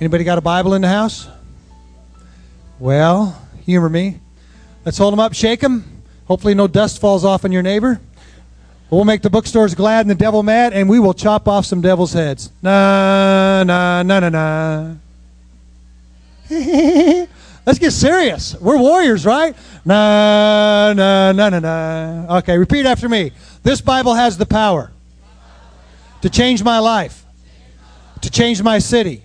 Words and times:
Anybody 0.00 0.24
got 0.24 0.38
a 0.38 0.40
Bible 0.40 0.74
in 0.74 0.82
the 0.82 0.88
house? 0.88 1.28
Well, 2.80 3.40
humor 3.64 3.88
me. 3.88 4.18
Let's 4.84 4.98
hold 4.98 5.12
them 5.12 5.20
up, 5.20 5.34
shake 5.34 5.60
them. 5.60 6.02
Hopefully, 6.26 6.54
no 6.54 6.66
dust 6.66 7.00
falls 7.00 7.24
off 7.24 7.44
on 7.44 7.52
your 7.52 7.62
neighbor. 7.62 8.00
We'll 8.90 9.04
make 9.04 9.22
the 9.22 9.30
bookstores 9.30 9.74
glad 9.74 10.00
and 10.00 10.10
the 10.10 10.14
devil 10.14 10.42
mad, 10.42 10.72
and 10.72 10.88
we 10.88 10.98
will 10.98 11.14
chop 11.14 11.48
off 11.48 11.64
some 11.64 11.80
devil's 11.80 12.12
heads. 12.12 12.50
Na, 12.62 13.62
na, 13.64 14.02
na, 14.02 14.20
na, 14.20 14.28
na. 14.28 14.94
Let's 17.66 17.78
get 17.78 17.92
serious. 17.92 18.54
We're 18.60 18.76
warriors, 18.76 19.24
right? 19.24 19.56
Na, 19.84 20.92
na, 20.92 21.32
na, 21.32 21.48
na, 21.48 21.58
na. 21.60 22.38
Okay, 22.38 22.58
repeat 22.58 22.84
after 22.84 23.08
me. 23.08 23.32
This 23.62 23.80
Bible 23.80 24.14
has 24.14 24.36
the 24.36 24.46
power 24.46 24.92
to 26.20 26.28
change 26.28 26.62
my 26.62 26.78
life, 26.78 27.24
to 28.20 28.30
change 28.30 28.62
my 28.62 28.78
city. 28.78 29.22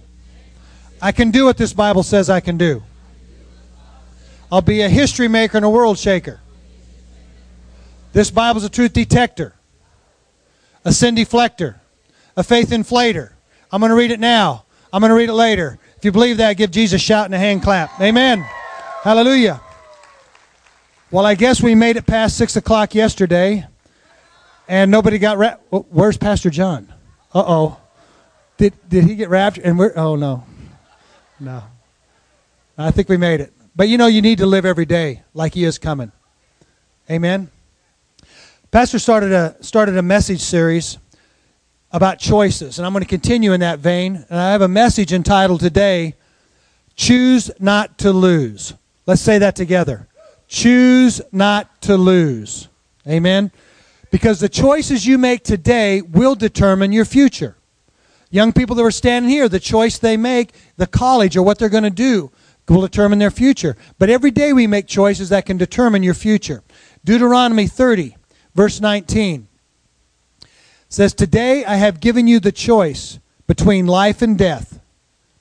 I 1.02 1.12
can 1.12 1.32
do 1.32 1.46
what 1.46 1.58
this 1.58 1.74
Bible 1.74 2.04
says 2.04 2.30
I 2.30 2.40
can 2.40 2.58
do. 2.58 2.84
I'll 4.52 4.62
be 4.62 4.82
a 4.82 4.90
history 4.90 5.28
maker 5.28 5.58
and 5.58 5.66
a 5.66 5.70
world 5.70 5.98
shaker. 5.98 6.40
This 8.12 8.32
Bible's 8.32 8.64
a 8.64 8.70
truth 8.70 8.94
detector, 8.94 9.54
a 10.84 10.92
sin 10.92 11.16
deflector, 11.16 11.76
a 12.36 12.44
faith 12.44 12.72
inflator. 12.72 13.32
I'm 13.72 13.80
going 13.80 13.92
to 13.92 13.96
read 13.96 14.12
it 14.12 14.20
now. 14.20 14.66
I'm 14.92 15.02
going 15.02 15.10
to 15.10 15.16
read 15.16 15.30
it 15.30 15.34
later. 15.34 15.78
If 15.98 16.04
you 16.06 16.12
believe 16.12 16.38
that, 16.38 16.54
give 16.54 16.72
Jesus 16.72 17.02
a 17.02 17.04
shout 17.04 17.26
and 17.26 17.36
a 17.36 17.38
hand 17.38 17.62
clap. 17.62 18.02
Amen. 18.02 18.42
Hallelujah. 19.04 19.62
Well, 21.12 21.26
I 21.26 21.36
guess 21.36 21.62
we 21.62 21.76
made 21.76 21.98
it 21.98 22.08
past 22.08 22.38
6 22.38 22.56
o'clock 22.56 22.96
yesterday, 22.96 23.68
and 24.68 24.90
nobody 24.90 25.20
got 25.20 25.38
wrapped. 25.38 25.64
Where's 25.72 26.18
Pastor 26.18 26.50
John? 26.50 26.92
Uh 27.34 27.44
oh. 27.46 27.78
Did, 28.58 28.74
did 28.90 29.04
he 29.04 29.16
get 29.16 29.30
raptured? 29.30 29.64
And 29.66 29.78
we're, 29.78 29.94
oh 29.96 30.16
no. 30.16 30.44
No. 31.40 31.64
I 32.78 32.92
think 32.92 33.10
we 33.10 33.18
made 33.18 33.42
it. 33.42 33.54
But 33.76 33.90
you 33.90 33.98
know, 33.98 34.08
you 34.08 34.22
need 34.22 34.40
to 34.40 34.46
live 34.46 34.66
every 34.66 34.86
day 34.86 35.24
like 35.34 35.54
he 35.54 35.64
is 35.64 35.78
coming. 35.78 36.12
Amen. 37.10 37.50
Pastor 38.72 39.00
started 39.00 39.32
a 39.32 39.56
started 39.62 39.98
a 39.98 40.02
message 40.02 40.42
series 40.42 40.98
about 41.92 42.20
choices, 42.20 42.78
and 42.78 42.86
I'm 42.86 42.94
going 42.94 43.04
to 43.04 43.10
continue 43.10 43.54
in 43.54 43.62
that 43.62 43.80
vein. 43.80 44.26
And 44.30 44.40
I 44.40 44.52
have 44.52 44.62
a 44.62 44.68
message 44.68 45.12
entitled 45.12 45.60
today, 45.60 46.16
Choose 46.96 47.50
Not 47.60 47.98
to 48.00 48.12
Lose. 48.12 48.74
Let's 49.06 49.22
say 49.22 49.40
that 49.40 49.56
together. 49.56 50.08
Choose 50.48 51.22
not 51.32 51.82
to 51.84 51.96
lose. 51.96 52.68
Amen. 53.08 53.52
Because 54.12 54.40
the 54.40 54.50
choices 54.50 55.06
you 55.06 55.18
make 55.18 55.44
today 55.44 56.02
will 56.02 56.36
determine 56.36 56.92
your 56.92 57.06
future. 57.06 57.56
Young 58.30 58.54
people 58.54 58.76
that 58.76 58.84
are 58.84 58.92
standing 58.92 59.30
here, 59.30 59.50
the 59.50 59.60
choice 59.60 59.98
they 59.98 60.18
make, 60.18 60.54
the 60.78 60.88
college 60.88 61.36
or 61.36 61.44
what 61.44 61.58
they're 61.58 61.70
going 61.70 61.84
to 61.84 61.90
do, 61.90 62.32
will 62.68 62.82
determine 62.82 63.20
their 63.20 63.32
future. 63.32 63.76
But 63.98 64.10
every 64.10 64.32
day 64.32 64.54
we 64.54 64.68
make 64.68 64.88
choices 64.88 65.30
that 65.30 65.46
can 65.46 65.58
determine 65.58 66.04
your 66.04 66.14
future. 66.14 66.64
Deuteronomy 67.04 67.68
30, 67.68 68.16
verse 68.54 68.80
19 68.80 69.48
says, 70.88 71.14
Today 71.14 71.66
I 71.66 71.76
have 71.76 72.00
given 72.00 72.28
you 72.28 72.40
the 72.40 72.52
choice 72.52 73.20
between 73.48 73.88
life 73.88 74.22
and 74.22 74.38
death, 74.38 74.80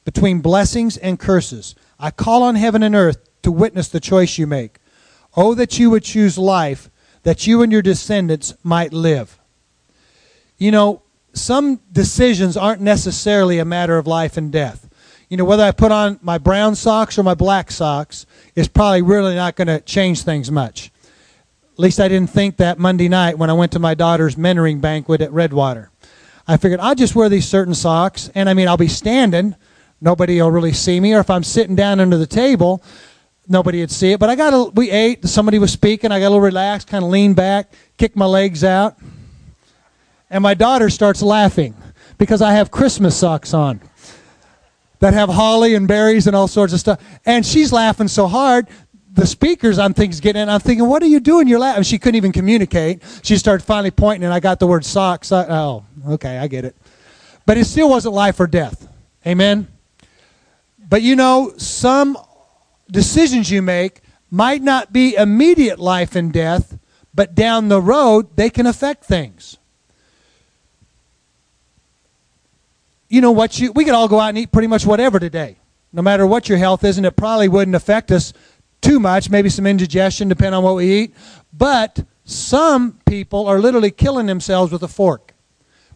between 0.04 0.40
blessings 0.40 0.96
and 0.96 1.18
curses. 1.18 1.74
I 1.98 2.10
call 2.10 2.42
on 2.42 2.54
heaven 2.54 2.82
and 2.82 2.94
earth 2.94 3.18
to 3.42 3.52
witness 3.52 3.88
the 3.88 4.00
choice 4.00 4.38
you 4.38 4.46
make. 4.46 4.78
Oh, 5.36 5.54
that 5.54 5.78
you 5.78 5.90
would 5.90 6.04
choose 6.04 6.38
life, 6.38 6.90
that 7.22 7.46
you 7.46 7.62
and 7.62 7.70
your 7.70 7.82
descendants 7.82 8.54
might 8.62 8.92
live. 8.92 9.38
You 10.56 10.70
know, 10.70 11.02
some 11.32 11.80
decisions 11.92 12.56
aren't 12.56 12.80
necessarily 12.80 13.58
a 13.58 13.64
matter 13.64 13.98
of 13.98 14.06
life 14.06 14.36
and 14.36 14.50
death. 14.50 14.88
You 15.28 15.36
know, 15.36 15.44
whether 15.44 15.62
I 15.62 15.72
put 15.72 15.92
on 15.92 16.18
my 16.22 16.38
brown 16.38 16.74
socks 16.74 17.18
or 17.18 17.22
my 17.22 17.34
black 17.34 17.70
socks 17.70 18.24
is 18.54 18.66
probably 18.66 19.02
really 19.02 19.34
not 19.34 19.56
going 19.56 19.68
to 19.68 19.80
change 19.80 20.22
things 20.22 20.50
much. 20.50 20.90
At 21.72 21.78
least 21.78 22.00
I 22.00 22.08
didn't 22.08 22.30
think 22.30 22.56
that 22.56 22.78
Monday 22.78 23.08
night 23.08 23.38
when 23.38 23.50
I 23.50 23.52
went 23.52 23.72
to 23.72 23.78
my 23.78 23.94
daughter's 23.94 24.36
mentoring 24.36 24.80
banquet 24.80 25.20
at 25.20 25.30
Redwater. 25.32 25.90
I 26.46 26.56
figured 26.56 26.80
I'll 26.80 26.94
just 26.94 27.14
wear 27.14 27.28
these 27.28 27.46
certain 27.46 27.74
socks, 27.74 28.30
and 28.34 28.48
I 28.48 28.54
mean, 28.54 28.68
I'll 28.68 28.78
be 28.78 28.88
standing. 28.88 29.54
Nobody 30.00 30.40
will 30.40 30.50
really 30.50 30.72
see 30.72 30.98
me. 30.98 31.14
Or 31.14 31.20
if 31.20 31.28
I'm 31.28 31.44
sitting 31.44 31.76
down 31.76 32.00
under 32.00 32.16
the 32.16 32.26
table, 32.26 32.82
nobody 33.46 33.80
would 33.80 33.90
see 33.90 34.12
it. 34.12 34.20
But 34.20 34.30
I 34.30 34.34
got 34.34 34.54
a, 34.54 34.70
we 34.70 34.90
ate, 34.90 35.26
somebody 35.26 35.58
was 35.58 35.72
speaking, 35.72 36.10
I 36.10 36.20
got 36.20 36.28
a 36.28 36.30
little 36.30 36.40
relaxed, 36.40 36.88
kind 36.88 37.04
of 37.04 37.10
leaned 37.10 37.36
back, 37.36 37.70
kicked 37.98 38.16
my 38.16 38.24
legs 38.24 38.64
out 38.64 38.96
and 40.30 40.42
my 40.42 40.54
daughter 40.54 40.90
starts 40.90 41.22
laughing 41.22 41.74
because 42.18 42.42
I 42.42 42.52
have 42.52 42.70
Christmas 42.70 43.16
socks 43.16 43.54
on 43.54 43.80
that 45.00 45.14
have 45.14 45.28
holly 45.28 45.74
and 45.74 45.86
berries 45.86 46.26
and 46.26 46.34
all 46.34 46.48
sorts 46.48 46.72
of 46.72 46.80
stuff. 46.80 47.02
And 47.24 47.46
she's 47.46 47.72
laughing 47.72 48.08
so 48.08 48.26
hard. 48.26 48.68
The 49.12 49.26
speakers, 49.26 49.78
on 49.78 49.94
things 49.94 50.20
getting 50.20 50.42
in. 50.42 50.48
I'm 50.48 50.60
thinking, 50.60 50.86
what 50.86 51.02
are 51.02 51.06
you 51.06 51.18
doing? 51.20 51.48
You're 51.48 51.58
laughing. 51.58 51.82
She 51.82 51.98
couldn't 51.98 52.16
even 52.16 52.32
communicate. 52.32 53.02
She 53.22 53.36
started 53.36 53.64
finally 53.64 53.90
pointing, 53.90 54.24
and 54.24 54.32
I 54.32 54.38
got 54.38 54.60
the 54.60 54.66
word 54.66 54.84
socks. 54.84 55.32
Oh, 55.32 55.84
okay, 56.08 56.38
I 56.38 56.46
get 56.46 56.64
it. 56.64 56.76
But 57.46 57.56
it 57.56 57.64
still 57.64 57.88
wasn't 57.88 58.14
life 58.14 58.38
or 58.38 58.46
death. 58.46 58.86
Amen? 59.26 59.66
But 60.88 61.02
you 61.02 61.16
know, 61.16 61.52
some 61.56 62.16
decisions 62.90 63.50
you 63.50 63.60
make 63.60 64.02
might 64.30 64.62
not 64.62 64.92
be 64.92 65.16
immediate 65.16 65.78
life 65.78 66.14
and 66.14 66.32
death, 66.32 66.78
but 67.14 67.34
down 67.34 67.68
the 67.68 67.80
road, 67.80 68.36
they 68.36 68.50
can 68.50 68.66
affect 68.66 69.04
things. 69.04 69.57
You 73.08 73.20
know 73.20 73.32
what 73.32 73.58
you 73.58 73.72
we 73.72 73.84
could 73.84 73.94
all 73.94 74.08
go 74.08 74.20
out 74.20 74.28
and 74.28 74.38
eat 74.38 74.52
pretty 74.52 74.68
much 74.68 74.86
whatever 74.86 75.18
today. 75.18 75.56
No 75.92 76.02
matter 76.02 76.26
what 76.26 76.48
your 76.48 76.58
health 76.58 76.84
is 76.84 76.98
and 76.98 77.06
it 77.06 77.16
probably 77.16 77.48
wouldn't 77.48 77.74
affect 77.74 78.10
us 78.10 78.32
too 78.80 79.00
much 79.00 79.30
maybe 79.30 79.48
some 79.48 79.66
indigestion 79.66 80.28
depending 80.28 80.54
on 80.54 80.62
what 80.62 80.76
we 80.76 80.92
eat. 80.92 81.14
But 81.52 82.04
some 82.24 82.98
people 83.06 83.46
are 83.46 83.58
literally 83.58 83.90
killing 83.90 84.26
themselves 84.26 84.70
with 84.70 84.82
a 84.82 84.88
fork. 84.88 85.34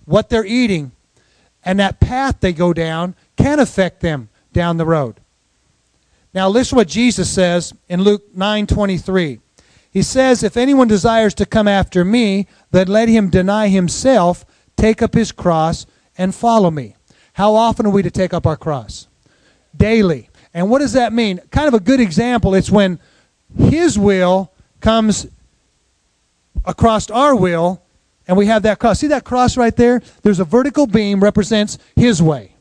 What 0.06 0.30
they're 0.30 0.46
eating 0.46 0.92
and 1.64 1.78
that 1.78 2.00
path 2.00 2.40
they 2.40 2.52
go 2.52 2.72
down 2.72 3.14
can 3.36 3.60
affect 3.60 4.00
them 4.00 4.30
down 4.52 4.78
the 4.78 4.86
road. 4.86 5.20
Now 6.34 6.48
listen 6.48 6.76
what 6.76 6.88
jesus 6.88 7.30
says 7.30 7.74
in 7.90 8.02
luke 8.02 8.34
9:23 8.34 9.40
he 9.90 10.02
says 10.02 10.42
if 10.42 10.56
anyone 10.56 10.88
desires 10.88 11.34
to 11.34 11.44
come 11.44 11.68
after 11.68 12.06
me 12.06 12.46
then 12.70 12.88
let 12.88 13.10
him 13.10 13.28
deny 13.28 13.68
himself 13.68 14.46
take 14.78 15.02
up 15.02 15.12
his 15.12 15.30
cross 15.30 15.84
and 16.16 16.34
follow 16.34 16.70
me 16.70 16.96
how 17.32 17.54
often 17.54 17.86
are 17.86 17.90
we 17.90 18.02
to 18.02 18.10
take 18.10 18.34
up 18.34 18.46
our 18.46 18.56
cross? 18.56 19.08
Daily. 19.76 20.28
And 20.54 20.68
what 20.70 20.80
does 20.80 20.92
that 20.92 21.12
mean? 21.12 21.40
Kind 21.50 21.68
of 21.68 21.74
a 21.74 21.80
good 21.80 22.00
example, 22.00 22.54
it's 22.54 22.70
when 22.70 22.98
His 23.56 23.98
will 23.98 24.52
comes 24.80 25.26
across 26.64 27.10
our 27.10 27.34
will, 27.34 27.82
and 28.28 28.36
we 28.36 28.46
have 28.46 28.62
that 28.62 28.78
cross. 28.78 29.00
See 29.00 29.08
that 29.08 29.24
cross 29.24 29.56
right 29.56 29.74
there? 29.74 30.02
There's 30.22 30.40
a 30.40 30.44
vertical 30.44 30.86
beam 30.86 31.22
represents 31.22 31.78
His 31.96 32.22
way, 32.22 32.54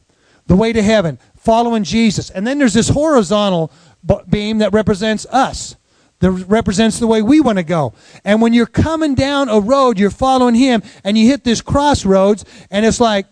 the 0.47 0.55
way 0.55 0.73
to 0.73 0.81
heaven, 0.81 1.19
following 1.35 1.83
Jesus. 1.83 2.29
And 2.29 2.47
then 2.47 2.57
there's 2.57 2.73
this 2.73 2.89
horizontal 2.89 3.71
beam 4.29 4.59
that 4.59 4.73
represents 4.73 5.25
us 5.27 5.75
that 6.21 6.31
represents 6.31 6.99
the 6.99 7.07
way 7.07 7.21
we 7.21 7.41
want 7.41 7.57
to 7.57 7.63
go. 7.63 7.93
And 8.23 8.41
when 8.41 8.53
you're 8.53 8.67
coming 8.67 9.15
down 9.15 9.49
a 9.49 9.59
road, 9.59 9.99
you're 9.99 10.11
following 10.11 10.55
him, 10.55 10.81
and 11.03 11.17
you 11.17 11.27
hit 11.27 11.43
this 11.43 11.61
crossroads, 11.61 12.45
and 12.69 12.85
it's 12.85 12.99
like, 12.99 13.25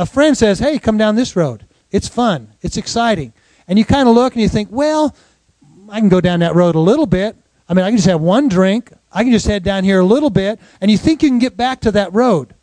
a 0.00 0.06
friend 0.06 0.36
says, 0.36 0.58
hey, 0.58 0.78
come 0.78 0.96
down 0.96 1.14
this 1.14 1.36
road. 1.36 1.66
It's 1.90 2.08
fun. 2.08 2.54
It's 2.62 2.78
exciting. 2.78 3.34
And 3.68 3.78
you 3.78 3.84
kind 3.84 4.08
of 4.08 4.14
look 4.14 4.32
and 4.32 4.40
you 4.40 4.48
think, 4.48 4.70
well, 4.72 5.14
I 5.90 6.00
can 6.00 6.08
go 6.08 6.22
down 6.22 6.40
that 6.40 6.54
road 6.54 6.74
a 6.74 6.80
little 6.80 7.04
bit. 7.06 7.36
I 7.68 7.74
mean, 7.74 7.84
I 7.84 7.90
can 7.90 7.98
just 7.98 8.08
have 8.08 8.20
one 8.20 8.48
drink. 8.48 8.92
I 9.12 9.24
can 9.24 9.32
just 9.32 9.46
head 9.46 9.62
down 9.62 9.84
here 9.84 10.00
a 10.00 10.04
little 10.04 10.30
bit. 10.30 10.58
And 10.80 10.90
you 10.90 10.96
think 10.96 11.22
you 11.22 11.28
can 11.28 11.38
get 11.38 11.54
back 11.54 11.80
to 11.82 11.92
that 11.92 12.14
road. 12.14 12.54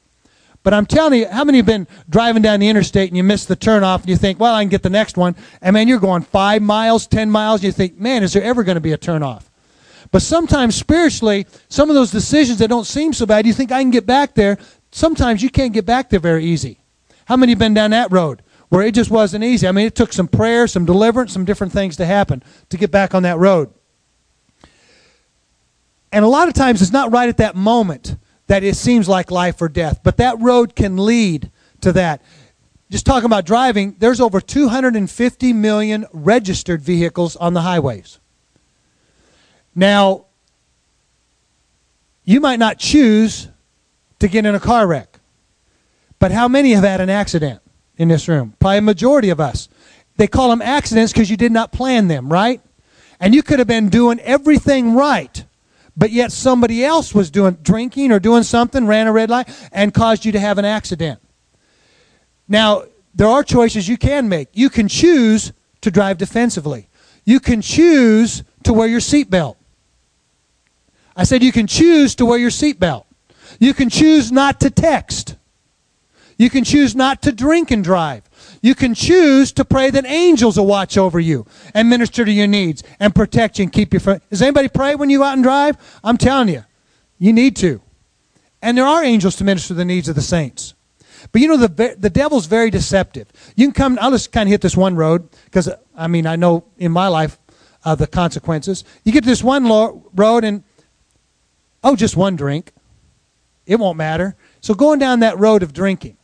But 0.63 0.73
I'm 0.73 0.87
telling 0.87 1.19
you, 1.19 1.27
how 1.27 1.43
many 1.43 1.59
have 1.59 1.67
been 1.67 1.87
driving 2.09 2.41
down 2.41 2.59
the 2.59 2.69
interstate 2.69 3.09
and 3.09 3.15
you 3.15 3.23
miss 3.23 3.45
the 3.45 3.55
turnoff 3.55 4.01
and 4.01 4.09
you 4.09 4.17
think, 4.17 4.39
well, 4.39 4.55
I 4.55 4.63
can 4.63 4.69
get 4.69 4.81
the 4.81 4.89
next 4.89 5.15
one. 5.15 5.35
And 5.61 5.75
man, 5.75 5.87
you're 5.87 5.99
going 5.99 6.23
five 6.23 6.63
miles, 6.63 7.05
ten 7.05 7.29
miles, 7.29 7.61
and 7.61 7.65
you 7.65 7.71
think, 7.71 7.99
man, 7.99 8.23
is 8.23 8.33
there 8.33 8.43
ever 8.43 8.63
going 8.63 8.75
to 8.75 8.81
be 8.81 8.93
a 8.93 8.97
turnoff? 8.97 9.43
But 10.09 10.23
sometimes 10.23 10.75
spiritually, 10.75 11.45
some 11.69 11.89
of 11.89 11.95
those 11.95 12.09
decisions 12.09 12.57
that 12.59 12.69
don't 12.69 12.87
seem 12.87 13.13
so 13.13 13.27
bad, 13.27 13.45
you 13.45 13.53
think 13.53 13.71
I 13.71 13.81
can 13.81 13.91
get 13.91 14.07
back 14.07 14.33
there. 14.33 14.57
Sometimes 14.91 15.43
you 15.43 15.51
can't 15.51 15.73
get 15.73 15.85
back 15.85 16.09
there 16.09 16.19
very 16.19 16.43
easy. 16.43 16.79
How 17.27 17.35
many 17.35 17.51
have 17.51 17.59
been 17.59 17.73
down 17.73 17.91
that 17.91 18.09
road 18.11 18.41
where 18.69 18.85
it 18.85 18.93
just 18.93 19.11
wasn't 19.11 19.43
easy? 19.43 19.67
I 19.67 19.73
mean, 19.73 19.85
it 19.85 19.95
took 19.95 20.13
some 20.13 20.29
prayer, 20.29 20.65
some 20.65 20.85
deliverance, 20.85 21.33
some 21.33 21.43
different 21.43 21.73
things 21.73 21.97
to 21.97 22.05
happen 22.05 22.41
to 22.69 22.77
get 22.77 22.89
back 22.89 23.13
on 23.13 23.23
that 23.23 23.37
road. 23.37 23.69
And 26.11 26.23
a 26.23 26.27
lot 26.29 26.47
of 26.47 26.53
times 26.53 26.81
it's 26.81 26.93
not 26.93 27.11
right 27.11 27.27
at 27.27 27.37
that 27.37 27.55
moment 27.55 28.15
that 28.47 28.63
it 28.63 28.77
seems 28.77 29.09
like 29.09 29.29
life 29.29 29.61
or 29.61 29.67
death, 29.67 29.99
but 30.03 30.15
that 30.17 30.39
road 30.39 30.73
can 30.73 30.95
lead 30.95 31.51
to 31.81 31.91
that. 31.91 32.21
Just 32.89 33.05
talking 33.05 33.25
about 33.25 33.45
driving, 33.45 33.97
there's 33.99 34.21
over 34.21 34.39
250 34.39 35.51
million 35.51 36.05
registered 36.13 36.81
vehicles 36.81 37.35
on 37.35 37.53
the 37.53 37.61
highways. 37.61 38.19
Now, 39.75 40.27
you 42.23 42.39
might 42.39 42.59
not 42.59 42.79
choose 42.79 43.49
to 44.19 44.29
get 44.29 44.45
in 44.45 44.55
a 44.55 44.61
car 44.61 44.87
wreck. 44.87 45.16
But 46.19 46.31
how 46.31 46.47
many 46.47 46.73
have 46.73 46.83
had 46.83 47.01
an 47.01 47.09
accident? 47.09 47.61
in 47.97 48.07
this 48.07 48.27
room, 48.27 48.53
probably 48.59 48.77
a 48.77 48.81
majority 48.81 49.29
of 49.29 49.39
us. 49.39 49.67
They 50.17 50.27
call 50.27 50.49
them 50.49 50.61
accidents 50.61 51.11
because 51.11 51.29
you 51.29 51.37
did 51.37 51.51
not 51.51 51.71
plan 51.71 52.07
them, 52.07 52.31
right? 52.31 52.61
And 53.19 53.33
you 53.33 53.43
could 53.43 53.59
have 53.59 53.67
been 53.67 53.89
doing 53.89 54.19
everything 54.19 54.93
right, 54.93 55.43
but 55.95 56.11
yet 56.11 56.31
somebody 56.31 56.85
else 56.85 57.13
was 57.13 57.31
doing 57.31 57.57
drinking 57.61 58.11
or 58.11 58.19
doing 58.19 58.43
something, 58.43 58.85
ran 58.85 59.07
a 59.07 59.11
red 59.11 59.29
light, 59.29 59.49
and 59.71 59.93
caused 59.93 60.25
you 60.25 60.31
to 60.31 60.39
have 60.39 60.57
an 60.57 60.65
accident. 60.65 61.19
Now, 62.47 62.83
there 63.15 63.27
are 63.27 63.43
choices 63.43 63.87
you 63.87 63.97
can 63.97 64.29
make. 64.29 64.49
You 64.53 64.69
can 64.69 64.87
choose 64.87 65.51
to 65.81 65.91
drive 65.91 66.17
defensively. 66.17 66.87
You 67.25 67.39
can 67.39 67.61
choose 67.61 68.43
to 68.63 68.73
wear 68.73 68.87
your 68.87 68.99
seatbelt. 68.99 69.55
I 71.15 71.23
said 71.23 71.41
you 71.41 71.51
can 71.51 71.65
choose 71.65 72.13
to 72.15 72.25
wear 72.25 72.37
your 72.37 72.51
seatbelt. 72.51 73.05
You 73.59 73.73
can 73.73 73.89
choose 73.89 74.31
not 74.31 74.59
to 74.59 74.69
text. 74.69 75.36
You 76.37 76.49
can 76.51 76.63
choose 76.63 76.95
not 76.95 77.23
to 77.23 77.31
drink 77.31 77.71
and 77.71 77.83
drive. 77.83 78.29
You 78.61 78.75
can 78.75 78.93
choose 78.93 79.51
to 79.53 79.65
pray 79.65 79.89
that 79.89 80.05
angels 80.05 80.57
will 80.57 80.67
watch 80.67 80.97
over 80.97 81.19
you 81.19 81.45
and 81.73 81.89
minister 81.89 82.23
to 82.23 82.31
your 82.31 82.47
needs 82.47 82.83
and 82.99 83.13
protect 83.13 83.57
you 83.57 83.63
and 83.63 83.71
keep 83.71 83.93
you 83.93 83.99
from. 83.99 84.21
Does 84.29 84.41
anybody 84.41 84.67
pray 84.67 84.95
when 84.95 85.09
you 85.09 85.19
go 85.19 85.23
out 85.23 85.33
and 85.33 85.43
drive? 85.43 85.77
I'm 86.03 86.17
telling 86.17 86.49
you, 86.49 86.63
you 87.17 87.33
need 87.33 87.55
to. 87.57 87.81
And 88.61 88.77
there 88.77 88.85
are 88.85 89.03
angels 89.03 89.35
to 89.37 89.43
minister 89.43 89.73
the 89.73 89.85
needs 89.85 90.07
of 90.09 90.15
the 90.15 90.21
saints. 90.21 90.75
But 91.31 91.41
you 91.41 91.47
know, 91.47 91.57
the, 91.57 91.95
the 91.97 92.09
devil's 92.09 92.45
very 92.45 92.69
deceptive. 92.69 93.27
You 93.55 93.65
can 93.67 93.73
come, 93.73 93.99
I'll 93.99 94.11
just 94.11 94.31
kind 94.31 94.47
of 94.47 94.51
hit 94.51 94.61
this 94.61 94.77
one 94.77 94.95
road 94.95 95.29
because, 95.45 95.69
I 95.95 96.07
mean, 96.07 96.27
I 96.27 96.35
know 96.35 96.65
in 96.77 96.91
my 96.91 97.07
life 97.07 97.39
uh, 97.83 97.95
the 97.95 98.07
consequences. 98.07 98.83
You 99.03 99.11
get 99.11 99.23
to 99.23 99.29
this 99.29 99.43
one 99.43 99.65
lo- 99.65 100.09
road 100.13 100.43
and, 100.43 100.63
oh, 101.83 101.95
just 101.95 102.15
one 102.15 102.35
drink. 102.35 102.71
It 103.65 103.77
won't 103.77 103.97
matter. 103.97 104.35
So 104.61 104.73
going 104.73 104.99
down 104.99 105.21
that 105.21 105.37
road 105.39 105.63
of 105.63 105.73
drinking, 105.73 106.16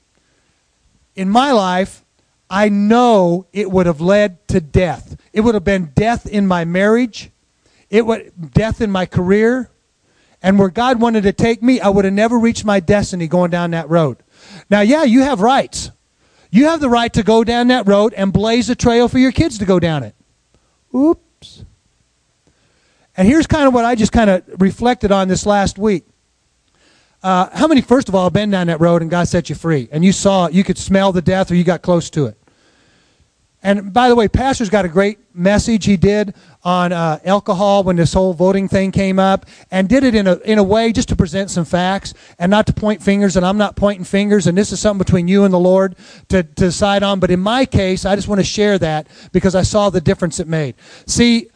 in 1.16 1.30
my 1.30 1.52
life, 1.52 2.04
I 2.50 2.70
know 2.70 3.48
it 3.54 3.72
would 3.72 3.86
have 3.86 4.02
led 4.02 4.48
to 4.50 4.62
death. 4.62 5.20
It 5.32 5.42
would 5.42 5.56
have 5.56 5.64
been 5.64 5.92
death 5.96 6.26
in 6.26 6.46
my 6.48 6.66
marriage, 6.66 7.32
it 7.90 8.06
would 8.06 8.52
death 8.54 8.82
in 8.82 8.92
my 8.92 9.06
career, 9.06 9.70
and 10.42 10.60
where 10.60 10.70
God 10.70 11.00
wanted 11.00 11.24
to 11.24 11.34
take 11.34 11.64
me, 11.64 11.80
I 11.80 11.90
would 11.90 12.06
have 12.06 12.14
never 12.14 12.38
reached 12.38 12.66
my 12.66 12.80
destiny 12.80 13.28
going 13.28 13.50
down 13.50 13.72
that 13.72 13.90
road. 13.90 14.18
Now, 14.70 14.82
yeah, 14.82 15.04
you 15.04 15.22
have 15.22 15.42
rights. 15.42 15.92
You 16.52 16.66
have 16.66 16.82
the 16.82 16.90
right 16.90 17.12
to 17.14 17.24
go 17.24 17.44
down 17.44 17.70
that 17.70 17.88
road 17.88 18.14
and 18.14 18.32
blaze 18.32 18.70
a 18.70 18.76
trail 18.76 19.08
for 19.08 19.18
your 19.18 19.32
kids 19.32 19.58
to 19.58 19.66
go 19.66 19.80
down 19.80 20.04
it. 20.04 20.16
Oops. 20.94 21.66
And 23.16 23.28
here's 23.28 23.48
kind 23.48 23.68
of 23.68 23.74
what 23.74 23.86
I 23.86 23.96
just 23.96 24.12
kind 24.12 24.30
of 24.30 24.44
reflected 24.60 25.12
on 25.12 25.28
this 25.28 25.46
last 25.46 25.78
week. 25.78 26.06
Uh, 27.24 27.50
how 27.54 27.68
many, 27.68 27.82
first 27.82 28.10
of 28.10 28.16
all, 28.16 28.26
have 28.26 28.34
been 28.34 28.52
down 28.52 28.68
that 28.68 28.82
road 28.82 29.02
and 29.02 29.10
God 29.10 29.30
set 29.30 29.50
you 29.50 29.56
free? 29.56 29.88
And 29.92 30.04
you 30.04 30.12
saw, 30.12 30.50
you 30.50 30.64
could 30.64 30.78
smell 30.78 31.14
the 31.14 31.22
death 31.22 31.50
or 31.50 31.56
you 31.56 31.64
got 31.64 31.82
close 31.82 32.10
to 32.12 32.26
it. 32.26 32.38
And 33.66 33.94
by 33.94 34.10
the 34.10 34.16
way, 34.16 34.28
Pastor's 34.28 34.70
got 34.70 34.84
a 34.84 34.90
great 34.90 35.20
message 35.34 35.86
he 35.86 35.96
did 35.96 36.36
on 36.66 36.92
uh, 36.92 37.20
alcohol 37.24 37.86
when 37.86 37.96
this 37.96 38.12
whole 38.12 38.34
voting 38.34 38.68
thing 38.68 38.92
came 38.92 39.20
up, 39.20 39.46
and 39.72 39.88
did 39.88 40.04
it 40.04 40.16
in 40.16 40.28
a, 40.28 40.36
in 40.40 40.60
a 40.60 40.64
way 40.64 40.92
just 40.92 41.08
to 41.10 41.16
present 41.16 41.50
some 41.50 41.64
facts 41.64 42.14
and 42.38 42.50
not 42.50 42.68
to 42.68 42.74
point 42.74 43.02
fingers. 43.02 43.38
And 43.38 43.46
I'm 43.46 43.58
not 43.58 43.78
pointing 43.78 44.04
fingers, 44.04 44.48
and 44.48 44.58
this 44.58 44.74
is 44.74 44.82
something 44.82 44.98
between 44.98 45.30
you 45.30 45.46
and 45.46 45.54
the 45.54 45.60
Lord 45.60 45.96
to, 46.28 46.44
to 46.44 46.66
decide 46.66 47.04
on. 47.04 47.22
But 47.22 47.32
in 47.32 47.40
my 47.40 47.66
case, 47.66 48.06
I 48.06 48.18
just 48.18 48.28
want 48.28 48.40
to 48.40 48.46
share 48.46 48.78
that 48.80 49.08
because 49.32 49.56
I 49.56 49.62
saw 49.62 49.90
the 49.90 50.02
difference 50.02 50.42
it 50.42 50.48
made. 50.48 50.76
See, 51.08 51.48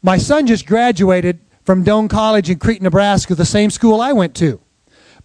my 0.00 0.18
son 0.18 0.46
just 0.46 0.64
graduated 0.64 1.40
from 1.64 1.84
Doane 1.84 2.08
College 2.08 2.50
in 2.50 2.58
Crete, 2.58 2.82
Nebraska, 2.82 3.34
the 3.34 3.44
same 3.44 3.70
school 3.70 4.00
I 4.00 4.12
went 4.12 4.34
to. 4.36 4.60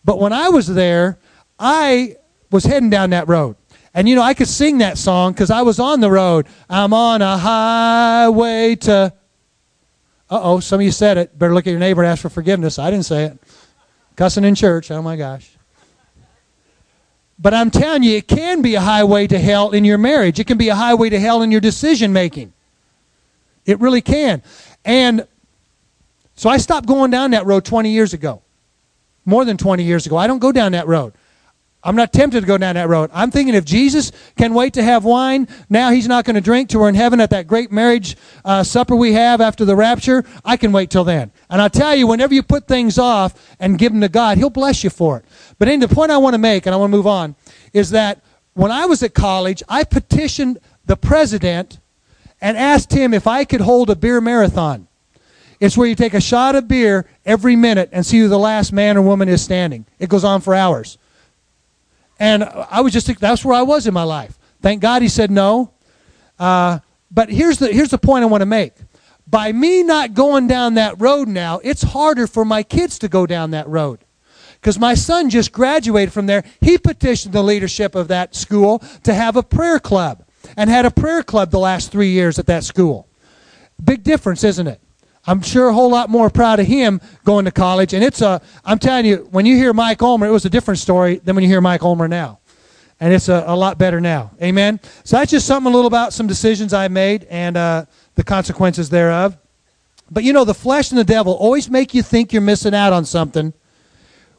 But 0.04 0.20
when 0.20 0.34
I 0.34 0.50
was 0.50 0.68
there, 0.68 1.20
I 1.58 2.16
was 2.50 2.64
heading 2.64 2.90
down 2.90 3.12
that 3.12 3.28
road. 3.28 3.58
And 3.94 4.08
you 4.08 4.16
know, 4.16 4.22
I 4.22 4.34
could 4.34 4.48
sing 4.48 4.78
that 4.80 4.98
song 4.98 5.34
because 5.34 5.52
I 5.52 5.64
was 5.64 5.80
on 5.80 6.00
the 6.00 6.10
road. 6.12 6.48
I'm 6.70 6.94
on 6.94 7.22
a 7.22 7.38
highway 7.38 8.76
to. 8.76 9.14
Uh 10.30 10.40
oh, 10.44 10.60
some 10.60 10.80
of 10.80 10.86
you 10.86 10.92
said 10.92 11.18
it. 11.18 11.38
Better 11.38 11.54
look 11.54 11.66
at 11.66 11.72
your 11.72 11.80
neighbor 11.80 12.04
and 12.04 12.12
ask 12.12 12.22
for 12.22 12.30
forgiveness. 12.30 12.78
I 12.78 12.92
didn't 12.92 13.06
say 13.06 13.26
it. 13.26 13.40
Cussing 14.16 14.44
in 14.44 14.54
church. 14.54 14.92
Oh 14.92 15.02
my 15.02 15.16
gosh. 15.16 15.58
But 17.40 17.54
I'm 17.54 17.72
telling 17.72 18.04
you, 18.04 18.18
it 18.18 18.28
can 18.28 18.62
be 18.62 18.76
a 18.76 18.82
highway 18.82 19.26
to 19.28 19.40
hell 19.40 19.72
in 19.72 19.86
your 19.86 19.98
marriage. 19.98 20.40
It 20.40 20.46
can 20.46 20.58
be 20.58 20.70
a 20.70 20.76
highway 20.76 21.10
to 21.10 21.20
hell 21.20 21.42
in 21.42 21.52
your 21.52 21.62
decision 21.62 22.14
making. 22.14 22.54
It 23.66 23.80
really 23.80 24.02
can. 24.02 24.44
And 24.84 25.26
so 26.40 26.50
I 26.50 26.56
stopped 26.56 26.88
going 26.88 27.12
down 27.12 27.32
that 27.32 27.46
road 27.46 27.66
20 27.66 27.90
years 27.90 28.14
ago. 28.14 28.42
More 29.26 29.44
than 29.44 29.58
20 29.58 29.84
years 29.84 30.06
ago. 30.06 30.16
I 30.16 30.26
don't 30.26 30.40
go 30.40 30.54
down 30.54 30.72
that 30.72 30.88
road. 30.88 31.12
I'm 31.84 31.98
not 31.98 32.14
tempted 32.14 32.40
to 32.40 32.48
go 32.48 32.58
down 32.58 32.76
that 32.76 32.88
road. 32.88 33.10
I'm 33.14 33.30
thinking 33.30 33.56
if 33.56 33.66
Jesus 33.66 34.14
can 34.38 34.54
wait 34.54 34.76
to 34.76 34.82
have 34.82 35.04
wine, 35.04 35.50
now 35.70 35.92
he's 35.92 36.08
not 36.08 36.24
going 36.24 36.36
to 36.36 36.42
drink 36.42 36.70
till 36.70 36.80
we're 36.80 36.88
in 36.88 36.96
heaven 36.96 37.20
at 37.20 37.32
that 37.32 37.46
great 37.46 37.74
marriage 37.74 38.16
uh, 38.46 38.64
supper 38.64 38.96
we 38.96 39.12
have 39.12 39.42
after 39.42 39.66
the 39.66 39.76
rapture. 39.76 40.24
I 40.46 40.56
can 40.56 40.72
wait 40.72 40.90
till 40.90 41.04
then. 41.04 41.34
And 41.50 41.62
I'll 41.62 41.70
tell 41.70 41.94
you, 41.94 42.08
whenever 42.08 42.34
you 42.34 42.42
put 42.42 42.70
things 42.70 42.98
off 42.98 43.58
and 43.60 43.78
give 43.78 43.92
them 43.92 44.00
to 44.00 44.08
God, 44.08 44.38
he'll 44.38 44.50
bless 44.50 44.82
you 44.82 44.90
for 44.90 45.18
it. 45.18 45.26
But 45.58 45.68
anyway, 45.68 45.88
the 45.88 45.94
point 45.94 46.10
I 46.10 46.20
want 46.20 46.36
to 46.36 46.40
make, 46.40 46.66
and 46.66 46.74
I 46.74 46.78
want 46.78 46.90
to 46.90 46.96
move 46.96 47.08
on, 47.08 47.36
is 47.74 47.90
that 47.90 48.24
when 48.54 48.72
I 48.72 48.86
was 48.86 49.04
at 49.04 49.14
college, 49.14 49.62
I 49.68 49.84
petitioned 49.84 50.60
the 50.86 50.96
president 50.96 51.80
and 52.40 52.56
asked 52.56 52.94
him 52.94 53.14
if 53.14 53.28
I 53.28 53.44
could 53.44 53.60
hold 53.60 53.90
a 53.90 53.96
beer 53.98 54.22
marathon. 54.22 54.88
It's 55.60 55.76
where 55.76 55.88
you 55.88 55.96
take 55.96 56.14
a 56.14 56.22
shot 56.22 56.56
of 56.56 56.68
beer 56.68 57.06
every 57.26 57.56
minute 57.56 57.90
and 57.92 58.06
see 58.06 58.20
who 58.20 58.30
the 58.30 58.40
last 58.40 58.72
man 58.72 58.98
or 58.98 59.02
woman 59.02 59.28
is 59.28 59.42
standing. 59.42 59.86
It 60.00 60.10
goes 60.10 60.24
on 60.24 60.42
for 60.42 60.56
hours. 60.56 60.98
And 62.18 62.44
I 62.44 62.82
was 62.82 62.94
just, 62.94 63.08
that's 63.20 63.44
where 63.44 63.56
I 63.56 63.62
was 63.62 63.88
in 63.88 63.94
my 63.94 64.04
life. 64.04 64.38
Thank 64.62 64.82
God 64.82 65.02
he 65.02 65.08
said 65.08 65.32
no. 65.32 65.72
Uh, 66.38 66.80
but 67.12 67.30
here's 67.30 67.58
the, 67.58 67.72
here's 67.72 67.90
the 67.90 67.98
point 67.98 68.24
I 68.24 68.28
want 68.28 68.42
to 68.42 68.46
make. 68.46 68.74
By 69.28 69.52
me 69.52 69.84
not 69.84 70.14
going 70.14 70.48
down 70.48 70.74
that 70.76 71.00
road 71.00 71.28
now, 71.28 71.60
it's 71.64 71.84
harder 71.84 72.26
for 72.26 72.44
my 72.44 72.64
kids 72.64 72.98
to 73.00 73.08
go 73.08 73.26
down 73.26 73.52
that 73.52 73.68
road. 73.68 74.00
Because 74.60 74.80
my 74.80 74.94
son 74.94 75.30
just 75.30 75.52
graduated 75.52 76.14
from 76.14 76.26
there. 76.26 76.44
He 76.60 76.78
petitioned 76.78 77.34
the 77.34 77.44
leadership 77.44 77.96
of 77.96 78.10
that 78.10 78.36
school 78.36 78.80
to 79.04 79.14
have 79.14 79.36
a 79.36 79.44
prayer 79.44 79.80
club 79.80 80.26
and 80.58 80.70
had 80.70 80.86
a 80.86 80.92
prayer 80.92 81.24
club 81.24 81.52
the 81.52 81.60
last 81.60 81.92
three 81.92 82.10
years 82.10 82.40
at 82.40 82.48
that 82.48 82.64
school. 82.64 83.08
Big 83.82 84.04
difference, 84.04 84.44
isn't 84.44 84.68
it? 84.68 84.82
I'm 85.30 85.44
sure 85.44 85.70
a 85.70 85.74
whole 85.74 85.92
lot 85.92 86.10
more 86.10 86.32
proud 86.32 86.60
of 86.60 86.66
him 86.66 87.00
going 87.24 87.46
to 87.46 87.52
college. 87.52 87.94
And 87.94 88.04
it's 88.04 88.20
a, 88.20 88.42
I'm 88.66 88.80
telling 88.80 89.06
you, 89.06 89.28
when 89.30 89.46
you 89.46 89.56
hear 89.56 89.74
Mike 89.74 90.02
Ulmer, 90.02 90.26
it 90.26 90.32
was 90.32 90.46
a 90.46 90.50
different 90.50 90.80
story 90.80 91.18
than 91.18 91.36
when 91.36 91.44
you 91.44 91.50
hear 91.50 91.62
Mike 91.62 91.84
Ulmer 91.84 92.08
now. 92.08 92.40
And 93.00 93.14
it's 93.14 93.30
a, 93.30 93.44
a 93.46 93.56
lot 93.56 93.78
better 93.78 94.02
now. 94.02 94.32
Amen. 94.42 94.80
So 95.04 95.18
that's 95.18 95.30
just 95.30 95.46
something 95.46 95.72
a 95.72 95.76
little 95.76 95.88
about 95.88 96.14
some 96.14 96.26
decisions 96.26 96.74
I 96.74 96.88
made 96.88 97.26
and 97.26 97.56
uh, 97.56 97.86
the 98.16 98.24
consequences 98.24 98.90
thereof. 98.90 99.38
But 100.10 100.24
you 100.24 100.34
know, 100.34 100.46
the 100.46 100.56
flesh 100.56 100.90
and 100.90 100.98
the 100.98 101.04
devil 101.04 101.34
always 101.34 101.70
make 101.70 101.94
you 101.94 102.02
think 102.02 102.34
you're 102.34 102.42
missing 102.42 102.74
out 102.74 102.92
on 102.92 103.06
something 103.06 103.54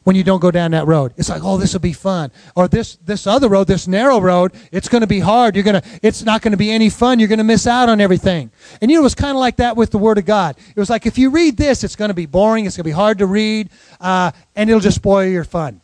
when 0.05 0.17
you 0.17 0.25
don't 0.25 0.41
go 0.41 0.51
down 0.51 0.71
that 0.71 0.87
road. 0.87 1.13
It's 1.17 1.29
like, 1.29 1.43
oh, 1.45 1.57
this 1.57 1.73
will 1.73 1.81
be 1.81 1.93
fun. 1.93 2.31
Or 2.57 2.69
this 2.69 2.97
this 2.97 3.27
other 3.27 3.49
road, 3.49 3.67
this 3.67 3.87
narrow 3.87 4.21
road, 4.21 4.53
it's 4.73 4.89
going 4.89 5.03
to 5.03 5.07
be 5.07 5.21
hard. 5.21 5.55
You're 5.55 5.65
going 5.65 5.81
to 5.81 5.89
it's 6.03 6.25
not 6.25 6.43
going 6.43 6.53
to 6.53 6.59
be 6.59 6.71
any 6.71 6.89
fun. 6.89 7.19
You're 7.19 7.29
going 7.29 7.39
to 7.39 7.45
miss 7.45 7.67
out 7.67 7.89
on 7.89 8.01
everything. 8.01 8.51
And 8.81 8.91
you 8.91 8.97
know, 8.97 9.03
it 9.03 9.05
was 9.05 9.15
kind 9.15 9.33
of 9.33 9.41
like 9.41 9.57
that 9.57 9.77
with 9.77 9.91
the 9.91 9.99
Word 9.99 10.19
of 10.19 10.25
God. 10.25 10.57
It 10.75 10.79
was 10.79 10.91
like 10.91 11.07
if 11.07 11.19
you 11.19 11.31
read 11.31 11.57
this, 11.57 11.85
it's 11.85 11.97
going 11.97 12.11
to 12.11 12.15
be 12.15 12.27
boring. 12.27 12.65
It's 12.67 12.77
going 12.77 12.85
to 12.85 12.89
be 12.89 12.93
hard 12.93 13.19
to 13.19 13.27
read, 13.27 13.71
uh, 14.01 14.33
and 14.57 14.71
it'll 14.71 14.81
just 14.81 14.97
spoil 14.97 15.27
your 15.27 15.45
fun. 15.45 15.81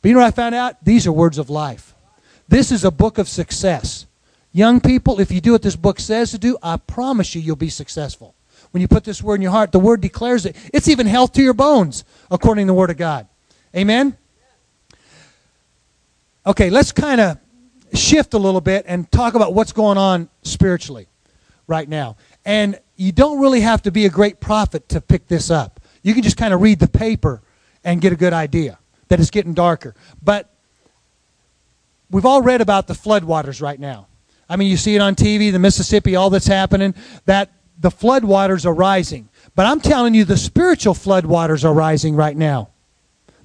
But 0.00 0.08
you 0.08 0.14
know 0.14 0.20
what 0.20 0.26
I 0.26 0.32
found 0.32 0.54
out? 0.54 0.84
These 0.84 1.06
are 1.06 1.12
words 1.12 1.38
of 1.38 1.48
life. 1.48 1.94
This 2.48 2.72
is 2.72 2.84
a 2.84 2.90
book 2.90 3.18
of 3.18 3.28
success. 3.28 4.06
Young 4.52 4.80
people, 4.80 5.20
if 5.20 5.30
you 5.30 5.40
do 5.40 5.52
what 5.52 5.62
this 5.62 5.76
book 5.76 5.98
says 5.98 6.32
to 6.32 6.38
do, 6.38 6.58
I 6.62 6.76
promise 6.76 7.34
you, 7.34 7.40
you'll 7.40 7.56
be 7.56 7.70
successful 7.70 8.34
when 8.72 8.80
you 8.80 8.88
put 8.88 9.04
this 9.04 9.22
word 9.22 9.36
in 9.36 9.42
your 9.42 9.52
heart, 9.52 9.70
the 9.70 9.78
word 9.78 10.00
declares 10.00 10.44
it. 10.44 10.56
It's 10.72 10.88
even 10.88 11.06
health 11.06 11.32
to 11.34 11.42
your 11.42 11.54
bones, 11.54 12.04
according 12.30 12.66
to 12.66 12.70
the 12.70 12.74
word 12.74 12.90
of 12.90 12.96
God. 12.96 13.28
Amen? 13.76 14.16
Okay, 16.44 16.70
let's 16.70 16.90
kind 16.90 17.20
of 17.20 17.38
shift 17.94 18.34
a 18.34 18.38
little 18.38 18.60
bit 18.60 18.84
and 18.88 19.10
talk 19.12 19.34
about 19.34 19.54
what's 19.54 19.72
going 19.72 19.98
on 19.98 20.28
spiritually 20.42 21.06
right 21.66 21.88
now. 21.88 22.16
And 22.44 22.80
you 22.96 23.12
don't 23.12 23.40
really 23.40 23.60
have 23.60 23.82
to 23.82 23.92
be 23.92 24.06
a 24.06 24.10
great 24.10 24.40
prophet 24.40 24.88
to 24.88 25.00
pick 25.00 25.28
this 25.28 25.50
up. 25.50 25.80
You 26.02 26.14
can 26.14 26.22
just 26.22 26.36
kind 26.36 26.52
of 26.52 26.60
read 26.60 26.80
the 26.80 26.88
paper 26.88 27.42
and 27.84 28.00
get 28.00 28.12
a 28.12 28.16
good 28.16 28.32
idea 28.32 28.78
that 29.08 29.20
it's 29.20 29.30
getting 29.30 29.54
darker. 29.54 29.94
But 30.22 30.50
we've 32.10 32.26
all 32.26 32.42
read 32.42 32.60
about 32.60 32.86
the 32.86 32.94
floodwaters 32.94 33.60
right 33.60 33.78
now. 33.78 34.08
I 34.48 34.56
mean, 34.56 34.70
you 34.70 34.76
see 34.76 34.94
it 34.94 35.00
on 35.00 35.14
TV, 35.14 35.52
the 35.52 35.58
Mississippi, 35.58 36.16
all 36.16 36.30
that's 36.30 36.46
happening. 36.46 36.94
That 37.26 37.50
the 37.82 37.90
floodwaters 37.90 38.64
are 38.64 38.72
rising. 38.72 39.28
But 39.54 39.66
I'm 39.66 39.80
telling 39.80 40.14
you, 40.14 40.24
the 40.24 40.36
spiritual 40.36 40.94
floodwaters 40.94 41.64
are 41.64 41.74
rising 41.74 42.16
right 42.16 42.36
now. 42.36 42.70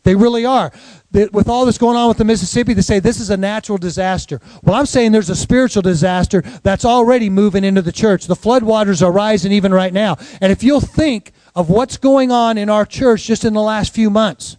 They 0.03 0.15
really 0.15 0.45
are. 0.45 0.71
with 1.11 1.49
all 1.49 1.65
this 1.65 1.77
going 1.77 1.97
on 1.97 2.07
with 2.07 2.17
the 2.17 2.23
Mississippi, 2.23 2.73
they 2.73 2.81
say 2.81 2.99
this 2.99 3.19
is 3.19 3.29
a 3.29 3.35
natural 3.35 3.77
disaster. 3.77 4.39
Well, 4.63 4.75
I'm 4.75 4.85
saying 4.85 5.11
there's 5.11 5.29
a 5.29 5.35
spiritual 5.35 5.81
disaster 5.81 6.41
that's 6.63 6.85
already 6.85 7.29
moving 7.29 7.65
into 7.65 7.81
the 7.81 7.91
church. 7.91 8.27
The 8.27 8.35
floodwaters 8.35 9.05
are 9.05 9.11
rising 9.11 9.51
even 9.51 9.73
right 9.73 9.91
now. 9.91 10.15
And 10.39 10.51
if 10.51 10.63
you'll 10.63 10.79
think 10.79 11.33
of 11.55 11.69
what's 11.69 11.97
going 11.97 12.31
on 12.31 12.57
in 12.57 12.69
our 12.69 12.85
church 12.85 13.25
just 13.25 13.43
in 13.43 13.53
the 13.53 13.61
last 13.61 13.93
few 13.93 14.09
months, 14.09 14.55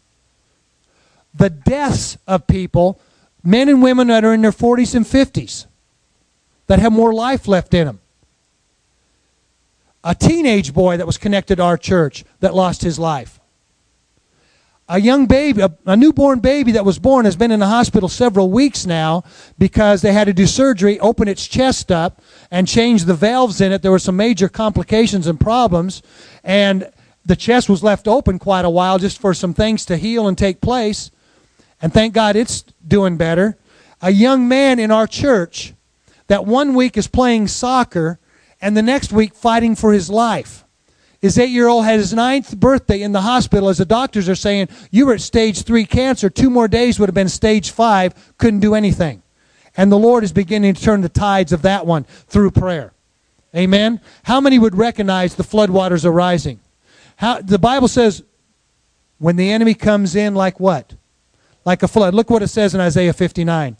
the 1.33 1.49
deaths 1.49 2.19
of 2.27 2.47
people, 2.47 3.01
Men 3.45 3.69
and 3.69 3.81
women 3.81 4.09
that 4.09 4.25
are 4.25 4.35
in 4.35 4.43
their 4.43 4.53
40s 4.53 4.95
and 4.95 5.07
50s 5.07 5.67
that 6.67 6.81
have 6.81 6.93
more 6.93 7.15
life 7.15 7.49
left 7.49 7.73
in 7.73 7.87
them. 7.87 8.01
A 10.05 10.15
teenage 10.15 10.73
boy 10.73 10.97
that 10.97 11.07
was 11.07 11.19
connected 11.19 11.57
to 11.57 11.63
our 11.63 11.77
church 11.77 12.25
that 12.41 12.55
lost 12.55 12.83
his 12.83 12.99
life. 12.99 13.41
A 14.91 14.99
young 14.99 15.27
baby, 15.27 15.61
a, 15.61 15.71
a, 15.85 15.97
newborn 15.97 16.39
baby 16.39 16.73
that 16.73 16.85
was 16.85 16.99
born, 16.99 17.27
has 17.27 17.37
been 17.37 17.51
in 17.51 17.61
the 17.61 17.67
hospital 17.67 18.09
several 18.09 18.51
weeks 18.51 18.87
now 18.87 19.23
because 19.59 20.01
they 20.01 20.15
had 20.15 20.25
to 20.25 20.33
do 20.33 20.47
surgery, 20.47 20.99
open 21.01 21.29
its 21.29 21.47
chest 21.47 21.93
up, 21.93 22.23
and 22.51 22.67
change 22.67 23.05
the 23.05 23.13
valves 23.13 23.61
in 23.61 23.71
it. 23.71 23.83
There 23.83 23.91
were 23.91 23.99
some 23.99 24.17
major 24.17 24.49
complications 24.49 25.27
and 25.27 25.39
problems, 25.39 26.01
and 26.43 26.91
the 27.27 27.37
chest 27.37 27.69
was 27.69 27.83
left 27.83 28.09
open 28.09 28.39
quite 28.39 28.65
a 28.65 28.71
while 28.71 28.99
just 28.99 29.21
for 29.21 29.35
some 29.35 29.53
things 29.53 29.85
to 29.87 29.99
heal 29.99 30.27
and 30.27 30.39
take 30.39 30.63
place. 30.63 31.11
And 31.83 31.93
thank 31.93 32.15
God 32.15 32.35
it's 32.35 32.63
doing 32.87 33.19
better. 33.19 33.59
A 34.01 34.11
young 34.11 34.49
man 34.49 34.79
in 34.79 34.91
our 34.91 35.07
church 35.07 35.75
that 36.29 36.47
one 36.47 36.75
week 36.75 36.97
is 36.97 37.09
playing 37.09 37.49
soccer 37.49 38.19
and 38.61 38.77
the 38.77 38.83
next 38.83 39.13
week 39.13 39.35
fighting 39.35 39.75
for 39.75 39.93
his 39.93 40.11
life. 40.11 40.65
His 41.21 41.39
eight 41.39 41.51
year 41.51 41.67
old 41.67 41.85
had 41.85 41.99
his 41.99 42.15
ninth 42.15 42.57
birthday 42.57 43.03
in 43.03 43.13
the 43.13 43.23
hospital 43.23 43.69
as 43.69 43.79
the 43.79 43.85
doctors 43.85 44.29
are 44.29 44.37
saying, 44.37 44.69
You 44.91 45.07
were 45.07 45.15
at 45.15 45.21
stage 45.21 45.63
three 45.63 45.85
cancer. 45.85 46.31
Two 46.31 46.49
more 46.49 46.69
days 46.69 46.99
would 46.99 47.09
have 47.09 47.15
been 47.15 47.29
stage 47.29 47.71
five. 47.71 48.15
Couldn't 48.39 48.61
do 48.61 48.75
anything. 48.75 49.23
And 49.77 49.91
the 49.91 49.99
Lord 49.99 50.25
is 50.25 50.33
beginning 50.33 50.75
to 50.75 50.83
turn 50.83 51.01
the 51.01 51.09
tides 51.09 51.53
of 51.53 51.63
that 51.63 51.87
one 51.87 52.05
through 52.05 52.53
prayer. 52.53 52.93
Amen. 53.55 54.01
How 54.25 54.41
many 54.41 54.59
would 54.59 54.77
recognize 54.77 55.35
the 55.35 55.43
floodwaters 55.43 56.05
are 56.05 56.13
rising? 56.13 56.61
How, 57.17 57.41
the 57.41 57.59
Bible 57.59 57.89
says, 57.89 58.23
when 59.19 59.37
the 59.37 59.51
enemy 59.51 59.75
comes 59.75 60.15
in 60.15 60.35
like 60.35 60.61
what? 60.61 60.95
Like 61.65 61.83
a 61.83 61.89
flood. 61.89 62.15
Look 62.15 62.31
what 62.31 62.43
it 62.43 62.49
says 62.49 62.75
in 62.75 62.81
Isaiah 62.81 63.13
59. 63.13 63.77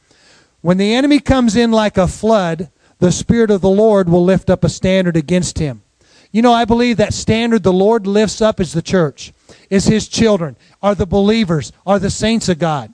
When 0.61 0.77
the 0.77 0.95
enemy 0.95 1.21
comes 1.21 1.55
in 1.55 1.71
like 1.71 1.97
a 1.97 2.09
flood, 2.09 2.71
the 2.99 3.13
Spirit 3.13 3.51
of 3.51 3.61
the 3.61 3.69
Lord 3.69 4.09
will 4.09 4.25
lift 4.25 4.51
up 4.51 4.65
a 4.65 4.69
standard 4.69 5.17
against 5.17 5.59
him. 5.59 5.83
You 6.31 6.43
know, 6.43 6.53
I 6.53 6.65
believe 6.65 6.99
that 6.99 7.15
standard 7.15 7.63
the 7.63 7.73
Lord 7.73 8.07
lifts 8.07 8.43
up 8.43 8.61
is 8.61 8.73
the 8.73 8.83
church, 8.83 9.33
is 9.71 9.87
his 9.87 10.09
children, 10.09 10.57
are 10.83 10.95
the 10.95 11.07
believers, 11.07 11.73
are 11.87 11.99
the 11.99 12.11
saints 12.11 12.49
of 12.49 12.59
God. 12.59 12.93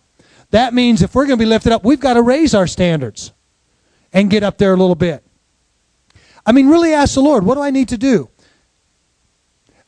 That 0.50 0.72
means 0.72 1.02
if 1.02 1.14
we're 1.14 1.26
going 1.26 1.38
to 1.38 1.44
be 1.44 1.48
lifted 1.48 1.72
up, 1.72 1.84
we've 1.84 2.00
got 2.00 2.14
to 2.14 2.22
raise 2.22 2.54
our 2.54 2.66
standards 2.66 3.32
and 4.12 4.30
get 4.30 4.44
up 4.44 4.58
there 4.58 4.72
a 4.72 4.76
little 4.76 4.94
bit. 4.94 5.24
I 6.46 6.52
mean, 6.52 6.68
really 6.68 6.92
ask 6.92 7.14
the 7.14 7.20
Lord, 7.20 7.44
what 7.44 7.54
do 7.54 7.62
I 7.62 7.70
need 7.70 7.88
to 7.88 7.98
do? 7.98 8.28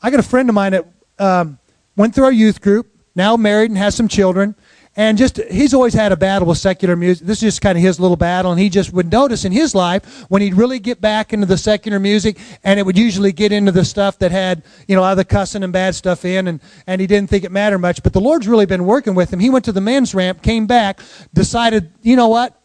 I 0.02 0.10
got 0.10 0.20
a 0.20 0.24
friend 0.24 0.48
of 0.48 0.54
mine 0.54 0.72
that 0.72 0.86
um, 1.18 1.58
went 1.94 2.14
through 2.14 2.24
our 2.24 2.32
youth 2.32 2.60
group, 2.60 2.88
now 3.14 3.36
married 3.36 3.70
and 3.70 3.78
has 3.78 3.94
some 3.94 4.08
children, 4.08 4.56
and 4.96 5.18
just 5.18 5.36
he's 5.50 5.74
always 5.74 5.92
had 5.92 6.10
a 6.10 6.16
battle 6.16 6.48
with 6.48 6.58
secular 6.58 6.96
music. 6.96 7.26
This 7.26 7.38
is 7.38 7.54
just 7.54 7.60
kind 7.60 7.76
of 7.76 7.84
his 7.84 8.00
little 8.00 8.16
battle, 8.16 8.50
and 8.50 8.60
he 8.60 8.70
just 8.70 8.92
would 8.92 9.12
notice 9.12 9.44
in 9.44 9.52
his 9.52 9.74
life 9.74 10.24
when 10.28 10.40
he'd 10.40 10.54
really 10.54 10.78
get 10.78 11.00
back 11.00 11.32
into 11.32 11.46
the 11.46 11.58
secular 11.58 12.00
music, 12.00 12.38
and 12.64 12.80
it 12.80 12.86
would 12.86 12.96
usually 12.96 13.32
get 13.32 13.52
into 13.52 13.72
the 13.72 13.84
stuff 13.84 14.18
that 14.20 14.30
had 14.30 14.62
you 14.88 14.96
know 14.96 15.04
other 15.04 15.24
cussing 15.24 15.62
and 15.62 15.72
bad 15.72 15.94
stuff 15.94 16.24
in, 16.24 16.48
and 16.48 16.60
and 16.86 17.00
he 17.00 17.06
didn't 17.06 17.28
think 17.28 17.44
it 17.44 17.52
mattered 17.52 17.78
much. 17.78 18.02
But 18.02 18.14
the 18.14 18.20
Lord's 18.20 18.48
really 18.48 18.66
been 18.66 18.86
working 18.86 19.14
with 19.14 19.32
him. 19.32 19.38
He 19.38 19.50
went 19.50 19.66
to 19.66 19.72
the 19.72 19.80
men's 19.80 20.14
ramp, 20.14 20.42
came 20.42 20.66
back, 20.66 21.00
decided, 21.34 21.92
you 22.02 22.16
know 22.16 22.28
what, 22.28 22.58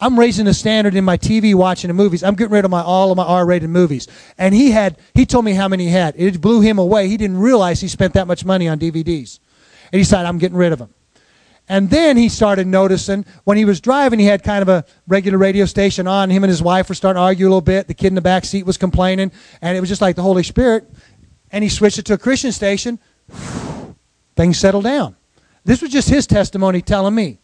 I'm 0.00 0.18
raising 0.18 0.46
the 0.46 0.54
standard 0.54 0.94
in 0.94 1.04
my 1.04 1.16
TV 1.16 1.54
watching 1.54 1.90
and 1.90 1.96
movies. 1.96 2.22
I'm 2.22 2.34
getting 2.34 2.52
rid 2.52 2.64
of 2.64 2.70
my 2.70 2.82
all 2.82 3.10
of 3.10 3.16
my 3.16 3.24
R-rated 3.24 3.68
movies. 3.70 4.06
And 4.38 4.54
he 4.54 4.70
had 4.70 4.98
he 5.14 5.26
told 5.26 5.44
me 5.44 5.52
how 5.52 5.68
many 5.68 5.84
he 5.84 5.90
had. 5.90 6.14
It 6.16 6.40
blew 6.40 6.60
him 6.60 6.78
away. 6.78 7.08
He 7.08 7.16
didn't 7.16 7.38
realize 7.38 7.80
he 7.80 7.88
spent 7.88 8.14
that 8.14 8.26
much 8.26 8.44
money 8.44 8.68
on 8.68 8.78
DVDs. 8.78 9.40
And 9.92 9.98
he 9.98 10.04
said, 10.04 10.24
I'm 10.24 10.38
getting 10.38 10.56
rid 10.56 10.72
of 10.72 10.78
them. 10.78 10.94
And 11.70 11.88
then 11.88 12.16
he 12.16 12.28
started 12.28 12.66
noticing 12.66 13.24
when 13.44 13.56
he 13.56 13.64
was 13.64 13.80
driving, 13.80 14.18
he 14.18 14.26
had 14.26 14.42
kind 14.42 14.60
of 14.60 14.68
a 14.68 14.84
regular 15.06 15.38
radio 15.38 15.66
station 15.66 16.08
on. 16.08 16.28
Him 16.28 16.42
and 16.42 16.50
his 16.50 16.60
wife 16.60 16.88
were 16.88 16.96
starting 16.96 17.18
to 17.18 17.22
argue 17.22 17.46
a 17.46 17.48
little 17.48 17.60
bit. 17.60 17.86
The 17.86 17.94
kid 17.94 18.08
in 18.08 18.16
the 18.16 18.20
back 18.20 18.44
seat 18.44 18.66
was 18.66 18.76
complaining, 18.76 19.30
and 19.62 19.76
it 19.76 19.80
was 19.80 19.88
just 19.88 20.00
like 20.00 20.16
the 20.16 20.22
Holy 20.22 20.42
Spirit. 20.42 20.90
And 21.52 21.62
he 21.62 21.70
switched 21.70 22.00
it 22.00 22.06
to 22.06 22.14
a 22.14 22.18
Christian 22.18 22.50
station. 22.50 22.98
Things 24.36 24.58
settled 24.58 24.82
down. 24.82 25.14
This 25.62 25.80
was 25.80 25.92
just 25.92 26.08
his 26.08 26.26
testimony 26.26 26.82
telling 26.82 27.14
me. 27.14 27.38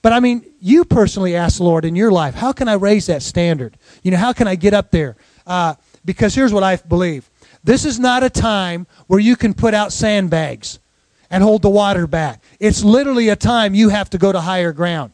But 0.00 0.12
I 0.12 0.20
mean, 0.20 0.44
you 0.60 0.84
personally 0.84 1.34
ask 1.34 1.56
the 1.56 1.64
Lord 1.64 1.84
in 1.84 1.96
your 1.96 2.12
life, 2.12 2.36
how 2.36 2.52
can 2.52 2.68
I 2.68 2.74
raise 2.74 3.06
that 3.06 3.20
standard? 3.20 3.76
You 4.04 4.12
know, 4.12 4.16
how 4.16 4.32
can 4.32 4.46
I 4.46 4.54
get 4.54 4.74
up 4.74 4.92
there? 4.92 5.16
Uh, 5.44 5.74
because 6.04 6.36
here's 6.36 6.52
what 6.52 6.62
I 6.62 6.76
believe 6.76 7.28
this 7.64 7.84
is 7.84 7.98
not 7.98 8.22
a 8.22 8.30
time 8.30 8.86
where 9.08 9.18
you 9.18 9.34
can 9.34 9.54
put 9.54 9.74
out 9.74 9.92
sandbags 9.92 10.78
and 11.32 11.42
hold 11.42 11.62
the 11.62 11.70
water 11.70 12.06
back. 12.06 12.42
It's 12.60 12.84
literally 12.84 13.30
a 13.30 13.36
time 13.36 13.74
you 13.74 13.88
have 13.88 14.10
to 14.10 14.18
go 14.18 14.30
to 14.30 14.40
higher 14.40 14.72
ground. 14.72 15.12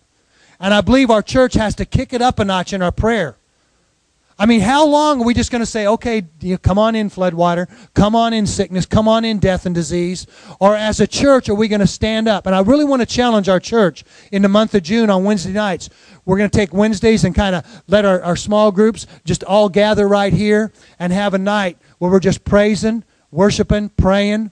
And 0.60 0.75
I 0.75 0.80
believe 0.80 1.10
our 1.10 1.22
church 1.22 1.54
has 1.54 1.76
to 1.76 1.87
kick 1.87 2.12
it 2.12 2.20
up 2.20 2.40
a 2.40 2.44
notch 2.44 2.72
in 2.72 2.82
our 2.82 2.90
prayer. 2.90 3.37
I 4.40 4.46
mean, 4.46 4.60
how 4.60 4.87
long 4.87 5.20
are 5.20 5.25
we 5.25 5.34
just 5.34 5.50
going 5.50 5.62
to 5.62 5.66
say, 5.66 5.87
okay, 5.87 6.25
come 6.62 6.78
on 6.78 6.94
in, 6.94 7.08
floodwater, 7.08 7.68
come 7.94 8.14
on 8.14 8.32
in, 8.32 8.46
sickness, 8.46 8.84
come 8.84 9.08
on 9.08 9.25
in, 9.25 9.38
death 9.38 9.64
and 9.64 9.75
disease? 9.75 10.26
Or 10.60 10.76
as 10.76 11.00
a 11.00 11.06
church, 11.06 11.48
are 11.48 11.54
we 11.54 11.68
going 11.68 11.80
to 11.80 11.88
stand 11.88 12.28
up? 12.28 12.46
And 12.46 12.54
I 12.54 12.60
really 12.60 12.84
want 12.84 13.00
to 13.00 13.06
challenge 13.06 13.48
our 13.48 13.60
church 13.60 14.04
in 14.30 14.42
the 14.42 14.48
month 14.48 14.75
of 14.75 14.82
June 14.82 15.10
on 15.10 15.25
Wednesday 15.25 15.52
nights. 15.52 15.88
We're 16.25 16.38
going 16.38 16.50
to 16.50 16.56
take 16.56 16.72
Wednesdays 16.72 17.25
and 17.25 17.34
kind 17.34 17.54
of 17.56 17.82
let 17.87 18.04
our, 18.04 18.20
our 18.22 18.37
small 18.37 18.70
groups 18.70 19.06
just 19.25 19.42
all 19.44 19.68
gather 19.68 20.06
right 20.06 20.32
here 20.32 20.72
and 20.98 21.12
have 21.12 21.34
a 21.34 21.38
night 21.38 21.78
where 21.98 22.10
we're 22.10 22.20
just 22.20 22.44
praising, 22.44 23.04
worshiping, 23.30 23.88
praying. 23.90 24.50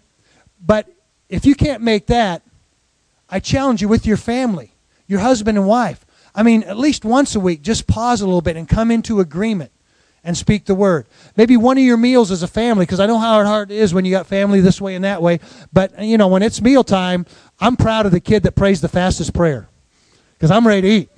But 0.61 0.89
if 1.29 1.45
you 1.45 1.55
can't 1.55 1.83
make 1.83 2.07
that, 2.07 2.43
I 3.29 3.41
challenge 3.41 3.83
you 3.83 3.89
with 3.89 4.07
your 4.07 4.17
family, 4.17 4.73
your 5.07 5.21
husband 5.21 5.59
and 5.59 5.67
wife. 5.67 6.05
I 6.35 6.43
mean, 6.43 6.63
at 6.65 6.79
least 6.79 7.05
once 7.05 7.35
a 7.35 7.41
week, 7.41 7.63
just 7.63 7.87
pause 7.87 8.21
a 8.21 8.27
little 8.27 8.43
bit 8.43 8.57
and 8.57 8.69
come 8.69 8.91
into 8.91 9.21
agreement 9.21 9.73
and 10.23 10.37
speak 10.37 10.67
the 10.67 10.75
word. 10.75 11.07
Maybe 11.37 11.57
one 11.57 11.79
of 11.79 11.85
your 11.85 11.97
meals 11.97 12.31
as 12.31 12.43
a 12.43 12.49
family, 12.49 12.85
because 12.85 13.01
I 13.01 13.07
know 13.07 13.19
how 13.19 13.43
hard 13.45 13.71
it 13.71 13.77
is 13.77 13.95
when 13.95 14.05
you 14.05 14.11
got 14.11 14.27
family 14.27 14.61
this 14.61 14.81
way 14.81 14.95
and 14.95 15.05
that 15.05 15.23
way. 15.23 15.41
But, 15.73 16.03
you 16.03 16.19
know, 16.19 16.29
when 16.29 16.43
it's 16.43 16.61
mealtime, 16.61 17.27
I'm 17.61 17.77
proud 17.77 18.07
of 18.07 18.13
the 18.13 18.21
kid 18.21 18.43
that 18.43 18.53
prays 18.55 18.81
the 18.81 18.89
fastest 18.89 19.33
prayer 19.33 19.69
because 20.35 20.51
I'm 20.51 20.67
ready 20.67 20.83
to 20.83 20.89
eat. 20.89 21.09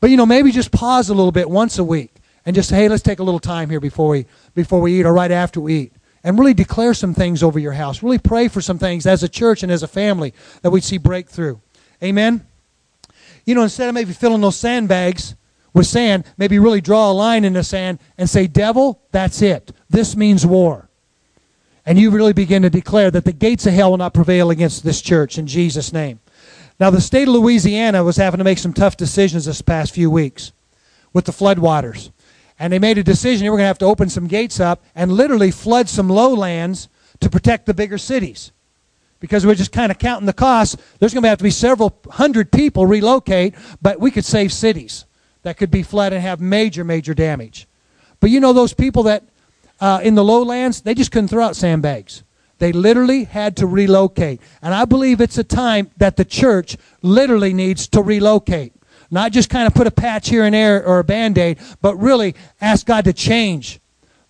But, 0.00 0.10
you 0.10 0.16
know, 0.16 0.26
maybe 0.26 0.52
just 0.52 0.70
pause 0.70 1.08
a 1.08 1.14
little 1.14 1.32
bit 1.32 1.50
once 1.50 1.78
a 1.78 1.84
week 1.84 2.14
and 2.44 2.54
just 2.54 2.68
say, 2.68 2.76
hey, 2.76 2.88
let's 2.88 3.02
take 3.02 3.18
a 3.18 3.24
little 3.24 3.40
time 3.40 3.70
here 3.70 3.80
before 3.80 4.10
we, 4.10 4.26
before 4.54 4.80
we 4.80 5.00
eat 5.00 5.06
or 5.06 5.12
right 5.12 5.30
after 5.30 5.60
we 5.60 5.74
eat 5.74 5.92
and 6.26 6.40
really 6.40 6.54
declare 6.54 6.92
some 6.92 7.14
things 7.14 7.40
over 7.40 7.56
your 7.56 7.72
house. 7.72 8.02
Really 8.02 8.18
pray 8.18 8.48
for 8.48 8.60
some 8.60 8.80
things 8.80 9.06
as 9.06 9.22
a 9.22 9.28
church 9.28 9.62
and 9.62 9.70
as 9.70 9.84
a 9.84 9.88
family 9.88 10.34
that 10.62 10.70
we 10.70 10.80
see 10.80 10.98
breakthrough. 10.98 11.58
Amen? 12.02 12.44
You 13.44 13.54
know, 13.54 13.62
instead 13.62 13.88
of 13.88 13.94
maybe 13.94 14.12
filling 14.12 14.40
those 14.40 14.56
sandbags 14.56 15.36
with 15.72 15.86
sand, 15.86 16.24
maybe 16.36 16.58
really 16.58 16.80
draw 16.80 17.12
a 17.12 17.14
line 17.14 17.44
in 17.44 17.52
the 17.52 17.62
sand 17.62 18.00
and 18.18 18.28
say, 18.28 18.48
Devil, 18.48 19.00
that's 19.12 19.40
it. 19.40 19.70
This 19.88 20.16
means 20.16 20.44
war. 20.44 20.88
And 21.86 21.96
you 21.96 22.10
really 22.10 22.32
begin 22.32 22.62
to 22.62 22.70
declare 22.70 23.12
that 23.12 23.24
the 23.24 23.32
gates 23.32 23.64
of 23.64 23.74
hell 23.74 23.90
will 23.90 23.98
not 23.98 24.12
prevail 24.12 24.50
against 24.50 24.82
this 24.82 25.00
church 25.00 25.38
in 25.38 25.46
Jesus' 25.46 25.92
name. 25.92 26.18
Now, 26.80 26.90
the 26.90 27.00
state 27.00 27.28
of 27.28 27.34
Louisiana 27.34 28.02
was 28.02 28.16
having 28.16 28.38
to 28.38 28.44
make 28.44 28.58
some 28.58 28.72
tough 28.72 28.96
decisions 28.96 29.44
this 29.44 29.62
past 29.62 29.94
few 29.94 30.10
weeks 30.10 30.50
with 31.12 31.24
the 31.24 31.32
floodwaters. 31.32 32.10
And 32.58 32.72
they 32.72 32.78
made 32.78 32.98
a 32.98 33.02
decision 33.02 33.44
they 33.44 33.50
were 33.50 33.56
going 33.56 33.64
to 33.64 33.68
have 33.68 33.78
to 33.78 33.86
open 33.86 34.08
some 34.08 34.26
gates 34.26 34.60
up 34.60 34.82
and 34.94 35.12
literally 35.12 35.50
flood 35.50 35.88
some 35.88 36.08
lowlands 36.08 36.88
to 37.20 37.28
protect 37.28 37.66
the 37.66 37.74
bigger 37.74 37.98
cities. 37.98 38.52
Because 39.20 39.46
we're 39.46 39.54
just 39.54 39.72
kind 39.72 39.90
of 39.90 39.98
counting 39.98 40.26
the 40.26 40.32
costs. 40.32 40.76
There's 40.98 41.12
going 41.12 41.22
to 41.22 41.28
have 41.28 41.38
to 41.38 41.44
be 41.44 41.50
several 41.50 41.98
hundred 42.10 42.52
people 42.52 42.86
relocate, 42.86 43.54
but 43.80 44.00
we 44.00 44.10
could 44.10 44.24
save 44.24 44.52
cities 44.52 45.04
that 45.42 45.56
could 45.56 45.70
be 45.70 45.82
flooded 45.82 46.16
and 46.16 46.22
have 46.22 46.40
major, 46.40 46.84
major 46.84 47.14
damage. 47.14 47.66
But 48.20 48.30
you 48.30 48.40
know 48.40 48.52
those 48.52 48.74
people 48.74 49.04
that 49.04 49.24
uh, 49.80 50.00
in 50.02 50.14
the 50.14 50.24
lowlands, 50.24 50.82
they 50.82 50.94
just 50.94 51.12
couldn't 51.12 51.28
throw 51.28 51.44
out 51.44 51.56
sandbags. 51.56 52.22
They 52.58 52.72
literally 52.72 53.24
had 53.24 53.56
to 53.58 53.66
relocate. 53.66 54.40
And 54.62 54.74
I 54.74 54.86
believe 54.86 55.20
it's 55.20 55.38
a 55.38 55.44
time 55.44 55.90
that 55.98 56.16
the 56.16 56.24
church 56.24 56.76
literally 57.02 57.52
needs 57.52 57.86
to 57.88 58.02
relocate. 58.02 58.72
Not 59.10 59.32
just 59.32 59.50
kind 59.50 59.66
of 59.66 59.74
put 59.74 59.86
a 59.86 59.90
patch 59.90 60.28
here 60.28 60.44
and 60.44 60.54
there 60.54 60.84
or 60.84 60.98
a 60.98 61.04
band 61.04 61.38
aid, 61.38 61.58
but 61.80 61.96
really 61.96 62.34
ask 62.60 62.86
God 62.86 63.04
to 63.04 63.12
change 63.12 63.80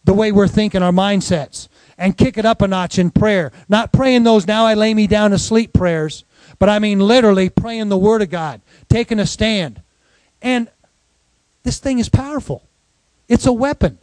the 0.05 0.15
way 0.15 0.33
we're 0.33 0.49
thinking, 0.49 0.83
our 0.83 0.93
mindsets, 0.93 1.69
and 1.99 2.17
kick 2.17 2.39
it 2.39 2.45
up 2.45 2.63
a 2.63 2.69
notch 2.69 2.99
in 2.99 3.11
prayer. 3.11 3.53
Not 3.69 3.93
praying 3.93 4.23
those 4.23 4.47
now 4.47 4.67
I 4.67 4.75
lay 4.75 4.95
me 4.95 5.07
down 5.07 5.31
to 5.31 5.39
sleep 5.39 5.73
prayers, 5.73 6.25
but 6.59 6.69
I 6.69 6.79
mean 6.79 7.01
literally 7.01 7.49
praying 7.49 7.89
the 7.89 7.99
Word 7.99 8.23
of 8.23 8.31
God, 8.31 8.61
taking 8.89 9.19
a 9.19 9.27
stand. 9.27 9.83
And 10.43 10.69
this 11.63 11.79
thing 11.79 11.99
is 11.99 12.09
powerful, 12.09 12.63
it's 13.29 13.47
a 13.47 13.53
weapon. 13.53 13.99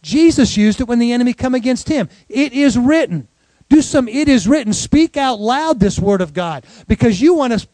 Jesus 0.00 0.56
used 0.56 0.80
it 0.80 0.86
when 0.86 0.98
the 0.98 1.12
enemy 1.12 1.32
come 1.32 1.54
against 1.54 1.88
him. 1.88 2.10
It 2.28 2.52
is 2.52 2.76
written. 2.76 3.26
Do 3.70 3.80
some 3.80 4.06
it 4.06 4.28
is 4.28 4.46
written. 4.46 4.74
Speak 4.74 5.16
out 5.16 5.40
loud 5.40 5.80
this 5.80 5.98
word 5.98 6.20
of 6.20 6.34
God 6.34 6.66
because 6.86 7.22
you 7.22 7.34
want 7.34 7.58
to 7.58 7.66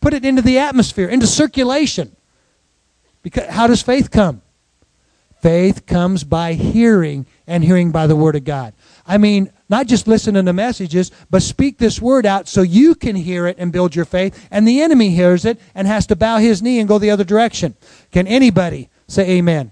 Put 0.00 0.14
it 0.14 0.24
into 0.24 0.42
the 0.42 0.58
atmosphere, 0.58 1.08
into 1.08 1.26
circulation. 1.26 2.14
Because 3.22 3.48
how 3.48 3.66
does 3.66 3.82
faith 3.82 4.10
come? 4.10 4.42
Faith 5.40 5.86
comes 5.86 6.24
by 6.24 6.54
hearing 6.54 7.26
and 7.46 7.62
hearing 7.62 7.92
by 7.92 8.06
the 8.06 8.16
word 8.16 8.34
of 8.34 8.44
God. 8.44 8.74
I 9.06 9.18
mean, 9.18 9.52
not 9.68 9.86
just 9.86 10.08
listening 10.08 10.46
to 10.46 10.52
messages, 10.52 11.12
but 11.30 11.42
speak 11.42 11.78
this 11.78 12.00
word 12.00 12.26
out 12.26 12.48
so 12.48 12.62
you 12.62 12.94
can 12.94 13.14
hear 13.14 13.46
it 13.46 13.56
and 13.58 13.72
build 13.72 13.94
your 13.94 14.04
faith, 14.04 14.48
and 14.50 14.66
the 14.66 14.80
enemy 14.80 15.10
hears 15.10 15.44
it 15.44 15.60
and 15.74 15.86
has 15.86 16.06
to 16.08 16.16
bow 16.16 16.38
his 16.38 16.60
knee 16.60 16.80
and 16.80 16.88
go 16.88 16.98
the 16.98 17.10
other 17.10 17.24
direction. 17.24 17.76
Can 18.10 18.26
anybody 18.26 18.88
say 19.06 19.30
amen? 19.38 19.70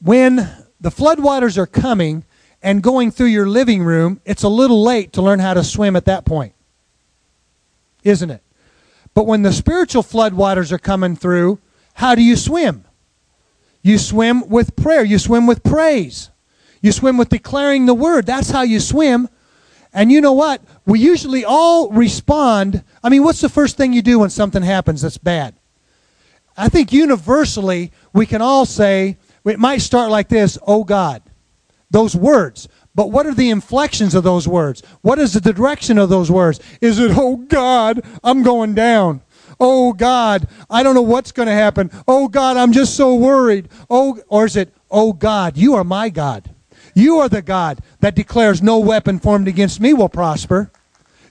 When 0.00 0.36
the 0.80 0.90
floodwaters 0.90 1.56
are 1.56 1.66
coming 1.66 2.24
and 2.62 2.82
going 2.82 3.10
through 3.10 3.26
your 3.26 3.48
living 3.48 3.82
room, 3.82 4.20
it's 4.24 4.42
a 4.42 4.48
little 4.48 4.82
late 4.82 5.12
to 5.14 5.22
learn 5.22 5.40
how 5.40 5.54
to 5.54 5.64
swim 5.64 5.96
at 5.96 6.04
that 6.04 6.24
point. 6.24 6.54
Isn't 8.04 8.30
it? 8.30 8.42
But 9.14 9.26
when 9.26 9.42
the 9.42 9.52
spiritual 9.52 10.02
floodwaters 10.02 10.72
are 10.72 10.78
coming 10.78 11.16
through, 11.16 11.60
how 11.94 12.14
do 12.14 12.22
you 12.22 12.36
swim? 12.36 12.84
You 13.82 13.98
swim 13.98 14.48
with 14.48 14.76
prayer. 14.76 15.04
You 15.04 15.18
swim 15.18 15.46
with 15.46 15.62
praise. 15.62 16.30
You 16.80 16.92
swim 16.92 17.16
with 17.16 17.28
declaring 17.28 17.86
the 17.86 17.94
word. 17.94 18.26
That's 18.26 18.50
how 18.50 18.62
you 18.62 18.80
swim. 18.80 19.28
And 19.92 20.10
you 20.10 20.20
know 20.20 20.32
what? 20.32 20.62
We 20.86 21.00
usually 21.00 21.44
all 21.44 21.90
respond. 21.90 22.82
I 23.04 23.08
mean, 23.08 23.22
what's 23.22 23.40
the 23.40 23.48
first 23.48 23.76
thing 23.76 23.92
you 23.92 24.02
do 24.02 24.20
when 24.20 24.30
something 24.30 24.62
happens 24.62 25.02
that's 25.02 25.18
bad? 25.18 25.54
I 26.56 26.68
think 26.68 26.92
universally 26.92 27.92
we 28.12 28.26
can 28.26 28.40
all 28.40 28.66
say, 28.66 29.18
it 29.44 29.58
might 29.58 29.78
start 29.78 30.10
like 30.10 30.28
this, 30.28 30.58
oh 30.66 30.84
God. 30.84 31.22
Those 31.92 32.16
words. 32.16 32.68
But 32.94 33.10
what 33.10 33.26
are 33.26 33.34
the 33.34 33.50
inflections 33.50 34.14
of 34.14 34.24
those 34.24 34.48
words? 34.48 34.82
What 35.02 35.18
is 35.18 35.32
the 35.34 35.52
direction 35.52 35.96
of 35.98 36.08
those 36.08 36.30
words? 36.30 36.60
Is 36.80 36.98
it, 36.98 37.12
oh 37.14 37.36
God, 37.36 38.04
I'm 38.24 38.42
going 38.42 38.74
down? 38.74 39.22
Oh 39.60 39.92
God, 39.92 40.48
I 40.68 40.82
don't 40.82 40.94
know 40.94 41.02
what's 41.02 41.32
going 41.32 41.46
to 41.46 41.54
happen. 41.54 41.90
Oh 42.08 42.28
God, 42.28 42.56
I'm 42.56 42.72
just 42.72 42.96
so 42.96 43.14
worried. 43.14 43.68
Oh, 43.88 44.18
or 44.28 44.46
is 44.46 44.56
it, 44.56 44.74
oh 44.90 45.12
God, 45.12 45.56
you 45.56 45.74
are 45.74 45.84
my 45.84 46.08
God. 46.08 46.50
You 46.94 47.18
are 47.20 47.28
the 47.28 47.42
God 47.42 47.80
that 48.00 48.14
declares 48.14 48.60
no 48.60 48.78
weapon 48.78 49.18
formed 49.18 49.48
against 49.48 49.80
me 49.80 49.94
will 49.94 50.08
prosper. 50.08 50.70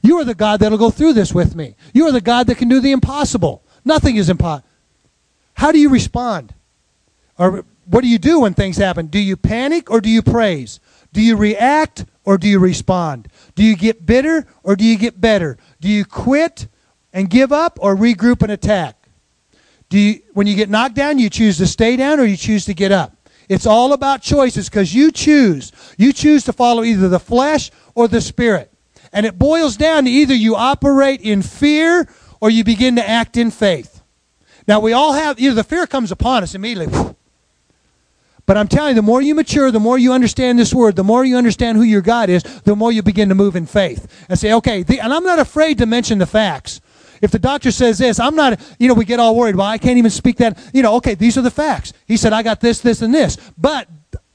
You 0.02 0.18
are 0.20 0.24
the 0.24 0.34
God 0.34 0.60
that'll 0.60 0.78
go 0.78 0.90
through 0.90 1.14
this 1.14 1.34
with 1.34 1.56
me. 1.56 1.76
You 1.94 2.08
are 2.08 2.12
the 2.12 2.22
God 2.22 2.48
that 2.48 2.58
can 2.58 2.70
do 2.70 2.80
the 2.80 2.92
impossible. 2.92 3.64
Nothing 3.86 4.16
is 4.16 4.30
impossible. 4.30 4.68
How 5.54 5.72
do 5.72 5.80
you 5.80 5.90
respond? 5.90 6.56
Or 7.38 7.66
what 7.86 8.02
do 8.02 8.08
you 8.08 8.20
do 8.20 8.42
when 8.42 8.54
things 8.54 8.78
happen? 8.78 9.08
Do 9.08 9.20
you 9.20 9.36
panic 9.36 9.90
or 9.90 10.02
do 10.02 10.10
you 10.10 10.22
praise? 10.22 10.80
Do 11.14 11.22
you 11.22 11.36
react 11.36 12.06
or 12.24 12.38
do 12.38 12.48
you 12.48 12.60
respond? 12.60 13.28
Do 13.56 13.64
you 13.64 13.76
get 13.76 14.06
bitter 14.06 14.46
or 14.64 14.76
do 14.76 14.86
you 14.86 14.98
get 14.98 15.20
better? 15.20 15.58
Do 15.80 15.90
you 15.90 16.06
quit 16.06 16.68
and 17.12 17.30
give 17.30 17.52
up 17.52 17.78
or 17.82 17.96
regroup 17.96 18.42
and 18.42 18.52
attack? 18.52 18.96
Do 19.90 20.00
you, 20.00 20.22
when 20.34 20.48
you 20.48 20.56
get 20.56 20.70
knocked 20.70 20.96
down, 20.96 21.20
you 21.20 21.30
choose 21.30 21.58
to 21.58 21.68
stay 21.68 21.98
down 21.98 22.20
or 22.20 22.24
you 22.24 22.38
choose 22.38 22.66
to 22.66 22.74
get 22.74 22.92
up? 22.92 23.16
It's 23.50 23.66
all 23.66 23.92
about 23.92 24.22
choices 24.22 24.70
because 24.70 24.96
you 24.96 25.12
choose. 25.12 25.74
You 25.98 26.14
choose 26.14 26.46
to 26.46 26.54
follow 26.54 26.84
either 26.84 27.10
the 27.10 27.20
flesh 27.20 27.70
or 27.96 28.08
the 28.08 28.22
spirit. 28.22 28.72
And 29.12 29.26
it 29.26 29.38
boils 29.38 29.76
down 29.76 30.06
to 30.06 30.10
either 30.10 30.34
you 30.34 30.56
operate 30.56 31.20
in 31.20 31.42
fear 31.42 32.08
or 32.40 32.50
you 32.50 32.64
begin 32.64 32.96
to 32.96 33.08
act 33.08 33.36
in 33.36 33.52
faith. 33.52 34.02
Now, 34.68 34.80
we 34.80 34.94
all 34.94 35.12
have, 35.12 35.38
either 35.38 35.56
the 35.56 35.66
fear 35.66 35.86
comes 35.86 36.14
upon 36.14 36.44
us 36.44 36.56
immediately. 36.56 37.16
But 38.52 38.58
I'm 38.58 38.68
telling 38.68 38.90
you, 38.90 38.96
the 38.96 39.02
more 39.02 39.22
you 39.22 39.34
mature, 39.34 39.72
the 39.72 39.80
more 39.80 39.98
you 39.98 40.12
understand 40.12 40.60
this 40.60 40.74
word, 40.74 40.98
the 40.98 41.06
more 41.06 41.24
you 41.24 41.38
understand 41.38 41.78
who 41.78 41.84
your 41.84 42.02
God 42.02 42.30
is, 42.30 42.44
the 42.44 42.76
more 42.76 42.92
you 42.92 43.02
begin 43.02 43.30
to 43.30 43.34
move 43.34 43.56
in 43.56 43.66
faith 43.66 44.26
and 44.28 44.38
say, 44.38 44.52
okay, 44.52 44.84
the, 44.84 45.00
and 45.00 45.14
I'm 45.14 45.24
not 45.24 45.40
afraid 45.40 45.78
to 45.78 45.86
mention 45.86 46.18
the 46.18 46.26
facts. 46.26 46.82
If 47.22 47.32
the 47.32 47.40
doctor 47.40 47.72
says 47.72 48.00
this, 48.00 48.20
I'm 48.20 48.36
not, 48.36 48.60
you 48.78 48.90
know, 48.90 48.94
we 48.94 49.06
get 49.06 49.22
all 49.22 49.38
worried. 49.38 49.56
Well, 49.56 49.68
I 49.68 49.78
can't 49.78 49.98
even 49.98 50.12
speak 50.12 50.36
that. 50.40 50.60
You 50.74 50.84
know, 50.84 50.96
okay, 50.96 51.16
these 51.16 51.38
are 51.38 51.42
the 51.42 51.50
facts. 51.50 51.94
He 52.10 52.18
said, 52.18 52.34
I 52.34 52.44
got 52.44 52.60
this, 52.60 52.82
this, 52.82 53.02
and 53.02 53.14
this. 53.14 53.38
But 53.58 53.88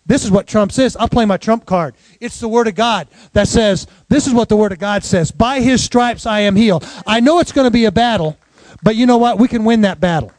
this 0.07 0.25
is 0.25 0.31
what 0.31 0.47
Trump 0.47 0.73
says. 0.73 0.97
I'll 0.97 1.11
play 1.11 1.27
my 1.27 1.37
Trump 1.37 1.67
card. 1.67 1.95
It's 2.19 2.41
the 2.41 2.49
Word 2.49 2.69
of 2.69 2.75
God 2.75 3.09
that 3.35 3.49
says, 3.49 3.87
this 4.09 4.27
is 4.27 4.33
what 4.33 4.49
the 4.49 4.57
Word 4.57 4.73
of 4.73 4.79
God 4.79 5.05
says. 5.05 5.31
By 5.31 5.61
His 5.61 5.85
stripes 5.85 6.25
I 6.25 6.41
am 6.41 6.57
healed. 6.57 6.89
I 7.07 7.21
know 7.21 7.41
it's 7.41 7.53
going 7.53 7.67
to 7.67 7.71
be 7.71 7.85
a 7.85 7.93
battle, 7.93 8.39
but 8.83 8.97
you 8.97 9.05
know 9.05 9.19
what? 9.19 9.39
We 9.39 9.47
can 9.47 9.67
win 9.67 9.83
that 9.83 10.01
battle. 10.01 10.33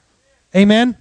Amen? 0.55 0.97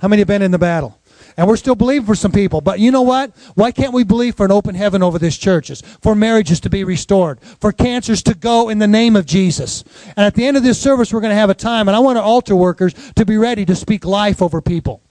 How 0.00 0.08
many 0.08 0.22
have 0.22 0.26
been 0.26 0.42
in 0.42 0.50
the 0.50 0.58
battle? 0.58 0.98
And 1.36 1.46
we're 1.46 1.56
still 1.56 1.74
believing 1.74 2.06
for 2.06 2.14
some 2.14 2.32
people. 2.32 2.60
But 2.60 2.78
you 2.78 2.90
know 2.90 3.02
what? 3.02 3.32
Why 3.54 3.72
can't 3.72 3.92
we 3.92 4.04
believe 4.04 4.34
for 4.34 4.44
an 4.44 4.52
open 4.52 4.74
heaven 4.74 5.02
over 5.02 5.18
this 5.18 5.36
churches? 5.36 5.82
For 6.00 6.14
marriages 6.14 6.60
to 6.60 6.70
be 6.70 6.84
restored? 6.84 7.40
For 7.60 7.72
cancers 7.72 8.22
to 8.24 8.34
go 8.34 8.68
in 8.68 8.78
the 8.78 8.88
name 8.88 9.16
of 9.16 9.26
Jesus? 9.26 9.84
And 10.16 10.26
at 10.26 10.34
the 10.34 10.46
end 10.46 10.56
of 10.56 10.62
this 10.62 10.80
service, 10.80 11.12
we're 11.12 11.20
going 11.20 11.30
to 11.30 11.36
have 11.36 11.50
a 11.50 11.54
time, 11.54 11.88
and 11.88 11.96
I 11.96 12.00
want 12.00 12.18
our 12.18 12.24
altar 12.24 12.56
workers 12.56 12.94
to 13.14 13.24
be 13.24 13.36
ready 13.36 13.64
to 13.66 13.74
speak 13.74 14.04
life 14.04 14.42
over 14.42 14.60
people. 14.60 15.02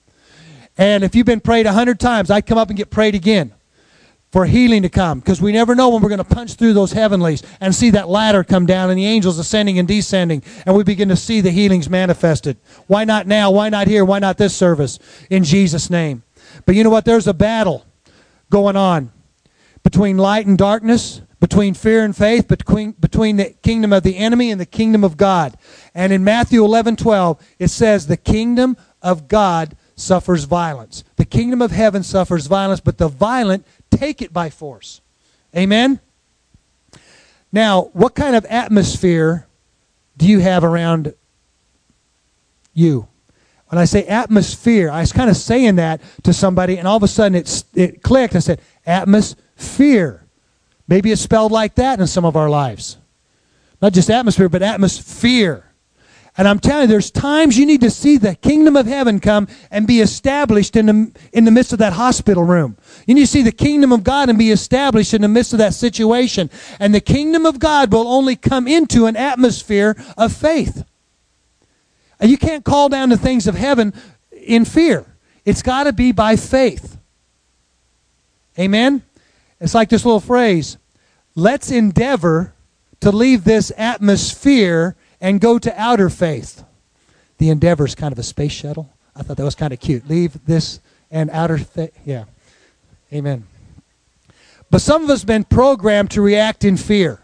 And 0.78 1.04
if 1.04 1.14
you've 1.14 1.26
been 1.26 1.40
prayed 1.40 1.66
a 1.66 1.72
hundred 1.72 2.00
times, 2.00 2.30
I'd 2.30 2.46
come 2.46 2.58
up 2.58 2.68
and 2.68 2.76
get 2.76 2.90
prayed 2.90 3.14
again 3.14 3.52
for 4.32 4.46
healing 4.46 4.82
to 4.82 4.88
come 4.88 5.20
because 5.20 5.42
we 5.42 5.52
never 5.52 5.74
know 5.74 5.90
when 5.90 6.02
we're 6.02 6.08
going 6.08 6.16
to 6.16 6.24
punch 6.24 6.54
through 6.54 6.72
those 6.72 6.92
heavenlies 6.92 7.42
and 7.60 7.74
see 7.74 7.90
that 7.90 8.08
ladder 8.08 8.42
come 8.42 8.64
down 8.64 8.88
and 8.88 8.98
the 8.98 9.06
angels 9.06 9.38
ascending 9.38 9.78
and 9.78 9.86
descending 9.86 10.42
and 10.64 10.74
we 10.74 10.82
begin 10.82 11.10
to 11.10 11.16
see 11.16 11.42
the 11.42 11.50
healings 11.50 11.90
manifested. 11.90 12.56
Why 12.86 13.04
not 13.04 13.26
now? 13.26 13.50
Why 13.50 13.68
not 13.68 13.86
here? 13.86 14.06
Why 14.06 14.18
not 14.18 14.38
this 14.38 14.56
service? 14.56 14.98
In 15.28 15.44
Jesus' 15.44 15.90
name. 15.90 16.22
But 16.64 16.74
you 16.74 16.82
know 16.82 16.90
what? 16.90 17.04
There's 17.04 17.26
a 17.26 17.34
battle 17.34 17.84
going 18.50 18.76
on 18.76 19.12
between 19.82 20.16
light 20.16 20.46
and 20.46 20.56
darkness, 20.56 21.20
between 21.38 21.74
fear 21.74 22.04
and 22.04 22.16
faith, 22.16 22.48
between, 22.48 22.92
between 22.92 23.36
the 23.36 23.50
kingdom 23.62 23.92
of 23.92 24.02
the 24.02 24.16
enemy 24.16 24.50
and 24.50 24.60
the 24.60 24.66
kingdom 24.66 25.04
of 25.04 25.16
God. 25.16 25.56
And 25.94 26.12
in 26.12 26.24
Matthew 26.24 26.64
11 26.64 26.96
12, 26.96 27.54
it 27.58 27.68
says, 27.68 28.06
The 28.06 28.16
kingdom 28.16 28.76
of 29.02 29.28
God 29.28 29.76
suffers 29.94 30.44
violence. 30.44 31.04
The 31.16 31.24
kingdom 31.24 31.60
of 31.60 31.70
heaven 31.70 32.02
suffers 32.02 32.46
violence, 32.46 32.80
but 32.80 32.98
the 32.98 33.08
violent 33.08 33.66
take 33.92 34.22
it 34.22 34.32
by 34.32 34.50
force. 34.50 35.00
Amen? 35.56 36.00
Now, 37.52 37.90
what 37.92 38.14
kind 38.14 38.34
of 38.34 38.44
atmosphere 38.46 39.46
do 40.16 40.26
you 40.26 40.40
have 40.40 40.64
around 40.64 41.14
you? 42.72 43.08
When 43.68 43.78
I 43.78 43.84
say 43.84 44.04
atmosphere, 44.04 44.90
I 44.90 45.00
was 45.00 45.12
kind 45.12 45.30
of 45.30 45.36
saying 45.36 45.76
that 45.76 46.00
to 46.24 46.32
somebody, 46.32 46.76
and 46.76 46.86
all 46.86 46.96
of 46.96 47.02
a 47.02 47.08
sudden 47.08 47.34
it, 47.34 47.64
it 47.74 48.02
clicked. 48.02 48.36
I 48.36 48.40
said, 48.40 48.60
atmosphere. 48.84 50.26
Maybe 50.88 51.10
it's 51.10 51.22
spelled 51.22 51.52
like 51.52 51.74
that 51.76 52.00
in 52.00 52.06
some 52.06 52.24
of 52.24 52.36
our 52.36 52.50
lives. 52.50 52.98
Not 53.80 53.92
just 53.92 54.10
atmosphere, 54.10 54.48
but 54.48 54.62
atmosphere. 54.62 55.71
And 56.38 56.48
I'm 56.48 56.58
telling 56.58 56.82
you, 56.82 56.88
there's 56.88 57.10
times 57.10 57.58
you 57.58 57.66
need 57.66 57.82
to 57.82 57.90
see 57.90 58.16
the 58.16 58.34
kingdom 58.34 58.74
of 58.74 58.86
heaven 58.86 59.20
come 59.20 59.48
and 59.70 59.86
be 59.86 60.00
established 60.00 60.76
in 60.76 60.86
the, 60.86 61.12
in 61.32 61.44
the 61.44 61.50
midst 61.50 61.74
of 61.74 61.78
that 61.80 61.92
hospital 61.92 62.42
room. 62.42 62.78
You 63.06 63.14
need 63.14 63.22
to 63.22 63.26
see 63.26 63.42
the 63.42 63.52
kingdom 63.52 63.92
of 63.92 64.02
God 64.02 64.30
and 64.30 64.38
be 64.38 64.50
established 64.50 65.12
in 65.12 65.20
the 65.20 65.28
midst 65.28 65.52
of 65.52 65.58
that 65.58 65.74
situation. 65.74 66.48
And 66.80 66.94
the 66.94 67.02
kingdom 67.02 67.44
of 67.44 67.58
God 67.58 67.92
will 67.92 68.08
only 68.08 68.34
come 68.34 68.66
into 68.66 69.04
an 69.04 69.16
atmosphere 69.16 69.94
of 70.16 70.32
faith. 70.32 70.84
And 72.18 72.30
you 72.30 72.38
can't 72.38 72.64
call 72.64 72.88
down 72.88 73.10
the 73.10 73.18
things 73.18 73.46
of 73.46 73.54
heaven 73.54 73.92
in 74.30 74.64
fear. 74.64 75.04
It's 75.44 75.60
got 75.60 75.84
to 75.84 75.92
be 75.92 76.12
by 76.12 76.36
faith. 76.36 76.96
Amen? 78.58 79.02
It's 79.60 79.74
like 79.74 79.90
this 79.90 80.04
little 80.04 80.20
phrase 80.20 80.78
let's 81.34 81.70
endeavor 81.70 82.54
to 83.00 83.10
leave 83.10 83.44
this 83.44 83.72
atmosphere 83.76 84.96
and 85.22 85.40
go 85.40 85.58
to 85.58 85.80
outer 85.80 86.10
faith. 86.10 86.64
The 87.38 87.48
Endeavor 87.48 87.86
is 87.86 87.94
kind 87.94 88.12
of 88.12 88.18
a 88.18 88.22
space 88.22 88.52
shuttle. 88.52 88.92
I 89.16 89.22
thought 89.22 89.38
that 89.38 89.44
was 89.44 89.54
kind 89.54 89.72
of 89.72 89.80
cute. 89.80 90.06
Leave 90.08 90.44
this 90.44 90.80
and 91.10 91.30
outer 91.30 91.58
faith. 91.58 91.96
Yeah. 92.04 92.24
Amen. 93.12 93.44
But 94.70 94.80
some 94.82 95.04
of 95.04 95.10
us 95.10 95.20
have 95.20 95.26
been 95.26 95.44
programmed 95.44 96.10
to 96.10 96.22
react 96.22 96.64
in 96.64 96.76
fear. 96.76 97.20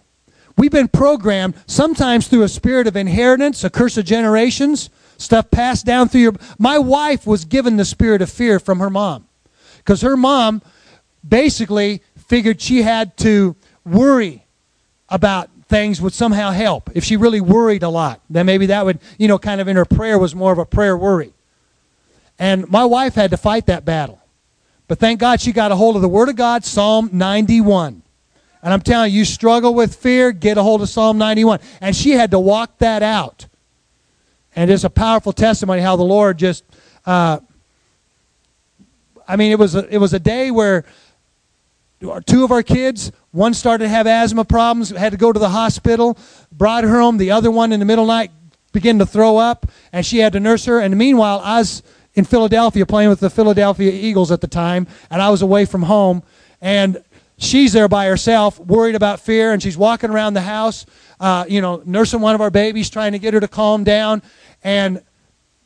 We've 0.56 0.70
been 0.70 0.88
programmed 0.88 1.54
sometimes 1.66 2.28
through 2.28 2.42
a 2.42 2.48
spirit 2.48 2.86
of 2.86 2.96
inheritance, 2.96 3.64
a 3.64 3.70
curse 3.70 3.96
of 3.96 4.04
generations, 4.04 4.90
stuff 5.16 5.50
passed 5.50 5.84
down 5.84 6.08
through 6.08 6.20
your. 6.20 6.34
My 6.58 6.78
wife 6.78 7.26
was 7.26 7.44
given 7.44 7.76
the 7.76 7.84
spirit 7.84 8.22
of 8.22 8.30
fear 8.30 8.60
from 8.60 8.80
her 8.80 8.90
mom 8.90 9.26
because 9.78 10.02
her 10.02 10.16
mom 10.16 10.62
basically 11.26 12.02
figured 12.16 12.60
she 12.60 12.82
had 12.82 13.16
to 13.18 13.56
worry 13.84 14.44
about 15.08 15.48
things 15.68 16.00
would 16.00 16.14
somehow 16.14 16.50
help. 16.50 16.90
If 16.94 17.04
she 17.04 17.16
really 17.16 17.40
worried 17.40 17.82
a 17.82 17.88
lot, 17.88 18.20
then 18.30 18.46
maybe 18.46 18.66
that 18.66 18.84
would, 18.84 18.98
you 19.18 19.28
know, 19.28 19.38
kind 19.38 19.60
of 19.60 19.68
in 19.68 19.76
her 19.76 19.84
prayer 19.84 20.18
was 20.18 20.34
more 20.34 20.52
of 20.52 20.58
a 20.58 20.64
prayer 20.64 20.96
worry. 20.96 21.32
And 22.38 22.68
my 22.68 22.84
wife 22.84 23.14
had 23.14 23.30
to 23.32 23.36
fight 23.36 23.66
that 23.66 23.84
battle. 23.84 24.20
But 24.86 24.98
thank 24.98 25.20
God 25.20 25.40
she 25.40 25.52
got 25.52 25.70
a 25.70 25.76
hold 25.76 25.96
of 25.96 26.02
the 26.02 26.08
Word 26.08 26.28
of 26.28 26.36
God, 26.36 26.64
Psalm 26.64 27.10
91. 27.12 28.02
And 28.62 28.72
I'm 28.72 28.80
telling 28.80 29.12
you, 29.12 29.18
you 29.18 29.24
struggle 29.24 29.74
with 29.74 29.94
fear, 29.94 30.32
get 30.32 30.56
a 30.56 30.62
hold 30.62 30.82
of 30.82 30.88
Psalm 30.88 31.18
91. 31.18 31.60
And 31.80 31.94
she 31.94 32.12
had 32.12 32.30
to 32.30 32.38
walk 32.38 32.78
that 32.78 33.02
out. 33.02 33.46
And 34.56 34.70
it's 34.70 34.84
a 34.84 34.90
powerful 34.90 35.32
testimony 35.32 35.82
how 35.82 35.96
the 35.96 36.02
Lord 36.02 36.38
just, 36.38 36.64
uh, 37.04 37.40
I 39.26 39.36
mean, 39.36 39.52
it 39.52 39.58
was 39.58 39.74
a, 39.74 39.86
it 39.94 39.98
was 39.98 40.14
a 40.14 40.18
day 40.18 40.50
where 40.50 40.84
two 42.26 42.44
of 42.44 42.52
our 42.52 42.62
kids 42.62 43.12
one 43.30 43.54
started 43.54 43.84
to 43.84 43.88
have 43.88 44.06
asthma 44.06 44.44
problems, 44.44 44.90
had 44.90 45.12
to 45.12 45.18
go 45.18 45.32
to 45.32 45.38
the 45.38 45.50
hospital, 45.50 46.18
brought 46.50 46.84
her 46.84 47.00
home. 47.00 47.18
The 47.18 47.30
other 47.30 47.50
one 47.50 47.72
in 47.72 47.80
the 47.80 47.86
middle 47.86 48.04
of 48.04 48.08
the 48.08 48.14
night 48.14 48.30
began 48.72 48.98
to 48.98 49.06
throw 49.06 49.36
up, 49.36 49.66
and 49.92 50.04
she 50.04 50.18
had 50.18 50.32
to 50.32 50.40
nurse 50.40 50.64
her. 50.64 50.80
And 50.80 50.96
meanwhile, 50.96 51.40
I 51.42 51.58
was 51.58 51.82
in 52.14 52.24
Philadelphia 52.24 52.86
playing 52.86 53.10
with 53.10 53.20
the 53.20 53.30
Philadelphia 53.30 53.92
Eagles 53.92 54.30
at 54.32 54.40
the 54.40 54.46
time, 54.46 54.86
and 55.10 55.20
I 55.22 55.30
was 55.30 55.42
away 55.42 55.64
from 55.64 55.82
home. 55.82 56.22
And 56.60 57.02
she's 57.36 57.72
there 57.72 57.88
by 57.88 58.06
herself, 58.06 58.58
worried 58.58 58.94
about 58.94 59.20
fear, 59.20 59.52
and 59.52 59.62
she's 59.62 59.76
walking 59.76 60.10
around 60.10 60.34
the 60.34 60.40
house, 60.42 60.86
uh, 61.20 61.44
you 61.48 61.60
know, 61.60 61.82
nursing 61.84 62.20
one 62.20 62.34
of 62.34 62.40
our 62.40 62.50
babies, 62.50 62.90
trying 62.90 63.12
to 63.12 63.18
get 63.18 63.34
her 63.34 63.40
to 63.40 63.48
calm 63.48 63.84
down. 63.84 64.22
And 64.64 65.02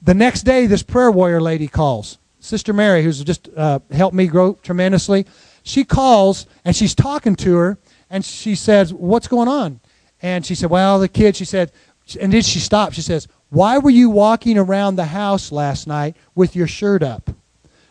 the 0.02 0.14
next 0.14 0.42
day, 0.42 0.66
this 0.66 0.82
prayer 0.82 1.10
warrior 1.10 1.40
lady 1.40 1.68
calls, 1.68 2.18
Sister 2.40 2.72
Mary, 2.72 3.02
who's 3.02 3.22
just 3.22 3.48
uh, 3.56 3.78
helped 3.90 4.14
me 4.14 4.26
grow 4.26 4.54
tremendously. 4.54 5.26
She 5.62 5.84
calls 5.84 6.46
and 6.64 6.74
she's 6.74 6.94
talking 6.94 7.36
to 7.36 7.56
her, 7.56 7.78
and 8.10 8.24
she 8.24 8.54
says, 8.54 8.92
"What's 8.92 9.28
going 9.28 9.48
on?" 9.48 9.80
And 10.20 10.44
she 10.44 10.54
said, 10.54 10.70
"Well, 10.70 10.98
the 10.98 11.08
kid." 11.08 11.36
She 11.36 11.44
said, 11.44 11.72
and 12.20 12.32
then 12.32 12.42
she 12.42 12.58
stopped. 12.58 12.94
She 12.94 13.02
says, 13.02 13.28
"Why 13.50 13.78
were 13.78 13.90
you 13.90 14.10
walking 14.10 14.58
around 14.58 14.96
the 14.96 15.06
house 15.06 15.52
last 15.52 15.86
night 15.86 16.16
with 16.34 16.56
your 16.56 16.66
shirt 16.66 17.02
up? 17.02 17.30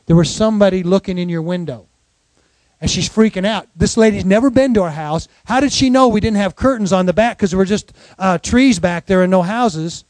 There 0.06 0.16
was 0.16 0.30
somebody 0.30 0.84
looking 0.84 1.18
in 1.18 1.30
your 1.30 1.42
window." 1.42 1.88
and 2.82 2.90
she's 2.90 3.08
freaking 3.08 3.46
out. 3.46 3.68
This 3.76 3.96
lady's 3.96 4.26
never 4.26 4.50
been 4.50 4.74
to 4.74 4.82
our 4.82 4.90
house. 4.90 5.28
How 5.46 5.60
did 5.60 5.72
she 5.72 5.92
know 5.92 6.08
we 6.08 6.20
didn't 6.20 6.38
have 6.38 6.56
curtains 6.56 6.92
on 6.92 7.06
the 7.06 7.14
back 7.14 7.38
because 7.38 7.52
there 7.52 7.60
were 7.60 7.66
just 7.66 7.94
uh, 8.18 8.40
trees 8.40 8.80
back 8.80 9.06
there 9.06 9.22
and 9.22 9.30
no 9.30 9.44
houses? 9.44 10.04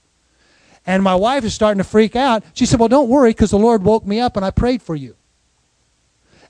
And 0.87 1.03
my 1.03 1.13
wife 1.13 1.43
is 1.43 1.53
starting 1.53 1.79
to 1.79 1.83
freak 1.83 2.15
out. 2.15 2.43
She 2.53 2.65
said, 2.65 2.79
Well, 2.79 2.89
don't 2.89 3.09
worry 3.09 3.31
because 3.31 3.51
the 3.51 3.59
Lord 3.59 3.83
woke 3.83 4.07
me 4.07 4.19
up 4.19 4.37
and 4.37 4.45
I 4.45 4.51
prayed 4.51 4.81
for 4.81 4.95
you. 4.95 5.15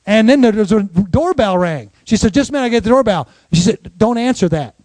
And 0.05 0.27
then 0.27 0.41
there 0.41 0.51
was 0.51 0.71
a 0.71 0.83
doorbell 0.83 1.57
rang. 1.57 1.91
She 2.05 2.17
said, 2.17 2.33
Just 2.33 2.49
a 2.49 2.53
minute, 2.53 2.65
I 2.65 2.69
get 2.69 2.83
the 2.83 2.89
doorbell. 2.89 3.27
She 3.53 3.61
said, 3.61 3.91
Don't 3.97 4.17
answer 4.17 4.49
that. 4.49 4.75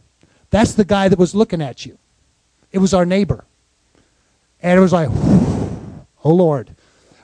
That's 0.50 0.74
the 0.74 0.84
guy 0.84 1.08
that 1.08 1.18
was 1.18 1.34
looking 1.34 1.62
at 1.62 1.86
you. 1.86 1.98
It 2.72 2.78
was 2.78 2.92
our 2.92 3.06
neighbor. 3.06 3.44
And 4.60 4.78
it 4.78 4.82
was 4.82 4.92
like, 4.92 5.08
Oh 6.24 6.34
Lord. 6.34 6.74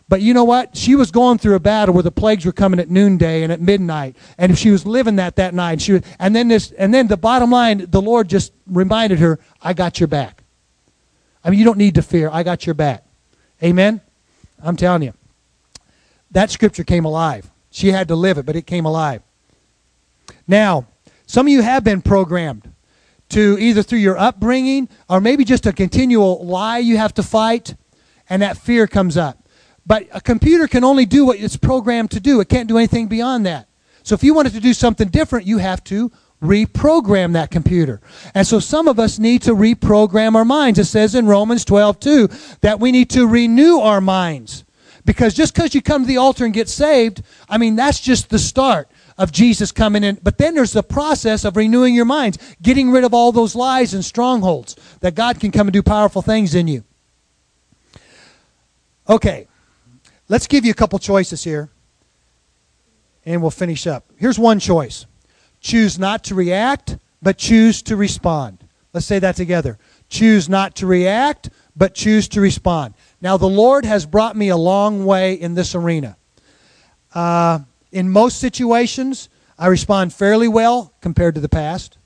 But 0.09 0.20
you 0.20 0.35
know 0.35 0.44
what? 0.44 0.76
She 0.76 0.94
was 0.94 1.11
going 1.11 1.38
through 1.38 1.55
a 1.55 1.61
battle 1.61 1.94
where 1.94 2.02
the 2.02 2.11
plagues 2.11 2.44
were 2.44 2.52
coming 2.52 2.78
at 2.78 2.90
noonday 2.90 3.42
and 3.42 3.50
at 3.50 3.62
midnight, 3.62 4.14
and 4.37 4.52
if 4.52 4.59
she 4.59 4.70
was 4.70 4.85
living 4.85 5.16
that 5.16 5.37
that 5.37 5.55
night. 5.55 5.81
She 5.81 5.94
was, 5.94 6.02
and 6.18 6.37
then 6.37 6.48
this, 6.48 6.70
and 6.72 6.92
then 6.92 7.07
the 7.07 7.16
bottom 7.16 7.50
line, 7.50 7.87
the 7.88 8.02
Lord 8.02 8.28
just 8.28 8.52
reminded 8.66 9.20
her, 9.20 9.38
"I 9.62 9.72
got 9.72 10.00
your 10.00 10.09
back." 10.09 10.42
I 11.42 11.50
mean, 11.50 11.59
you 11.59 11.64
don't 11.64 11.78
need 11.78 11.94
to 11.94 12.02
fear. 12.02 12.28
I 12.31 12.42
got 12.42 12.66
your 12.66 12.74
back. 12.74 13.05
Amen. 13.62 14.02
I'm 14.62 14.76
telling 14.76 15.02
you, 15.02 15.14
that 16.31 16.50
scripture 16.50 16.85
came 16.85 17.05
alive. 17.05 17.50
She 17.72 17.88
had 17.88 18.06
to 18.08 18.14
live 18.14 18.37
it, 18.37 18.44
but 18.46 18.54
it 18.54 18.66
came 18.66 18.85
alive. 18.85 19.22
Now, 20.46 20.87
some 21.26 21.46
of 21.46 21.52
you 21.52 21.62
have 21.62 21.82
been 21.82 22.02
programmed 22.02 22.70
to 23.30 23.56
either 23.58 23.82
through 23.82 24.00
your 24.00 24.18
upbringing 24.18 24.90
or 25.08 25.22
maybe 25.22 25.42
just 25.42 25.64
a 25.64 25.72
continual 25.72 26.44
lie 26.44 26.78
you 26.78 26.98
have 26.98 27.14
to 27.14 27.22
fight, 27.22 27.74
and 28.28 28.42
that 28.42 28.58
fear 28.58 28.87
comes 28.87 29.16
up. 29.16 29.48
But 29.87 30.06
a 30.12 30.20
computer 30.20 30.68
can 30.68 30.85
only 30.85 31.06
do 31.06 31.24
what 31.24 31.40
it's 31.40 31.56
programmed 31.56 32.11
to 32.11 32.20
do. 32.20 32.40
It 32.40 32.50
can't 32.50 32.68
do 32.68 32.76
anything 32.76 33.08
beyond 33.08 33.46
that. 33.46 33.68
So 34.02 34.14
if 34.14 34.22
you 34.22 34.35
wanted 34.35 34.52
to 34.52 34.61
do 34.61 34.74
something 34.74 35.08
different, 35.08 35.46
you 35.46 35.56
have 35.58 35.82
to 35.85 36.12
reprogram 36.42 37.32
that 37.32 37.50
computer. 37.50 38.02
And 38.35 38.46
so 38.46 38.58
some 38.58 38.87
of 38.87 38.98
us 38.98 39.18
need 39.18 39.42
to 39.42 39.52
reprogram 39.52 40.35
our 40.35 40.44
minds. 40.44 40.78
It 40.78 40.85
says 40.85 41.14
in 41.14 41.26
Romans 41.26 41.64
12, 41.64 42.00
2, 42.00 42.28
that 42.61 42.80
we 42.80 42.92
need 42.92 43.08
to 43.11 43.26
renew 43.26 43.78
our 43.78 44.02
minds. 44.02 44.64
Because 45.04 45.34
just 45.34 45.54
because 45.54 45.74
you 45.74 45.82
come 45.82 46.02
to 46.02 46.08
the 46.08 46.16
altar 46.16 46.44
and 46.44 46.54
get 46.54 46.68
saved, 46.68 47.22
I 47.48 47.58
mean, 47.58 47.76
that's 47.76 48.00
just 48.00 48.30
the 48.30 48.38
start 48.38 48.88
of 49.18 49.32
Jesus 49.32 49.72
coming 49.72 50.04
in. 50.04 50.18
But 50.22 50.38
then 50.38 50.54
there's 50.54 50.72
the 50.72 50.82
process 50.82 51.44
of 51.44 51.56
renewing 51.56 51.94
your 51.94 52.04
minds, 52.04 52.38
getting 52.62 52.90
rid 52.90 53.04
of 53.04 53.12
all 53.12 53.32
those 53.32 53.54
lies 53.54 53.94
and 53.94 54.04
strongholds 54.04 54.76
that 55.00 55.14
God 55.14 55.40
can 55.40 55.50
come 55.50 55.66
and 55.66 55.72
do 55.72 55.82
powerful 55.82 56.22
things 56.22 56.54
in 56.54 56.68
you. 56.68 56.84
Okay, 59.08 59.48
Let's 60.32 60.46
give 60.46 60.64
you 60.64 60.70
a 60.70 60.74
couple 60.74 60.98
choices 60.98 61.44
here, 61.44 61.68
and 63.26 63.42
we'll 63.42 63.50
finish 63.50 63.86
up. 63.86 64.06
Here's 64.16 64.38
one 64.38 64.58
choice 64.58 65.04
choose 65.60 65.98
not 65.98 66.24
to 66.24 66.34
react, 66.34 66.96
but 67.20 67.36
choose 67.36 67.82
to 67.82 67.96
respond. 67.96 68.64
Let's 68.94 69.04
say 69.04 69.18
that 69.18 69.36
together. 69.36 69.78
Choose 70.08 70.48
not 70.48 70.74
to 70.76 70.86
react, 70.86 71.50
but 71.76 71.94
choose 71.94 72.28
to 72.28 72.40
respond. 72.40 72.94
Now, 73.22 73.37
the 73.37 73.48
Lord 73.48 73.85
has 73.85 74.04
brought 74.04 74.35
me 74.35 74.48
a 74.48 74.56
long 74.56 75.06
way 75.06 75.35
in 75.35 75.54
this 75.54 75.76
arena. 75.76 76.16
Uh, 77.14 77.61
in 77.92 78.11
most 78.11 78.40
situations, 78.40 79.28
I 79.56 79.68
respond 79.68 80.12
fairly 80.12 80.48
well 80.48 80.92
compared 81.00 81.37
to 81.37 81.40
the 81.40 81.48
past. 81.48 81.98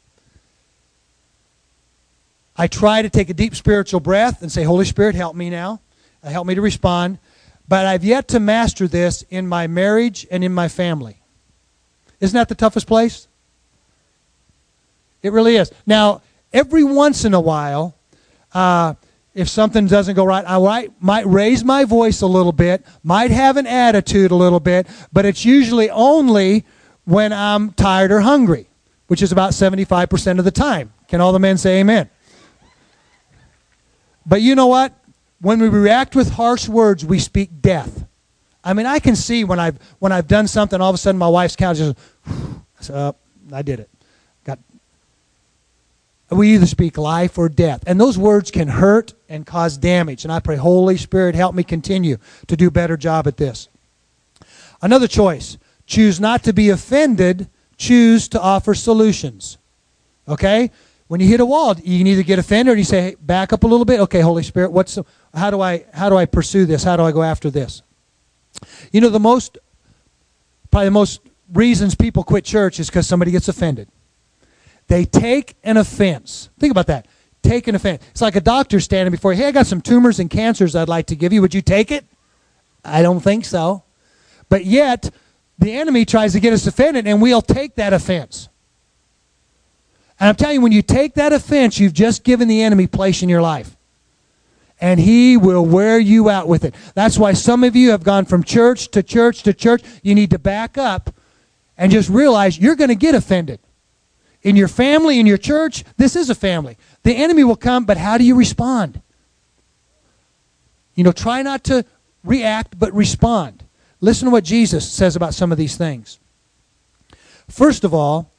I 2.54 2.66
try 2.66 3.00
to 3.00 3.08
take 3.08 3.30
a 3.30 3.34
deep 3.34 3.54
spiritual 3.54 4.00
breath 4.00 4.42
and 4.42 4.52
say, 4.52 4.62
Holy 4.62 4.84
Spirit, 4.84 5.14
help 5.14 5.34
me 5.34 5.48
now. 5.48 5.80
Help 6.22 6.46
me 6.46 6.54
to 6.54 6.60
respond. 6.60 7.18
But 7.66 7.86
I've 7.86 8.04
yet 8.04 8.28
to 8.28 8.40
master 8.40 8.86
this 8.86 9.22
in 9.30 9.46
my 9.46 9.66
marriage 9.66 10.26
and 10.30 10.44
in 10.44 10.52
my 10.52 10.68
family. 10.68 11.22
Isn't 12.20 12.36
that 12.36 12.48
the 12.48 12.54
toughest 12.54 12.86
place? 12.86 13.26
It 15.22 15.32
really 15.32 15.56
is. 15.56 15.72
Now, 15.86 16.20
every 16.52 16.84
once 16.84 17.24
in 17.24 17.32
a 17.32 17.40
while, 17.40 17.94
uh, 18.52 18.94
if 19.36 19.50
something 19.50 19.86
doesn't 19.86 20.14
go 20.14 20.24
right, 20.24 20.44
I 20.48 20.58
might, 20.58 20.92
might 20.98 21.26
raise 21.26 21.62
my 21.62 21.84
voice 21.84 22.22
a 22.22 22.26
little 22.26 22.52
bit, 22.52 22.84
might 23.02 23.30
have 23.30 23.58
an 23.58 23.66
attitude 23.66 24.30
a 24.30 24.34
little 24.34 24.60
bit, 24.60 24.86
but 25.12 25.26
it's 25.26 25.44
usually 25.44 25.90
only 25.90 26.64
when 27.04 27.34
I'm 27.34 27.72
tired 27.72 28.12
or 28.12 28.20
hungry, 28.20 28.70
which 29.08 29.20
is 29.20 29.32
about 29.32 29.50
75% 29.50 30.38
of 30.38 30.46
the 30.46 30.50
time. 30.50 30.94
Can 31.08 31.20
all 31.20 31.32
the 31.32 31.38
men 31.38 31.58
say 31.58 31.80
amen? 31.80 32.08
But 34.24 34.40
you 34.40 34.54
know 34.54 34.68
what? 34.68 34.94
When 35.42 35.60
we 35.60 35.68
react 35.68 36.16
with 36.16 36.30
harsh 36.30 36.66
words, 36.66 37.04
we 37.04 37.18
speak 37.18 37.60
death. 37.60 38.06
I 38.64 38.72
mean, 38.72 38.86
I 38.86 38.98
can 39.00 39.14
see 39.14 39.44
when 39.44 39.60
I've 39.60 39.78
when 39.98 40.12
I've 40.12 40.26
done 40.26 40.48
something, 40.48 40.80
all 40.80 40.88
of 40.88 40.94
a 40.94 40.98
sudden 40.98 41.18
my 41.18 41.28
wife's 41.28 41.54
couch 41.54 41.76
just, 41.76 41.98
uh, 42.90 43.12
I 43.52 43.60
did 43.60 43.80
it. 43.80 43.90
We 46.28 46.54
either 46.54 46.66
speak 46.66 46.98
life 46.98 47.38
or 47.38 47.48
death, 47.48 47.84
and 47.86 48.00
those 48.00 48.18
words 48.18 48.50
can 48.50 48.66
hurt 48.68 49.14
and 49.28 49.46
cause 49.46 49.78
damage. 49.78 50.24
And 50.24 50.32
I 50.32 50.40
pray, 50.40 50.56
Holy 50.56 50.96
Spirit, 50.96 51.36
help 51.36 51.54
me 51.54 51.62
continue 51.62 52.16
to 52.48 52.56
do 52.56 52.68
a 52.68 52.72
better 52.72 52.96
job 52.96 53.28
at 53.28 53.36
this. 53.36 53.68
Another 54.82 55.06
choice: 55.06 55.56
choose 55.86 56.18
not 56.18 56.42
to 56.44 56.52
be 56.52 56.68
offended. 56.68 57.48
Choose 57.76 58.26
to 58.28 58.40
offer 58.40 58.74
solutions. 58.74 59.58
Okay, 60.28 60.70
when 61.08 61.20
you 61.20 61.28
hit 61.28 61.40
a 61.40 61.46
wall, 61.46 61.76
you 61.78 61.98
can 61.98 62.06
either 62.06 62.22
get 62.22 62.38
offended 62.38 62.74
or 62.74 62.78
you 62.78 62.84
say, 62.84 63.00
hey, 63.02 63.16
back 63.20 63.52
up 63.52 63.62
a 63.62 63.66
little 63.66 63.84
bit. 63.84 64.00
Okay, 64.00 64.20
Holy 64.20 64.42
Spirit, 64.42 64.72
what's 64.72 64.96
the, 64.96 65.04
how 65.34 65.50
do 65.50 65.60
I 65.60 65.84
how 65.92 66.08
do 66.08 66.16
I 66.16 66.26
pursue 66.26 66.66
this? 66.66 66.82
How 66.82 66.96
do 66.96 67.04
I 67.04 67.12
go 67.12 67.22
after 67.22 67.50
this? 67.50 67.82
You 68.90 69.00
know, 69.00 69.10
the 69.10 69.20
most 69.20 69.58
probably 70.70 70.86
the 70.86 70.92
most 70.92 71.20
reasons 71.52 71.94
people 71.94 72.24
quit 72.24 72.44
church 72.44 72.80
is 72.80 72.88
because 72.88 73.06
somebody 73.06 73.30
gets 73.30 73.46
offended. 73.46 73.88
They 74.88 75.04
take 75.04 75.56
an 75.64 75.76
offense. 75.76 76.48
Think 76.58 76.70
about 76.70 76.86
that. 76.86 77.06
Take 77.42 77.68
an 77.68 77.74
offense. 77.74 78.02
It's 78.10 78.22
like 78.22 78.36
a 78.36 78.40
doctor 78.40 78.80
standing 78.80 79.10
before 79.10 79.32
you. 79.32 79.38
Hey, 79.42 79.48
I 79.48 79.52
got 79.52 79.66
some 79.66 79.80
tumors 79.80 80.18
and 80.18 80.30
cancers 80.30 80.74
I'd 80.74 80.88
like 80.88 81.06
to 81.06 81.16
give 81.16 81.32
you. 81.32 81.40
Would 81.42 81.54
you 81.54 81.62
take 81.62 81.90
it? 81.90 82.04
I 82.84 83.02
don't 83.02 83.20
think 83.20 83.44
so. 83.44 83.82
But 84.48 84.64
yet, 84.64 85.10
the 85.58 85.72
enemy 85.72 86.04
tries 86.04 86.32
to 86.32 86.40
get 86.40 86.52
us 86.52 86.66
offended, 86.66 87.06
and 87.06 87.20
we'll 87.20 87.42
take 87.42 87.74
that 87.76 87.92
offense. 87.92 88.48
And 90.18 90.28
I'm 90.28 90.34
telling 90.34 90.56
you, 90.56 90.60
when 90.60 90.72
you 90.72 90.82
take 90.82 91.14
that 91.14 91.32
offense, 91.32 91.78
you've 91.78 91.92
just 91.92 92.24
given 92.24 92.48
the 92.48 92.62
enemy 92.62 92.86
place 92.86 93.22
in 93.22 93.28
your 93.28 93.42
life. 93.42 93.76
And 94.80 95.00
he 95.00 95.36
will 95.36 95.64
wear 95.64 95.98
you 95.98 96.28
out 96.28 96.48
with 96.48 96.64
it. 96.64 96.74
That's 96.94 97.18
why 97.18 97.32
some 97.32 97.64
of 97.64 97.74
you 97.74 97.90
have 97.90 98.02
gone 98.02 98.24
from 98.24 98.42
church 98.42 98.90
to 98.90 99.02
church 99.02 99.42
to 99.44 99.54
church. 99.54 99.82
You 100.02 100.14
need 100.14 100.30
to 100.30 100.38
back 100.38 100.76
up 100.76 101.14
and 101.78 101.90
just 101.90 102.08
realize 102.08 102.58
you're 102.58 102.76
going 102.76 102.88
to 102.88 102.94
get 102.94 103.14
offended. 103.14 103.58
In 104.46 104.54
your 104.54 104.68
family, 104.68 105.18
in 105.18 105.26
your 105.26 105.38
church, 105.38 105.82
this 105.96 106.14
is 106.14 106.30
a 106.30 106.34
family. 106.34 106.76
The 107.02 107.12
enemy 107.12 107.42
will 107.42 107.56
come, 107.56 107.84
but 107.84 107.96
how 107.96 108.16
do 108.16 108.22
you 108.22 108.36
respond? 108.36 109.02
You 110.94 111.02
know, 111.02 111.10
try 111.10 111.42
not 111.42 111.64
to 111.64 111.84
react, 112.22 112.78
but 112.78 112.94
respond. 112.94 113.64
Listen 114.00 114.26
to 114.26 114.30
what 114.30 114.44
Jesus 114.44 114.88
says 114.88 115.16
about 115.16 115.34
some 115.34 115.50
of 115.50 115.58
these 115.58 115.76
things. 115.76 116.20
First 117.48 117.82
of 117.82 117.92
all, 117.92 118.30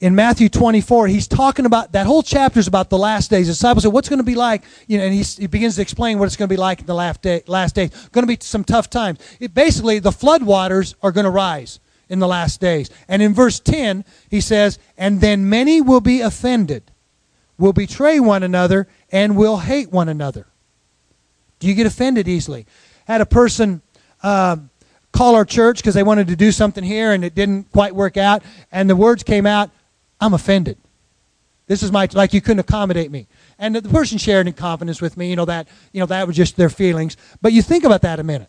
in 0.00 0.16
Matthew 0.16 0.48
24, 0.48 1.06
he's 1.06 1.28
talking 1.28 1.64
about 1.64 1.92
that 1.92 2.06
whole 2.06 2.24
chapter 2.24 2.58
is 2.58 2.66
about 2.66 2.90
the 2.90 2.98
last 2.98 3.30
days. 3.30 3.46
The 3.46 3.52
disciples 3.52 3.84
say, 3.84 3.88
What's 3.88 4.08
going 4.08 4.18
to 4.18 4.24
be 4.24 4.34
like? 4.34 4.64
You 4.88 4.98
know, 4.98 5.04
and 5.04 5.14
he 5.14 5.46
begins 5.46 5.76
to 5.76 5.82
explain 5.82 6.18
what 6.18 6.24
it's 6.24 6.34
going 6.34 6.48
to 6.48 6.52
be 6.52 6.58
like 6.58 6.80
in 6.80 6.86
the 6.86 6.94
last, 6.94 7.22
day, 7.22 7.44
last 7.46 7.76
days. 7.76 7.90
Going 8.08 8.26
to 8.26 8.36
be 8.36 8.38
some 8.40 8.64
tough 8.64 8.90
times. 8.90 9.20
It, 9.38 9.54
basically, 9.54 10.00
the 10.00 10.10
flood 10.10 10.42
waters 10.42 10.96
are 11.04 11.12
going 11.12 11.22
to 11.22 11.30
rise 11.30 11.78
in 12.12 12.18
the 12.18 12.28
last 12.28 12.60
days. 12.60 12.90
And 13.08 13.22
in 13.22 13.32
verse 13.32 13.58
10, 13.58 14.04
he 14.28 14.40
says, 14.40 14.78
And 14.98 15.20
then 15.20 15.48
many 15.48 15.80
will 15.80 16.02
be 16.02 16.20
offended, 16.20 16.90
will 17.58 17.72
betray 17.72 18.20
one 18.20 18.42
another, 18.42 18.86
and 19.10 19.36
will 19.36 19.56
hate 19.58 19.90
one 19.90 20.08
another. 20.08 20.46
Do 21.58 21.66
you 21.66 21.74
get 21.74 21.86
offended 21.86 22.28
easily? 22.28 22.66
Had 23.06 23.20
a 23.20 23.26
person. 23.26 23.82
Uh, 24.22 24.56
call 25.12 25.34
our 25.34 25.44
church 25.44 25.78
because 25.78 25.94
they 25.94 26.02
wanted 26.02 26.26
to 26.26 26.36
do 26.36 26.50
something 26.50 26.82
here 26.82 27.12
and 27.12 27.22
it 27.22 27.34
didn't 27.34 27.70
quite 27.70 27.94
work 27.94 28.16
out. 28.16 28.42
And 28.70 28.88
the 28.88 28.96
words 28.96 29.22
came 29.22 29.46
out, 29.46 29.70
I'm 30.20 30.32
offended. 30.32 30.78
This 31.66 31.82
is 31.82 31.92
my 31.92 32.08
like 32.12 32.32
you 32.34 32.40
couldn't 32.40 32.60
accommodate 32.60 33.10
me. 33.10 33.26
And 33.58 33.76
the 33.76 33.82
person 33.82 34.18
shared 34.18 34.46
in 34.46 34.52
confidence 34.54 35.00
with 35.00 35.16
me, 35.16 35.30
you 35.30 35.36
know 35.36 35.44
that 35.44 35.68
you 35.92 36.00
know 36.00 36.06
that 36.06 36.26
was 36.26 36.36
just 36.36 36.56
their 36.56 36.70
feelings. 36.70 37.16
But 37.40 37.52
you 37.52 37.62
think 37.62 37.84
about 37.84 38.02
that 38.02 38.18
a 38.18 38.24
minute. 38.24 38.48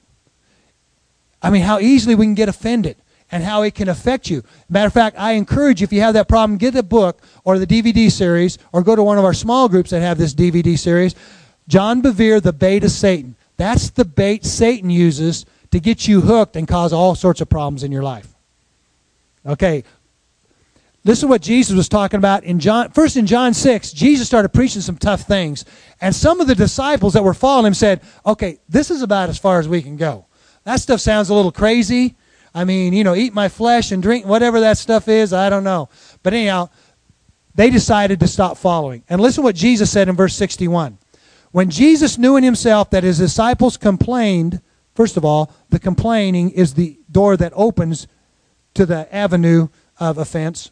I 1.41 1.49
mean, 1.49 1.63
how 1.63 1.79
easily 1.79 2.15
we 2.15 2.25
can 2.25 2.35
get 2.35 2.49
offended 2.49 2.95
and 3.33 3.43
how 3.43 3.63
it 3.63 3.73
can 3.73 3.89
affect 3.89 4.29
you. 4.29 4.43
Matter 4.69 4.85
of 4.85 4.93
fact, 4.93 5.17
I 5.17 5.31
encourage 5.31 5.81
you, 5.81 5.85
if 5.85 5.91
you 5.91 6.01
have 6.01 6.13
that 6.13 6.27
problem, 6.27 6.59
get 6.59 6.75
the 6.75 6.83
book 6.83 7.19
or 7.43 7.57
the 7.57 7.65
DVD 7.65 8.11
series 8.11 8.59
or 8.71 8.83
go 8.83 8.95
to 8.95 9.01
one 9.01 9.17
of 9.17 9.25
our 9.25 9.33
small 9.33 9.67
groups 9.67 9.89
that 9.89 10.01
have 10.01 10.19
this 10.19 10.35
DVD 10.35 10.77
series. 10.77 11.15
John 11.67 12.03
Bevere, 12.03 12.43
The 12.43 12.53
Bait 12.53 12.83
of 12.83 12.91
Satan. 12.91 13.35
That's 13.57 13.89
the 13.89 14.05
bait 14.05 14.45
Satan 14.45 14.91
uses 14.91 15.47
to 15.71 15.79
get 15.79 16.07
you 16.07 16.21
hooked 16.21 16.55
and 16.55 16.67
cause 16.67 16.93
all 16.93 17.15
sorts 17.15 17.41
of 17.41 17.49
problems 17.49 17.83
in 17.83 17.91
your 17.91 18.03
life. 18.03 18.27
Okay. 19.47 19.83
Listen 21.03 21.27
to 21.27 21.31
what 21.31 21.41
Jesus 21.41 21.75
was 21.75 21.89
talking 21.89 22.19
about 22.19 22.43
in 22.43 22.59
John. 22.59 22.91
First, 22.91 23.17
in 23.17 23.25
John 23.25 23.55
6, 23.55 23.93
Jesus 23.93 24.27
started 24.27 24.49
preaching 24.49 24.83
some 24.83 24.97
tough 24.97 25.21
things. 25.21 25.65
And 25.99 26.13
some 26.13 26.39
of 26.39 26.45
the 26.45 26.53
disciples 26.53 27.13
that 27.13 27.23
were 27.23 27.33
following 27.33 27.65
him 27.65 27.73
said, 27.73 28.01
okay, 28.27 28.59
this 28.69 28.91
is 28.91 29.01
about 29.01 29.29
as 29.29 29.39
far 29.39 29.57
as 29.57 29.67
we 29.67 29.81
can 29.81 29.97
go. 29.97 30.27
That 30.65 30.81
stuff 30.81 30.99
sounds 30.99 31.29
a 31.29 31.33
little 31.33 31.51
crazy. 31.51 32.15
I 32.53 32.65
mean, 32.65 32.93
you 32.93 33.03
know, 33.03 33.15
eat 33.15 33.33
my 33.33 33.49
flesh 33.49 33.91
and 33.91 34.01
drink 34.01 34.25
whatever 34.25 34.59
that 34.59 34.77
stuff 34.77 35.07
is. 35.07 35.33
I 35.33 35.49
don't 35.49 35.63
know. 35.63 35.89
But 36.21 36.33
anyhow, 36.33 36.69
they 37.55 37.69
decided 37.69 38.19
to 38.19 38.27
stop 38.27 38.57
following. 38.57 39.03
And 39.09 39.19
listen 39.19 39.41
to 39.41 39.45
what 39.45 39.55
Jesus 39.55 39.91
said 39.91 40.07
in 40.07 40.15
verse 40.15 40.35
61. 40.35 40.97
When 41.51 41.69
Jesus 41.69 42.17
knew 42.17 42.35
in 42.35 42.43
himself 42.43 42.89
that 42.91 43.03
his 43.03 43.17
disciples 43.17 43.77
complained, 43.77 44.61
first 44.95 45.17
of 45.17 45.25
all, 45.25 45.53
the 45.69 45.79
complaining 45.79 46.51
is 46.51 46.73
the 46.73 46.99
door 47.11 47.37
that 47.37 47.53
opens 47.55 48.07
to 48.73 48.85
the 48.85 49.13
avenue 49.13 49.69
of 49.99 50.17
offense. 50.17 50.71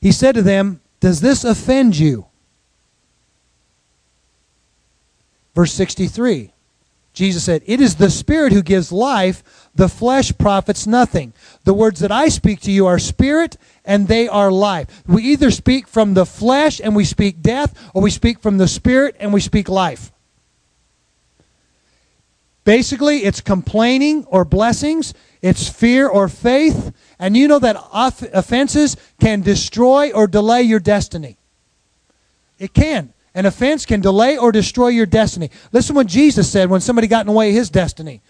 He 0.00 0.10
said 0.12 0.34
to 0.34 0.42
them, 0.42 0.80
Does 1.00 1.20
this 1.20 1.44
offend 1.44 1.98
you? 1.98 2.26
Verse 5.54 5.72
63. 5.72 6.52
Jesus 7.12 7.44
said, 7.44 7.62
It 7.66 7.80
is 7.80 7.96
the 7.96 8.10
Spirit 8.10 8.52
who 8.52 8.62
gives 8.62 8.90
life, 8.90 9.68
the 9.74 9.88
flesh 9.88 10.32
profits 10.38 10.86
nothing. 10.86 11.32
The 11.64 11.74
words 11.74 12.00
that 12.00 12.12
I 12.12 12.28
speak 12.28 12.60
to 12.60 12.72
you 12.72 12.86
are 12.86 12.98
spirit 12.98 13.56
and 13.84 14.08
they 14.08 14.28
are 14.28 14.50
life. 14.50 15.02
We 15.06 15.22
either 15.24 15.50
speak 15.50 15.88
from 15.88 16.14
the 16.14 16.26
flesh 16.26 16.80
and 16.80 16.96
we 16.96 17.04
speak 17.04 17.42
death, 17.42 17.78
or 17.94 18.02
we 18.02 18.10
speak 18.10 18.40
from 18.40 18.58
the 18.58 18.68
spirit 18.68 19.16
and 19.18 19.32
we 19.32 19.40
speak 19.40 19.68
life. 19.68 20.12
Basically, 22.64 23.24
it's 23.24 23.40
complaining 23.40 24.24
or 24.26 24.44
blessings, 24.44 25.14
it's 25.42 25.68
fear 25.68 26.06
or 26.06 26.28
faith, 26.28 26.92
and 27.18 27.36
you 27.36 27.48
know 27.48 27.58
that 27.58 27.76
offenses 27.92 28.96
can 29.20 29.40
destroy 29.40 30.12
or 30.12 30.28
delay 30.28 30.62
your 30.62 30.78
destiny. 30.78 31.36
It 32.58 32.72
can. 32.72 33.12
An 33.34 33.46
offense 33.46 33.86
can 33.86 34.00
delay 34.00 34.36
or 34.36 34.52
destroy 34.52 34.88
your 34.88 35.06
destiny. 35.06 35.50
Listen 35.72 35.96
what 35.96 36.06
Jesus 36.06 36.50
said 36.50 36.68
when 36.68 36.80
somebody 36.80 37.06
got 37.06 37.22
in 37.22 37.28
the 37.28 37.32
way 37.32 37.48
of 37.48 37.54
his 37.54 37.70
destiny. 37.70 38.20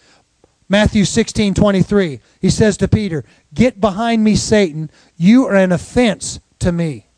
Matthew 0.69 1.05
16, 1.05 1.55
23. 1.55 2.21
He 2.41 2.51
says 2.51 2.77
to 2.79 2.88
Peter, 2.88 3.25
Get 3.53 3.81
behind 3.81 4.23
me, 4.23 4.37
Satan. 4.37 4.91
You 5.17 5.47
are 5.47 5.57
an 5.57 5.73
offense 5.73 6.41
to 6.61 6.73
me. 6.73 7.09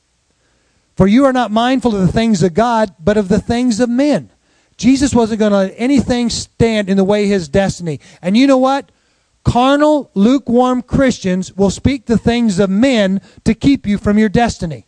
For 0.96 1.06
you 1.06 1.24
are 1.24 1.32
not 1.32 1.50
mindful 1.50 1.94
of 1.94 2.06
the 2.06 2.12
things 2.12 2.42
of 2.42 2.54
God, 2.54 2.94
but 2.98 3.16
of 3.16 3.28
the 3.28 3.40
things 3.40 3.80
of 3.80 3.88
men. 3.88 4.30
Jesus 4.76 5.14
wasn't 5.14 5.40
going 5.40 5.52
to 5.52 5.58
let 5.58 5.74
anything 5.76 6.30
stand 6.30 6.88
in 6.88 6.96
the 6.96 7.04
way 7.04 7.24
of 7.24 7.30
his 7.30 7.48
destiny. 7.48 8.00
And 8.22 8.36
you 8.36 8.46
know 8.46 8.58
what? 8.58 8.90
Carnal, 9.44 10.10
lukewarm 10.14 10.82
Christians 10.82 11.52
will 11.52 11.70
speak 11.70 12.06
the 12.06 12.18
things 12.18 12.58
of 12.58 12.70
men 12.70 13.20
to 13.44 13.54
keep 13.54 13.86
you 13.86 13.98
from 13.98 14.18
your 14.18 14.28
destiny. 14.28 14.86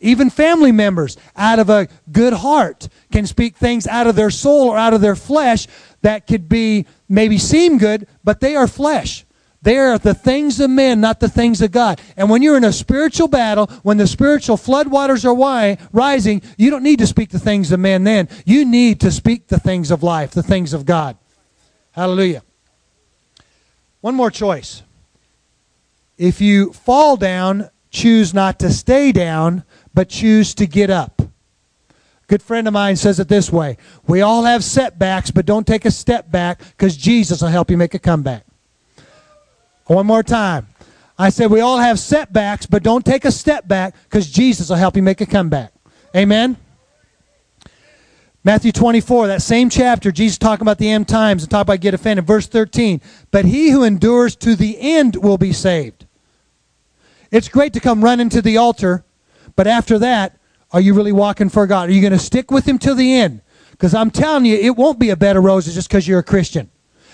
Even 0.00 0.28
family 0.28 0.72
members, 0.72 1.16
out 1.36 1.58
of 1.58 1.70
a 1.70 1.88
good 2.12 2.34
heart, 2.34 2.88
can 3.10 3.26
speak 3.26 3.56
things 3.56 3.86
out 3.86 4.06
of 4.06 4.14
their 4.14 4.30
soul 4.30 4.68
or 4.68 4.76
out 4.76 4.92
of 4.92 5.00
their 5.00 5.16
flesh 5.16 5.66
that 6.02 6.26
could 6.26 6.48
be 6.48 6.86
maybe 7.08 7.38
seem 7.38 7.78
good, 7.78 8.06
but 8.22 8.40
they 8.40 8.56
are 8.56 8.66
flesh. 8.66 9.24
They 9.62 9.78
are 9.78 9.98
the 9.98 10.14
things 10.14 10.60
of 10.60 10.70
men, 10.70 11.00
not 11.00 11.18
the 11.18 11.28
things 11.28 11.60
of 11.60 11.72
God. 11.72 12.00
And 12.16 12.30
when 12.30 12.40
you're 12.40 12.56
in 12.56 12.62
a 12.62 12.72
spiritual 12.72 13.26
battle, 13.26 13.66
when 13.82 13.96
the 13.96 14.06
spiritual 14.06 14.56
floodwaters 14.56 15.24
are 15.24 15.88
rising, 15.92 16.42
you 16.56 16.70
don't 16.70 16.84
need 16.84 17.00
to 17.00 17.06
speak 17.06 17.30
the 17.30 17.40
things 17.40 17.72
of 17.72 17.80
men 17.80 18.04
then. 18.04 18.28
You 18.44 18.64
need 18.64 19.00
to 19.00 19.10
speak 19.10 19.48
the 19.48 19.58
things 19.58 19.90
of 19.90 20.04
life, 20.04 20.30
the 20.30 20.42
things 20.42 20.72
of 20.72 20.86
God. 20.86 21.16
Hallelujah. 21.90 22.42
One 24.02 24.14
more 24.14 24.30
choice. 24.30 24.82
If 26.16 26.40
you 26.40 26.72
fall 26.72 27.16
down, 27.16 27.70
choose 27.90 28.32
not 28.32 28.60
to 28.60 28.70
stay 28.70 29.10
down, 29.10 29.64
but 29.96 30.10
choose 30.10 30.54
to 30.54 30.66
get 30.66 30.90
up. 30.90 31.22
Good 32.28 32.42
friend 32.42 32.68
of 32.68 32.74
mine 32.74 32.96
says 32.96 33.18
it 33.18 33.28
this 33.28 33.50
way 33.50 33.78
We 34.06 34.20
all 34.20 34.44
have 34.44 34.62
setbacks, 34.62 35.32
but 35.32 35.46
don't 35.46 35.66
take 35.66 35.84
a 35.84 35.90
step 35.90 36.30
back 36.30 36.58
because 36.58 36.96
Jesus 36.96 37.40
will 37.40 37.48
help 37.48 37.70
you 37.70 37.76
make 37.76 37.94
a 37.94 37.98
comeback. 37.98 38.44
One 39.86 40.06
more 40.06 40.22
time. 40.22 40.68
I 41.18 41.30
said, 41.30 41.50
We 41.50 41.60
all 41.60 41.78
have 41.78 41.98
setbacks, 41.98 42.66
but 42.66 42.82
don't 42.82 43.04
take 43.04 43.24
a 43.24 43.32
step 43.32 43.66
back 43.66 43.94
because 44.04 44.30
Jesus 44.30 44.68
will 44.68 44.76
help 44.76 44.96
you 44.96 45.02
make 45.02 45.22
a 45.22 45.26
comeback. 45.26 45.72
Amen? 46.14 46.58
Matthew 48.44 48.70
24, 48.70 49.28
that 49.28 49.42
same 49.42 49.70
chapter, 49.70 50.12
Jesus 50.12 50.38
talking 50.38 50.62
about 50.62 50.78
the 50.78 50.90
end 50.90 51.08
times 51.08 51.42
and 51.42 51.50
talking 51.50 51.62
about 51.62 51.80
get 51.80 51.94
offended. 51.94 52.26
Verse 52.26 52.46
13, 52.46 53.00
but 53.30 53.44
he 53.44 53.70
who 53.70 53.82
endures 53.82 54.36
to 54.36 54.54
the 54.54 54.76
end 54.78 55.16
will 55.16 55.38
be 55.38 55.52
saved. 55.52 56.06
It's 57.32 57.48
great 57.48 57.72
to 57.72 57.80
come 57.80 58.04
running 58.04 58.28
to 58.28 58.42
the 58.42 58.56
altar, 58.56 59.04
but 59.56 59.66
after 59.66 59.98
that, 59.98 60.38
are 60.72 60.80
you 60.80 60.94
really 60.94 61.12
walking 61.12 61.48
for 61.48 61.66
God? 61.66 61.88
Are 61.88 61.92
you 61.92 62.00
going 62.00 62.12
to 62.12 62.18
stick 62.18 62.50
with 62.50 62.66
Him 62.66 62.78
till 62.78 62.94
the 62.94 63.14
end? 63.14 63.40
Because 63.70 63.94
I'm 63.94 64.10
telling 64.10 64.44
you, 64.44 64.56
it 64.56 64.76
won't 64.76 64.98
be 64.98 65.10
a 65.10 65.16
bed 65.16 65.36
of 65.36 65.44
roses 65.44 65.74
just 65.74 65.88
because 65.88 66.06
you're 66.06 66.18
a 66.18 66.24
Christian. 66.24 66.70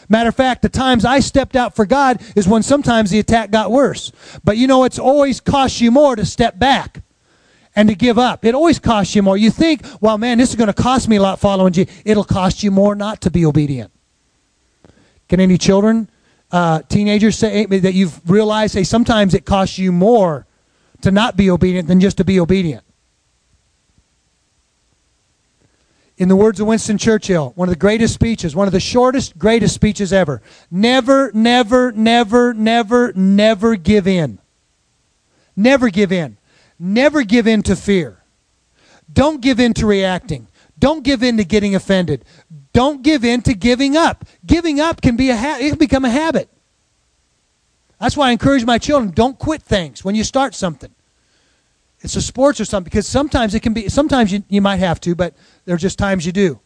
Matter 0.09 0.29
of 0.29 0.35
fact, 0.35 0.63
the 0.63 0.69
times 0.69 1.05
I 1.05 1.21
stepped 1.21 1.57
out 1.57 1.75
for 1.75 1.87
God 1.87 2.21
is 2.37 2.49
when 2.49 2.63
sometimes 2.63 3.11
the 3.11 3.19
attack 3.19 3.51
got 3.51 3.71
worse. 3.71 4.13
But 4.45 4.57
you 4.57 4.67
know, 4.67 4.85
it's 4.85 4.99
always 4.99 5.41
cost 5.41 5.81
you 5.81 5.91
more 5.91 6.17
to 6.17 6.25
step 6.25 6.59
back 6.59 7.03
and 7.75 7.89
to 7.89 7.95
give 7.95 8.19
up. 8.19 8.45
It 8.45 8.55
always 8.55 8.79
costs 8.79 9.15
you 9.15 9.23
more. 9.23 9.37
You 9.37 9.51
think, 9.51 9.83
well, 10.01 10.19
man, 10.19 10.39
this 10.39 10.51
is 10.51 10.57
going 10.57 10.73
to 10.73 10.75
cost 10.75 11.09
me 11.09 11.17
a 11.17 11.23
lot 11.23 11.39
following 11.39 11.75
you. 11.75 11.87
It'll 12.05 12.25
cost 12.25 12.63
you 12.63 12.71
more 12.71 12.95
not 12.95 13.21
to 13.23 13.31
be 13.31 13.47
obedient. 13.47 13.93
Can 15.29 15.41
any 15.41 15.57
children, 15.57 16.11
uh, 16.51 16.83
teenagers 16.89 17.39
say 17.39 17.65
that 17.65 17.95
you've 17.95 18.29
realized, 18.31 18.75
say, 18.75 18.85
sometimes 18.85 19.35
it 19.35 19.47
costs 19.47 19.79
you 19.79 19.93
more 19.93 20.47
to 21.03 21.11
not 21.11 21.37
be 21.37 21.51
obedient 21.51 21.89
than 21.89 22.01
just 22.01 22.17
to 22.19 22.25
be 22.25 22.41
obedient? 22.41 22.85
in 26.23 26.29
the 26.29 26.37
words 26.37 26.61
of 26.61 26.69
Winston 26.69 26.99
Churchill, 26.99 27.53
one 27.57 27.69
of 27.69 27.75
the 27.75 27.79
greatest 27.79 28.15
speeches, 28.15 28.55
one 28.55 28.69
of 28.69 28.73
the 28.73 28.79
shortest, 28.79 29.37
greatest 29.37 29.75
speeches 29.75 30.13
ever. 30.13 30.41
Never, 30.71 31.33
never, 31.35 31.91
never, 31.91 32.55
never, 32.55 33.13
never 33.15 33.75
give 33.75 34.07
in. 34.07 34.39
Never 35.57 35.91
give 35.91 36.13
in. 36.13 36.37
Never 36.79 37.25
give 37.25 37.49
in 37.49 37.63
to 37.65 37.75
fear. 37.75 38.23
Don't 39.13 39.41
give 39.41 39.59
in 39.59 39.75
to 39.75 39.87
reacting. 39.87 40.47
Don't 40.79 41.03
give 41.03 41.25
in 41.25 41.39
to 41.39 41.45
getting 41.45 41.75
offended. 41.75 42.25
Don't 42.73 43.03
give 43.03 43.25
in 43.25 43.43
to 43.43 43.55
giving 43.55 43.97
up. 43.97 44.25
Giving 44.47 44.79
up 44.79 45.03
can 45.03 45.17
be 45.17 45.31
a 45.31 45.37
ha- 45.37 45.59
it 45.61 45.71
can 45.71 45.79
become 45.79 46.05
a 46.05 46.11
habit. 46.11 46.49
That's 48.03 48.17
why 48.17 48.31
I 48.31 48.33
encourage 48.33 48.65
my 48.65 48.79
children, 48.79 49.13
don't 49.13 49.39
quit 49.39 49.63
things 49.63 50.05
when 50.05 50.17
you 50.17 50.25
start 50.25 50.57
something. 50.57 50.91
It's 52.01 52.17
a 52.17 52.21
sports 52.21 52.61
or 52.61 52.65
something 52.65 52.91
because 52.91 53.07
sometimes 53.07 53.55
it 53.55 53.61
can 53.61 53.75
be 53.75 53.89
sometimes 53.89 54.33
you, 54.33 54.43
you 54.49 54.61
might 54.61 54.79
have 54.79 55.01
to 55.03 55.15
but 55.15 55.35
there 55.67 55.77
are 55.77 55.79
just 55.79 56.01
times 56.01 56.27
you 56.27 56.33
do. 56.33 56.59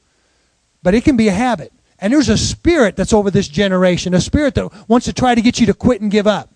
But 0.83 0.95
it 0.95 1.05
can 1.05 1.15
be 1.15 1.29
a 1.29 1.33
habit. 1.33 1.75
And 1.99 2.11
there's 2.11 2.31
a 2.31 2.39
spirit 2.39 2.97
that's 2.97 3.13
over 3.13 3.31
this 3.31 3.49
generation 3.49 4.15
a 4.15 4.21
spirit 4.23 4.55
that 4.55 4.89
wants 4.89 5.05
to 5.05 5.13
try 5.13 5.35
to 5.35 5.43
get 5.43 5.61
you 5.61 5.67
to 5.67 5.75
quit 5.75 6.01
and 6.01 6.11
give 6.11 6.27
up. 6.27 6.49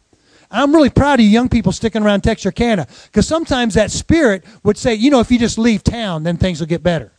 I'm 0.50 0.74
really 0.74 0.88
proud 0.88 1.20
of 1.20 1.26
you 1.26 1.30
young 1.30 1.50
people 1.50 1.72
sticking 1.72 2.02
around 2.02 2.22
texarkana 2.22 2.86
because 3.04 3.28
sometimes 3.28 3.74
that 3.74 3.90
spirit 3.90 4.44
would 4.62 4.78
say 4.78 4.94
you 4.94 5.10
know 5.10 5.20
if 5.20 5.30
you 5.30 5.38
just 5.38 5.58
leave 5.58 5.84
town 5.84 6.22
then 6.22 6.38
things 6.38 6.58
will 6.58 6.66
get 6.66 6.82
better. 6.82 7.12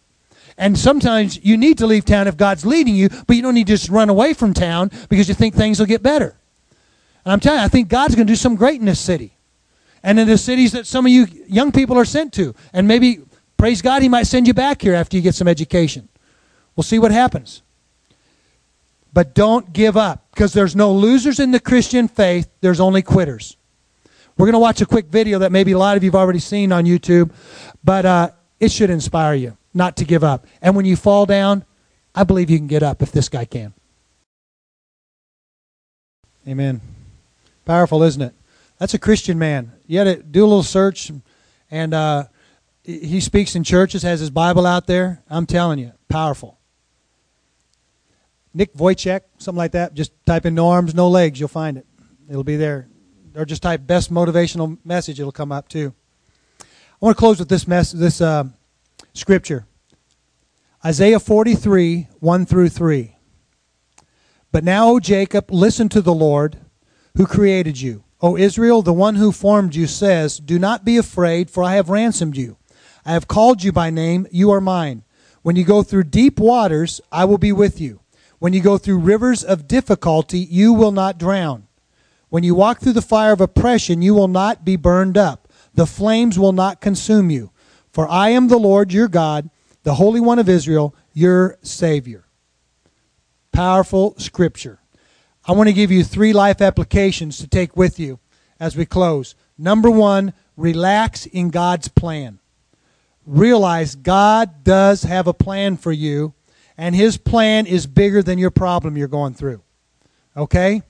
And 0.58 0.76
sometimes 0.80 1.40
you 1.46 1.58
need 1.58 1.78
to 1.78 1.86
leave 1.86 2.06
town 2.06 2.28
if 2.28 2.38
god's 2.38 2.66
leading 2.66 2.96
you 2.96 3.10
but 3.28 3.36
you 3.36 3.44
don't 3.44 3.54
need 3.54 3.68
to 3.68 3.74
just 3.74 3.90
run 3.90 4.10
away 4.10 4.34
from 4.34 4.56
town 4.56 4.90
because 5.10 5.30
you 5.30 5.36
think 5.36 5.54
things 5.54 5.78
will 5.78 5.86
get 5.86 6.02
better 6.02 6.41
and 7.24 7.32
i'm 7.32 7.40
telling 7.40 7.60
you 7.60 7.66
i 7.66 7.68
think 7.68 7.88
god's 7.90 8.16
going 8.16 8.28
to 8.28 8.32
do 8.32 8.38
some 8.38 8.56
great 8.56 8.80
in 8.80 8.86
this 8.86 9.00
city 9.00 9.34
and 10.04 10.20
in 10.20 10.28
the 10.28 10.38
cities 10.38 10.72
that 10.72 10.88
some 10.88 11.06
of 11.06 11.12
you 11.12 11.28
young 11.48 11.72
people 11.72 11.98
are 11.98 12.06
sent 12.06 12.34
to. 12.34 12.56
And 12.74 12.88
maybe, 12.88 13.20
praise 13.58 13.82
God, 13.82 14.02
He 14.02 14.10
might 14.10 14.28
send 14.28 14.48
you 14.48 14.54
back 14.54 14.82
here 14.82 14.94
after 14.94 15.16
you 15.16 15.24
get 15.24 15.36
some 15.36 15.48
education. 15.48 16.10
We'll 16.76 16.84
see 16.84 17.00
what 17.00 17.12
happens. 17.12 17.62
But 19.14 19.36
don't 19.36 19.74
give 19.74 19.98
up 19.98 20.26
because 20.32 20.54
there's 20.54 20.76
no 20.76 20.94
losers 20.94 21.40
in 21.40 21.52
the 21.52 21.60
Christian 21.60 22.08
faith, 22.08 22.50
there's 22.62 22.80
only 22.80 23.02
quitters. 23.02 23.58
We're 24.38 24.46
going 24.46 24.54
to 24.54 24.60
watch 24.60 24.82
a 24.82 24.86
quick 24.86 25.08
video 25.08 25.40
that 25.40 25.52
maybe 25.52 25.74
a 25.74 25.78
lot 25.78 25.98
of 25.98 26.04
you 26.04 26.10
have 26.10 26.16
already 26.16 26.40
seen 26.40 26.72
on 26.72 26.86
YouTube, 26.86 27.32
but 27.84 28.06
uh, 28.06 28.32
it 28.60 28.72
should 28.72 28.90
inspire 28.90 29.36
you 29.36 29.58
not 29.74 29.98
to 29.98 30.06
give 30.06 30.24
up. 30.24 30.48
And 30.62 30.76
when 30.76 30.86
you 30.86 30.96
fall 30.96 31.26
down, 31.26 31.66
I 32.16 32.24
believe 32.24 32.50
you 32.50 32.58
can 32.58 32.68
get 32.68 32.82
up 32.82 33.02
if 33.02 33.12
this 33.12 33.30
guy 33.30 33.46
can. 33.46 33.74
Amen. 36.48 36.82
Powerful, 37.72 38.04
isn't 38.04 38.22
it? 38.22 38.36
That's 38.80 38.96
a 38.96 39.00
Christian 39.00 39.40
man. 39.40 39.72
You 39.88 40.00
had 40.00 40.04
to 40.04 40.22
do 40.22 40.44
a 40.44 40.46
little 40.46 40.62
search, 40.62 41.10
and 41.70 41.94
uh, 41.94 42.26
he 42.84 43.22
speaks 43.22 43.56
in 43.56 43.64
churches, 43.64 44.04
has 44.04 44.20
his 44.20 44.30
Bible 44.30 44.66
out 44.66 44.88
there. 44.88 45.24
I'm 45.30 45.46
telling 45.46 45.80
you, 45.80 45.94
powerful. 46.10 46.60
Nick 48.54 48.74
Vujicic, 48.74 49.22
something 49.38 49.58
like 49.58 49.72
that. 49.72 49.94
Just 49.94 50.12
type 50.26 50.46
in 50.46 50.54
no 50.54 50.68
arms, 50.68 50.94
no 50.94 51.08
legs, 51.08 51.40
you'll 51.40 51.48
find 51.48 51.78
it. 51.78 51.86
It'll 52.30 52.44
be 52.44 52.58
there. 52.58 52.90
Or 53.36 53.46
just 53.46 53.64
type 53.64 53.88
best 53.88 54.12
motivational 54.12 54.78
message, 54.84 55.22
it'll 55.22 55.32
come 55.32 55.54
up 55.54 55.70
too. 55.70 55.94
I 56.60 56.66
want 57.00 57.16
to 57.16 57.20
close 57.20 57.40
with 57.40 57.48
this 57.48 57.70
mess, 57.70 57.94
this 57.94 58.20
uh, 58.20 58.50
scripture. 59.14 59.66
Isaiah 60.84 61.22
43, 61.22 62.10
1 62.20 62.46
through 62.46 62.68
3. 62.68 63.16
But 64.52 64.66
now, 64.66 64.90
O 64.90 65.00
Jacob, 65.00 65.50
listen 65.52 65.88
to 65.88 66.02
the 66.02 66.14
Lord 66.14 66.58
who 67.16 67.26
created 67.26 67.80
you. 67.80 68.04
O 68.22 68.38
Israel, 68.38 68.82
the 68.82 68.94
one 68.94 69.16
who 69.16 69.32
formed 69.32 69.76
you 69.76 69.88
says, 69.88 70.38
Do 70.38 70.60
not 70.60 70.86
be 70.86 70.98
afraid, 70.98 71.50
for 71.50 71.64
I 71.64 71.76
have 71.76 71.90
ransomed 71.90 72.38
you. 72.38 72.58
I 73.06 73.14
have 73.14 73.28
called 73.28 73.64
you 73.64 73.72
by 73.72 73.90
name, 73.90 74.28
you 74.32 74.52
are 74.52 74.62
mine. 74.62 75.04
When 75.42 75.56
you 75.56 75.64
go 75.64 75.82
through 75.82 76.04
deep 76.06 76.40
waters, 76.40 77.02
I 77.12 77.26
will 77.26 77.40
be 77.40 77.52
with 77.52 77.82
you. 77.82 78.02
When 78.38 78.54
you 78.54 78.62
go 78.62 78.78
through 78.78 79.00
rivers 79.00 79.44
of 79.44 79.68
difficulty, 79.68 80.40
you 80.40 80.74
will 80.74 80.92
not 80.92 81.18
drown. 81.18 81.68
When 82.30 82.44
you 82.44 82.56
walk 82.56 82.80
through 82.80 82.94
the 82.94 83.02
fire 83.02 83.34
of 83.34 83.42
oppression, 83.42 84.02
you 84.02 84.14
will 84.14 84.28
not 84.28 84.64
be 84.64 84.76
burned 84.76 85.18
up. 85.18 85.48
The 85.74 85.86
flames 85.86 86.38
will 86.38 86.54
not 86.54 86.82
consume 86.82 87.30
you. 87.30 87.52
For 87.92 88.08
I 88.08 88.30
am 88.30 88.48
the 88.48 88.58
Lord 88.58 88.94
your 88.94 89.08
God, 89.08 89.50
the 89.84 89.96
Holy 89.96 90.20
One 90.20 90.40
of 90.40 90.48
Israel, 90.48 90.96
your 91.14 91.58
Savior. 91.62 92.26
Powerful 93.52 94.16
scripture. 94.18 94.81
I 95.46 95.54
want 95.54 95.70
to 95.70 95.74
give 95.74 95.92
you 95.92 96.04
three 96.04 96.34
life 96.34 96.62
applications 96.62 97.40
to 97.40 97.48
take 97.48 97.76
with 97.76 98.00
you 98.00 98.20
as 98.60 98.76
we 98.76 98.86
close. 98.86 99.36
Number 99.58 99.90
one, 99.90 100.34
relax 100.56 101.26
in 101.26 101.50
God's 101.50 101.88
plan. 101.88 102.40
Realize 103.26 103.96
God 103.96 104.64
does 104.64 105.04
have 105.04 105.28
a 105.28 105.34
plan 105.34 105.78
for 105.78 105.92
you, 105.92 106.34
and 106.78 106.96
His 106.96 107.18
plan 107.18 107.66
is 107.66 107.88
bigger 107.88 108.22
than 108.22 108.38
your 108.38 108.52
problem 108.52 108.98
you're 108.98 109.08
going 109.08 109.34
through. 109.34 109.62
Okay? 110.38 110.84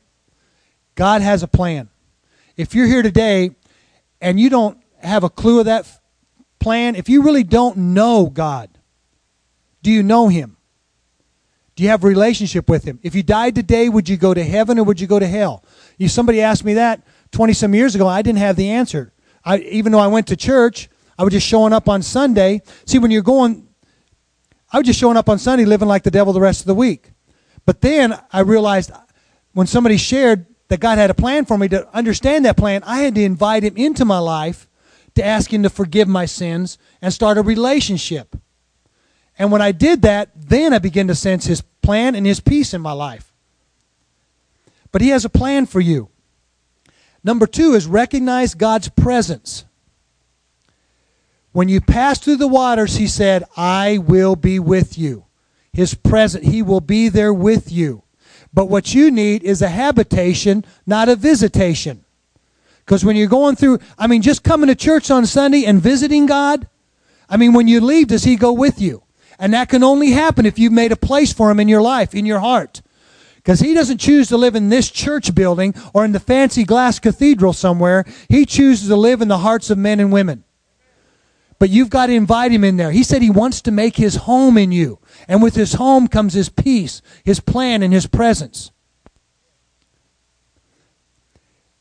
God 0.95 1.21
has 1.21 1.43
a 1.43 1.47
plan. 1.47 1.89
If 2.57 2.75
you're 2.75 2.87
here 2.87 3.01
today 3.01 3.51
and 4.19 4.39
you 4.39 4.49
don't 4.49 4.77
have 5.01 5.23
a 5.23 5.29
clue 5.29 5.59
of 5.59 5.65
that 5.65 5.87
plan, 6.59 6.95
if 6.95 7.09
you 7.09 7.23
really 7.23 7.43
don't 7.43 7.77
know 7.77 8.29
God, 8.31 8.69
do 9.81 9.91
you 9.91 10.03
know 10.03 10.27
Him? 10.27 10.57
Do 11.75 11.84
you 11.84 11.89
have 11.89 12.03
a 12.03 12.07
relationship 12.07 12.69
with 12.69 12.84
Him? 12.84 12.99
If 13.01 13.15
you 13.15 13.23
died 13.23 13.55
today, 13.55 13.89
would 13.89 14.10
you 14.10 14.17
go 14.17 14.34
to 14.34 14.43
heaven 14.43 14.77
or 14.77 14.84
would 14.84 14.99
you 14.99 15.07
go 15.07 15.19
to 15.19 15.27
hell? 15.27 15.63
You, 15.97 16.07
somebody 16.10 16.41
asked 16.41 16.65
me 16.65 16.75
that 16.75 17.01
20 17.31 17.53
some 17.53 17.73
years 17.73 17.95
ago. 17.95 18.07
I 18.07 18.21
didn't 18.21 18.39
have 18.39 18.55
the 18.55 18.69
answer. 18.69 19.13
I, 19.43 19.57
even 19.60 19.91
though 19.91 19.99
I 19.99 20.07
went 20.07 20.27
to 20.27 20.36
church, 20.36 20.89
I 21.17 21.23
was 21.23 21.34
just 21.34 21.47
showing 21.47 21.73
up 21.73 21.88
on 21.88 22.01
Sunday. 22.01 22.62
See, 22.86 22.99
when 22.99 23.12
you're 23.12 23.21
going, 23.21 23.67
I 24.71 24.77
was 24.77 24.86
just 24.86 24.99
showing 24.99 25.17
up 25.17 25.29
on 25.29 25.39
Sunday 25.39 25.65
living 25.65 25.88
like 25.88 26.03
the 26.03 26.12
devil 26.12 26.34
the 26.34 26.41
rest 26.41 26.62
of 26.62 26.67
the 26.67 26.75
week. 26.75 27.12
But 27.65 27.81
then 27.81 28.19
I 28.31 28.41
realized 28.41 28.91
when 29.53 29.67
somebody 29.67 29.97
shared 29.97 30.45
that 30.67 30.79
God 30.79 30.97
had 30.97 31.10
a 31.10 31.13
plan 31.13 31.45
for 31.45 31.57
me 31.57 31.67
to 31.69 31.88
understand 31.95 32.45
that 32.45 32.57
plan, 32.57 32.84
I 32.86 32.99
had 32.99 33.15
to 33.15 33.23
invite 33.23 33.63
him 33.63 33.75
into 33.77 34.05
my 34.05 34.19
life 34.19 34.67
to 35.15 35.25
ask 35.25 35.51
him 35.53 35.63
to 35.63 35.69
forgive 35.69 36.07
my 36.07 36.25
sins 36.25 36.77
and 37.01 37.13
start 37.13 37.38
a 37.38 37.41
relationship. 37.41 38.36
And 39.41 39.51
when 39.51 39.63
I 39.63 39.71
did 39.71 40.04
that, 40.04 40.30
then 40.36 40.71
I 40.71 40.77
began 40.77 41.08
to 41.08 41.15
sense 41.15 41.45
his 41.45 41.62
plan 41.82 42.13
and 42.13 42.27
his 42.27 42.39
peace 42.39 42.75
in 42.75 42.82
my 42.82 42.91
life. 42.91 43.34
But 44.91 45.01
he 45.01 45.10
has 45.10 45.25
a 45.25 45.30
plan 45.30 45.65
for 45.65 45.80
you. 45.80 46.10
Number 47.23 47.47
two 47.47 47.73
is 47.73 47.88
recognize 47.88 48.54
God's 48.54 48.89
presence. 48.89 49.65
When 51.54 51.69
you 51.69 51.82
pass 51.82 52.19
through 52.19 52.36
the 52.36 52.47
waters, 52.47 52.97
he 52.97 53.08
said, 53.08 53.43
I 53.58 53.97
will 53.97 54.36
be 54.36 54.60
with 54.60 54.95
you. 54.99 55.25
His 55.73 55.95
present, 55.95 56.43
he 56.43 56.62
will 56.62 56.80
be 56.80 57.10
there 57.10 57.34
with 57.34 57.71
you. 57.71 58.04
But 58.54 58.69
what 58.69 58.93
you 58.93 59.10
need 59.10 59.41
is 59.41 59.63
a 59.63 59.69
habitation, 59.69 60.63
not 60.86 61.10
a 61.10 61.15
visitation. 61.15 62.06
Because 62.86 63.04
when 63.04 63.15
you're 63.15 63.27
going 63.27 63.56
through, 63.56 63.80
I 63.97 64.06
mean, 64.06 64.21
just 64.21 64.43
coming 64.43 64.67
to 64.67 64.75
church 64.75 65.10
on 65.10 65.25
Sunday 65.25 65.65
and 65.65 65.82
visiting 65.82 66.27
God, 66.27 66.67
I 67.27 67.38
mean, 67.38 67.54
when 67.54 67.67
you 67.67 67.82
leave, 67.82 68.10
does 68.10 68.23
he 68.23 68.36
go 68.36 68.51
with 68.54 68.80
you? 68.80 69.01
And 69.41 69.56
that 69.56 69.69
can 69.69 69.84
only 69.84 70.12
happen 70.12 70.45
if 70.45 70.60
you've 70.60 70.71
made 70.71 70.91
a 70.91 70.95
place 70.95 71.34
for 71.34 71.49
him 71.49 71.60
in 71.60 71.67
your 71.67 71.82
life, 71.82 72.13
in 72.13 72.27
your 72.27 72.39
heart. 72.39 72.84
Because 73.38 73.60
he 73.60 73.73
doesn't 73.73 73.97
choose 73.97 74.27
to 74.27 74.38
live 74.38 74.56
in 74.56 74.69
this 74.69 74.91
church 74.91 75.34
building 75.34 75.73
or 75.95 76.06
in 76.06 76.12
the 76.12 76.19
fancy 76.19 76.63
glass 76.63 76.99
cathedral 76.99 77.51
somewhere. 77.51 78.06
He 78.30 78.45
chooses 78.45 78.88
to 78.89 78.95
live 78.95 79.19
in 79.19 79.30
the 79.30 79.39
hearts 79.39 79.71
of 79.71 79.80
men 79.80 79.99
and 79.99 80.12
women. 80.13 80.43
But 81.58 81.71
you've 81.71 81.89
got 81.89 82.06
to 82.06 82.13
invite 82.13 82.51
him 82.51 82.63
in 82.63 82.77
there. 82.77 82.91
He 82.91 83.01
said 83.01 83.23
he 83.23 83.32
wants 83.32 83.62
to 83.63 83.71
make 83.71 83.95
his 83.95 84.15
home 84.15 84.60
in 84.60 84.71
you. 84.71 84.99
And 85.27 85.41
with 85.41 85.56
his 85.56 85.73
home 85.73 86.08
comes 86.08 86.34
his 86.34 86.49
peace, 86.49 87.01
his 87.23 87.39
plan, 87.39 87.82
and 87.82 87.91
his 87.91 88.06
presence. 88.06 88.71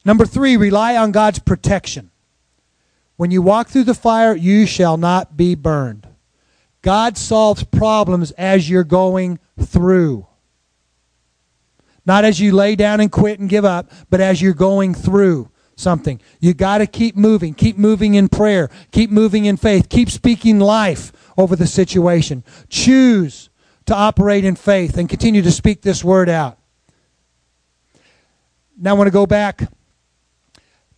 Number 0.02 0.24
three, 0.24 0.56
rely 0.56 0.96
on 0.96 1.12
God's 1.12 1.40
protection. 1.40 2.10
When 3.16 3.30
you 3.30 3.42
walk 3.42 3.68
through 3.68 3.84
the 3.84 3.92
fire, 3.92 4.34
you 4.34 4.64
shall 4.64 4.96
not 4.96 5.36
be 5.36 5.54
burned. 5.54 6.06
God 6.82 7.18
solves 7.18 7.64
problems 7.64 8.30
as 8.32 8.68
you're 8.68 8.84
going 8.84 9.38
through. 9.58 10.26
Not 12.06 12.24
as 12.24 12.40
you 12.40 12.52
lay 12.52 12.76
down 12.76 13.00
and 13.00 13.12
quit 13.12 13.38
and 13.38 13.48
give 13.48 13.64
up, 13.64 13.90
but 14.08 14.20
as 14.20 14.40
you're 14.40 14.54
going 14.54 14.94
through 14.94 15.50
something. 15.76 16.20
You 16.40 16.54
got 16.54 16.78
to 16.78 16.86
keep 16.86 17.16
moving. 17.16 17.54
Keep 17.54 17.76
moving 17.76 18.14
in 18.14 18.28
prayer. 18.28 18.70
Keep 18.92 19.10
moving 19.10 19.44
in 19.46 19.56
faith. 19.56 19.88
Keep 19.88 20.10
speaking 20.10 20.58
life 20.58 21.12
over 21.36 21.56
the 21.56 21.66
situation. 21.66 22.44
Choose 22.68 23.50
to 23.86 23.94
operate 23.94 24.44
in 24.44 24.56
faith 24.56 24.96
and 24.96 25.08
continue 25.08 25.42
to 25.42 25.50
speak 25.50 25.82
this 25.82 26.04
word 26.04 26.28
out. 26.28 26.58
Now 28.76 28.90
I 28.90 28.92
want 28.94 29.08
to 29.08 29.12
go 29.12 29.26
back 29.26 29.70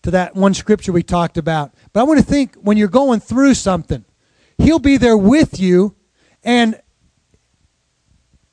to 0.03 0.11
that 0.13 0.35
one 0.35 0.55
scripture 0.55 0.93
we 0.93 1.03
talked 1.03 1.39
about. 1.39 1.73
But 1.93 2.01
I 2.01 2.03
want 2.05 2.21
to 2.21 2.27
think 2.27 2.57
when 2.57 2.77
you're 2.77 2.89
going 2.89 3.21
through 3.21 3.55
something, 3.55 4.05
He'll 4.63 4.79
be 4.79 4.97
there 4.97 5.17
with 5.17 5.59
you. 5.59 5.95
And 6.45 6.81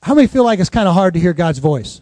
how 0.02 0.15
many 0.15 0.28
feel 0.28 0.43
like 0.43 0.60
it's 0.60 0.69
kind 0.69 0.88
of 0.88 0.95
hard 0.95 1.13
to 1.13 1.19
hear 1.19 1.34
God's 1.34 1.60
voice? 1.60 2.02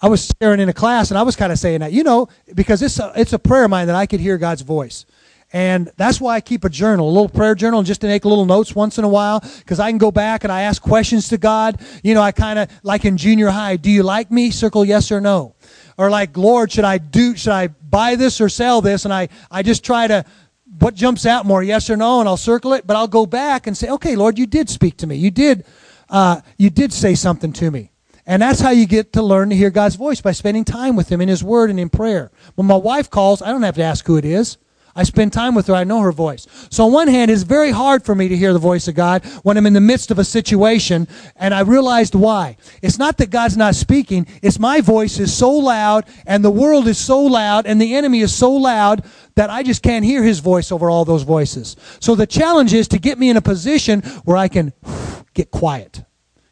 I 0.00 0.08
was 0.08 0.22
staring 0.22 0.60
in 0.60 0.68
a 0.70 0.72
class 0.72 1.10
and 1.10 1.18
I 1.18 1.22
was 1.22 1.36
kind 1.36 1.52
of 1.52 1.58
saying 1.58 1.80
that, 1.80 1.92
you 1.92 2.02
know, 2.02 2.28
because 2.54 2.80
it's 2.80 2.98
a, 2.98 3.12
it's 3.16 3.34
a 3.34 3.38
prayer 3.38 3.64
of 3.64 3.70
mine 3.70 3.88
that 3.88 3.96
I 3.96 4.06
could 4.06 4.20
hear 4.20 4.38
God's 4.38 4.62
voice. 4.62 5.04
And 5.52 5.90
that's 5.96 6.20
why 6.20 6.36
I 6.36 6.40
keep 6.40 6.64
a 6.64 6.70
journal, 6.70 7.08
a 7.08 7.12
little 7.12 7.28
prayer 7.28 7.54
journal, 7.54 7.82
just 7.82 8.00
to 8.02 8.06
make 8.06 8.24
little 8.24 8.46
notes 8.46 8.74
once 8.74 8.98
in 8.98 9.04
a 9.04 9.08
while, 9.08 9.40
because 9.58 9.80
I 9.80 9.90
can 9.90 9.98
go 9.98 10.12
back 10.12 10.44
and 10.44 10.52
I 10.52 10.62
ask 10.62 10.80
questions 10.80 11.28
to 11.30 11.38
God. 11.38 11.80
You 12.02 12.14
know, 12.14 12.22
I 12.22 12.32
kind 12.32 12.58
of, 12.60 12.70
like 12.82 13.04
in 13.04 13.16
junior 13.16 13.50
high, 13.50 13.76
do 13.76 13.90
you 13.90 14.04
like 14.04 14.30
me? 14.30 14.52
Circle 14.52 14.84
yes 14.84 15.10
or 15.10 15.20
no. 15.20 15.54
Or 15.98 16.08
like, 16.08 16.36
Lord, 16.36 16.72
should 16.72 16.84
I 16.84 16.98
do, 16.98 17.36
should 17.36 17.52
I 17.52 17.66
buy 17.66 18.14
this 18.14 18.40
or 18.40 18.48
sell 18.48 18.80
this? 18.80 19.04
And 19.04 19.12
I, 19.12 19.28
I 19.50 19.62
just 19.62 19.84
try 19.84 20.06
to 20.06 20.24
what 20.78 20.94
jumps 20.94 21.26
out 21.26 21.46
more, 21.46 21.62
yes 21.62 21.90
or 21.90 21.96
no, 21.96 22.20
and 22.20 22.28
I'll 22.28 22.36
circle 22.36 22.72
it. 22.72 22.86
But 22.86 22.96
I'll 22.96 23.08
go 23.08 23.26
back 23.26 23.66
and 23.66 23.76
say, 23.76 23.88
okay, 23.90 24.16
Lord, 24.16 24.38
you 24.38 24.46
did 24.46 24.68
speak 24.70 24.96
to 24.98 25.06
me. 25.06 25.16
You 25.16 25.30
did, 25.30 25.64
uh, 26.08 26.40
you 26.58 26.70
did 26.70 26.92
say 26.92 27.14
something 27.14 27.52
to 27.54 27.70
me. 27.70 27.90
And 28.26 28.40
that's 28.40 28.60
how 28.60 28.70
you 28.70 28.86
get 28.86 29.12
to 29.14 29.22
learn 29.22 29.50
to 29.50 29.56
hear 29.56 29.70
God's 29.70 29.96
voice 29.96 30.20
by 30.20 30.32
spending 30.32 30.64
time 30.64 30.94
with 30.94 31.10
Him 31.10 31.20
in 31.20 31.28
His 31.28 31.42
Word 31.42 31.70
and 31.70 31.80
in 31.80 31.88
prayer. 31.88 32.30
When 32.54 32.66
my 32.66 32.76
wife 32.76 33.10
calls, 33.10 33.42
I 33.42 33.50
don't 33.50 33.62
have 33.62 33.74
to 33.76 33.82
ask 33.82 34.06
who 34.06 34.16
it 34.16 34.24
is. 34.24 34.56
I 34.94 35.04
spend 35.04 35.32
time 35.32 35.54
with 35.54 35.66
her. 35.68 35.74
I 35.74 35.84
know 35.84 36.00
her 36.00 36.12
voice. 36.12 36.46
So 36.70 36.86
on 36.86 36.92
one 36.92 37.08
hand, 37.08 37.30
it's 37.30 37.42
very 37.42 37.70
hard 37.70 38.04
for 38.04 38.14
me 38.14 38.28
to 38.28 38.36
hear 38.36 38.52
the 38.52 38.58
voice 38.58 38.88
of 38.88 38.94
God 38.94 39.24
when 39.42 39.56
I'm 39.56 39.66
in 39.66 39.72
the 39.72 39.80
midst 39.80 40.10
of 40.10 40.18
a 40.18 40.24
situation, 40.24 41.06
and 41.36 41.54
I 41.54 41.60
realized 41.60 42.14
why. 42.14 42.56
It's 42.82 42.98
not 42.98 43.18
that 43.18 43.30
God's 43.30 43.56
not 43.56 43.74
speaking. 43.74 44.26
It's 44.42 44.58
my 44.58 44.80
voice 44.80 45.18
is 45.18 45.36
so 45.36 45.50
loud, 45.50 46.06
and 46.26 46.44
the 46.44 46.50
world 46.50 46.88
is 46.88 46.98
so 46.98 47.20
loud, 47.20 47.66
and 47.66 47.80
the 47.80 47.94
enemy 47.94 48.20
is 48.20 48.34
so 48.34 48.52
loud 48.52 49.04
that 49.36 49.50
I 49.50 49.62
just 49.62 49.82
can't 49.82 50.04
hear 50.04 50.22
his 50.22 50.40
voice 50.40 50.72
over 50.72 50.90
all 50.90 51.04
those 51.04 51.22
voices. 51.22 51.76
So 52.00 52.14
the 52.14 52.26
challenge 52.26 52.74
is 52.74 52.88
to 52.88 52.98
get 52.98 53.18
me 53.18 53.30
in 53.30 53.36
a 53.36 53.42
position 53.42 54.00
where 54.24 54.36
I 54.36 54.48
can 54.48 54.72
get 55.34 55.50
quiet. 55.50 56.02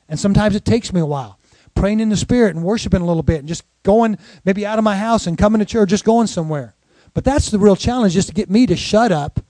And 0.08 0.18
sometimes 0.18 0.56
it 0.56 0.64
takes 0.64 0.92
me 0.92 1.00
a 1.00 1.06
while. 1.06 1.38
Praying 1.74 2.00
in 2.00 2.08
the 2.08 2.16
Spirit 2.16 2.56
and 2.56 2.64
worshiping 2.64 3.02
a 3.02 3.06
little 3.06 3.22
bit 3.22 3.40
and 3.40 3.48
just 3.48 3.64
going 3.82 4.18
maybe 4.44 4.66
out 4.66 4.78
of 4.78 4.84
my 4.84 4.96
house 4.96 5.26
and 5.26 5.36
coming 5.36 5.58
to 5.60 5.64
church, 5.64 5.90
just 5.90 6.04
going 6.04 6.26
somewhere. 6.26 6.74
But 7.14 7.24
that's 7.24 7.50
the 7.50 7.58
real 7.58 7.76
challenge, 7.76 8.14
just 8.14 8.28
to 8.28 8.34
get 8.34 8.50
me 8.50 8.66
to 8.66 8.76
shut 8.76 9.12
up 9.12 9.40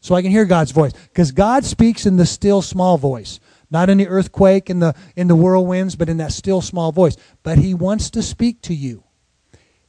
so 0.00 0.14
I 0.14 0.22
can 0.22 0.30
hear 0.30 0.44
God's 0.44 0.70
voice. 0.70 0.92
Because 0.92 1.32
God 1.32 1.64
speaks 1.64 2.06
in 2.06 2.16
the 2.16 2.26
still 2.26 2.62
small 2.62 2.98
voice. 2.98 3.40
Not 3.70 3.90
in 3.90 3.98
the 3.98 4.08
earthquake 4.08 4.70
and 4.70 4.80
the 4.80 4.94
in 5.14 5.28
the 5.28 5.36
whirlwinds, 5.36 5.94
but 5.94 6.08
in 6.08 6.16
that 6.18 6.32
still 6.32 6.62
small 6.62 6.90
voice. 6.90 7.16
But 7.42 7.58
he 7.58 7.74
wants 7.74 8.08
to 8.10 8.22
speak 8.22 8.62
to 8.62 8.74
you. 8.74 9.04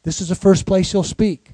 This 0.03 0.19
is 0.19 0.30
the 0.30 0.36
first 0.36 0.65
place 0.65 0.91
he'll 0.91 1.03
speak. 1.03 1.53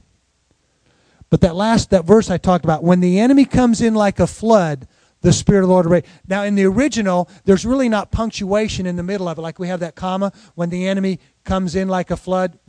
But 1.30 1.42
that 1.42 1.56
last 1.56 1.92
that 1.92 2.06
verse 2.06 2.30
I 2.30 2.38
talked 2.38 2.66
about, 2.66 2.84
when 2.84 3.00
the 3.00 3.20
enemy 3.20 3.46
comes 3.46 3.82
in 3.82 3.94
like 3.94 4.20
a 4.20 4.28
flood, 4.28 4.88
the 5.22 5.34
Spirit 5.34 5.64
of 5.64 5.68
the 5.68 5.74
Lord. 5.74 6.06
Now, 6.28 6.44
in 6.44 6.56
the 6.56 6.66
original, 6.66 7.30
there's 7.44 7.66
really 7.66 7.90
not 7.90 8.12
punctuation 8.12 8.86
in 8.86 8.96
the 8.96 9.04
middle 9.04 9.28
of 9.28 9.38
it, 9.38 9.42
like 9.42 9.60
we 9.60 9.68
have 9.68 9.80
that 9.82 9.96
comma. 9.96 10.32
When 10.54 10.70
the 10.70 10.88
enemy 10.88 11.20
comes 11.44 11.76
in 11.76 11.88
like 11.88 12.12
a 12.12 12.18
flood, 12.18 12.60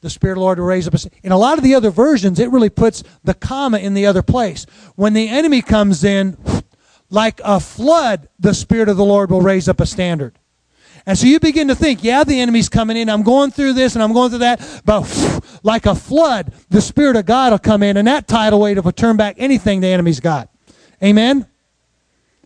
the 0.00 0.10
Spirit 0.10 0.34
of 0.34 0.36
the 0.36 0.42
Lord 0.42 0.58
will 0.58 0.66
raise 0.66 0.86
up 0.86 0.94
a. 0.94 0.98
In 1.22 1.32
a 1.32 1.38
lot 1.38 1.58
of 1.58 1.64
the 1.64 1.74
other 1.74 1.90
versions, 1.90 2.38
it 2.38 2.50
really 2.50 2.70
puts 2.70 3.02
the 3.24 3.34
comma 3.34 3.78
in 3.78 3.94
the 3.94 4.06
other 4.06 4.22
place. 4.22 4.64
When 4.94 5.12
the 5.12 5.28
enemy 5.28 5.60
comes 5.62 6.04
in, 6.04 6.36
like 7.10 7.40
a 7.44 7.58
flood, 7.58 8.28
the 8.38 8.54
Spirit 8.54 8.88
of 8.88 8.96
the 8.96 9.04
Lord 9.04 9.30
will 9.30 9.40
raise 9.40 9.68
up 9.68 9.80
a 9.80 9.86
standard. 9.86 10.38
And 11.06 11.16
so 11.18 11.26
you 11.26 11.40
begin 11.40 11.68
to 11.68 11.74
think, 11.74 12.04
yeah, 12.04 12.22
the 12.22 12.38
enemy's 12.38 12.68
coming 12.68 12.96
in. 12.96 13.08
I'm 13.08 13.22
going 13.22 13.50
through 13.50 13.72
this 13.72 13.94
and 13.94 14.02
I'm 14.02 14.12
going 14.12 14.28
through 14.28 14.40
that. 14.40 14.82
But 14.84 15.60
like 15.62 15.86
a 15.86 15.94
flood, 15.94 16.52
the 16.68 16.82
Spirit 16.82 17.16
of 17.16 17.24
God 17.24 17.52
will 17.52 17.58
come 17.58 17.82
in, 17.82 17.96
and 17.96 18.06
that 18.06 18.28
tidal 18.28 18.60
wave 18.60 18.84
will 18.84 18.92
turn 18.92 19.16
back 19.16 19.36
anything 19.38 19.80
the 19.80 19.88
enemy's 19.88 20.20
got. 20.20 20.50
Amen? 21.02 21.46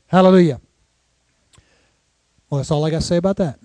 Hallelujah. 0.07 0.61
Well, 2.49 2.59
that's 2.59 2.71
all 2.71 2.85
I 2.85 2.91
got 2.91 3.01
to 3.01 3.07
say 3.07 3.17
about 3.17 3.37
that. 3.39 3.59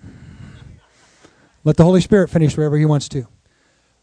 Let 1.62 1.76
the 1.76 1.84
Holy 1.84 2.00
Spirit 2.00 2.28
finish 2.28 2.56
wherever 2.56 2.76
He 2.76 2.84
wants 2.84 3.08
to. 3.10 3.28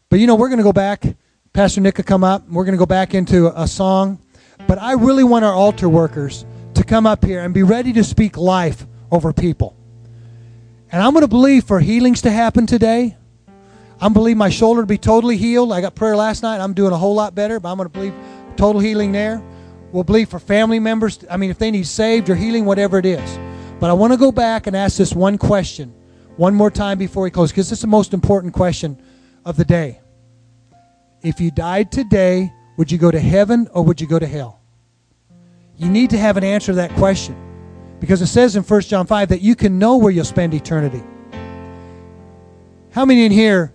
But 0.08 0.20
you 0.20 0.26
know, 0.26 0.36
we're 0.36 0.48
going 0.48 0.58
to 0.58 0.64
go 0.64 0.72
back. 0.72 1.04
Pastor 1.52 1.80
Nick 1.80 1.96
will 1.96 2.04
come 2.04 2.22
up. 2.22 2.48
We're 2.48 2.64
going 2.64 2.74
to 2.74 2.78
go 2.78 2.86
back 2.86 3.14
into 3.14 3.52
a 3.60 3.66
song. 3.66 4.20
But 4.66 4.78
I 4.78 4.92
really 4.92 5.24
want 5.24 5.44
our 5.44 5.54
altar 5.54 5.88
workers 5.88 6.44
to 6.74 6.84
come 6.84 7.06
up 7.06 7.24
here 7.24 7.40
and 7.40 7.52
be 7.52 7.62
ready 7.62 7.92
to 7.94 8.04
speak 8.04 8.36
life 8.36 8.86
over 9.10 9.32
people. 9.32 9.76
And 10.92 11.02
I'm 11.02 11.12
going 11.12 11.22
to 11.22 11.28
believe 11.28 11.64
for 11.64 11.80
healings 11.80 12.22
to 12.22 12.30
happen 12.30 12.66
today. 12.66 13.16
I'm 14.00 14.12
believe 14.12 14.36
my 14.36 14.50
shoulder 14.50 14.82
to 14.82 14.86
be 14.86 14.98
totally 14.98 15.36
healed. 15.36 15.72
I 15.72 15.80
got 15.80 15.94
prayer 15.94 16.16
last 16.16 16.42
night. 16.42 16.60
I'm 16.60 16.74
doing 16.74 16.92
a 16.92 16.96
whole 16.96 17.14
lot 17.14 17.34
better, 17.34 17.58
but 17.58 17.70
I'm 17.70 17.76
going 17.76 17.88
to 17.88 17.92
believe 17.92 18.14
total 18.56 18.80
healing 18.80 19.10
there. 19.10 19.42
We'll 19.90 20.04
believe 20.04 20.28
for 20.28 20.38
family 20.38 20.78
members. 20.78 21.24
I 21.30 21.36
mean, 21.36 21.50
if 21.50 21.58
they 21.58 21.70
need 21.70 21.86
saved 21.86 22.28
or 22.28 22.34
healing, 22.34 22.64
whatever 22.64 22.98
it 22.98 23.06
is. 23.06 23.38
But 23.80 23.90
I 23.90 23.94
want 23.94 24.12
to 24.12 24.18
go 24.18 24.30
back 24.30 24.66
and 24.66 24.76
ask 24.76 24.98
this 24.98 25.14
one 25.14 25.38
question 25.38 25.94
one 26.36 26.54
more 26.54 26.70
time 26.70 26.98
before 26.98 27.22
we 27.22 27.30
close, 27.30 27.50
because 27.50 27.70
this 27.70 27.78
is 27.78 27.82
the 27.82 27.88
most 27.88 28.12
important 28.12 28.52
question 28.52 29.00
of 29.46 29.56
the 29.56 29.64
day. 29.64 30.00
If 31.22 31.40
you 31.40 31.50
died 31.50 31.90
today, 31.90 32.52
would 32.76 32.92
you 32.92 32.98
go 32.98 33.10
to 33.10 33.20
heaven 33.20 33.68
or 33.72 33.82
would 33.84 34.00
you 34.00 34.06
go 34.06 34.18
to 34.18 34.26
hell? 34.26 34.60
You 35.78 35.88
need 35.88 36.10
to 36.10 36.18
have 36.18 36.36
an 36.36 36.44
answer 36.44 36.72
to 36.72 36.76
that 36.76 36.90
question. 36.92 37.34
Because 38.00 38.20
it 38.20 38.26
says 38.26 38.56
in 38.56 38.62
1 38.62 38.80
John 38.82 39.06
5 39.06 39.28
that 39.30 39.40
you 39.40 39.54
can 39.54 39.78
know 39.78 39.96
where 39.96 40.10
you'll 40.10 40.24
spend 40.24 40.52
eternity. 40.52 41.02
How 42.90 43.04
many 43.06 43.24
in 43.24 43.32
here 43.32 43.72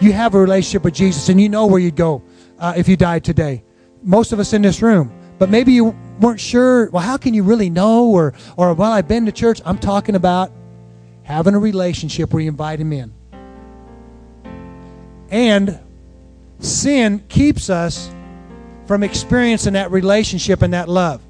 you 0.00 0.12
have 0.12 0.34
a 0.34 0.40
relationship 0.40 0.82
with 0.82 0.94
Jesus 0.94 1.28
and 1.28 1.40
you 1.40 1.48
know 1.48 1.66
where 1.66 1.80
you'd 1.80 1.96
go 1.96 2.22
uh, 2.58 2.74
if 2.76 2.88
you 2.88 2.96
died 2.96 3.24
today. 3.24 3.62
Most 4.02 4.32
of 4.32 4.40
us 4.40 4.52
in 4.52 4.60
this 4.60 4.82
room. 4.82 5.12
But 5.38 5.50
maybe 5.50 5.72
you 5.72 5.96
weren't 6.20 6.40
sure, 6.40 6.90
well, 6.90 7.02
how 7.02 7.16
can 7.16 7.32
you 7.32 7.42
really 7.42 7.70
know? 7.70 8.06
Or, 8.06 8.34
or 8.56 8.74
well, 8.74 8.92
I've 8.92 9.08
been 9.08 9.26
to 9.26 9.32
church. 9.32 9.60
I'm 9.64 9.78
talking 9.78 10.14
about 10.14 10.52
having 11.22 11.54
a 11.54 11.58
relationship 11.58 12.32
where 12.32 12.42
you 12.42 12.48
invite 12.48 12.80
him 12.80 12.92
in. 12.92 13.12
And 15.30 15.78
sin 16.60 17.20
keeps 17.28 17.70
us 17.70 18.10
from 18.86 19.02
experiencing 19.02 19.74
that 19.74 19.90
relationship 19.90 20.62
and 20.62 20.72
that 20.74 20.88
love. 20.88 21.20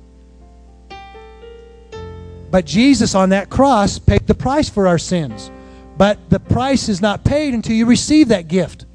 But 2.51 2.66
Jesus 2.66 3.14
on 3.14 3.30
that 3.30 3.51
cross 3.51 3.99
paid 3.99 4.26
the 4.26 4.34
price 4.34 4.68
for 4.68 4.86
our 4.86 4.99
sins. 4.99 5.51
But 5.97 6.30
the 6.30 6.40
price 6.40 6.88
is 6.88 7.01
not 7.01 7.24
paid 7.24 7.55
until 7.55 7.74
you 7.74 7.86
receive 7.86 8.28
that 8.28 8.49
gift 8.49 8.86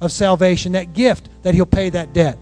of 0.00 0.12
salvation, 0.12 0.72
that 0.72 0.92
gift 0.92 1.28
that 1.42 1.54
He'll 1.54 1.66
pay 1.66 1.90
that 1.90 2.12
debt. 2.12 2.38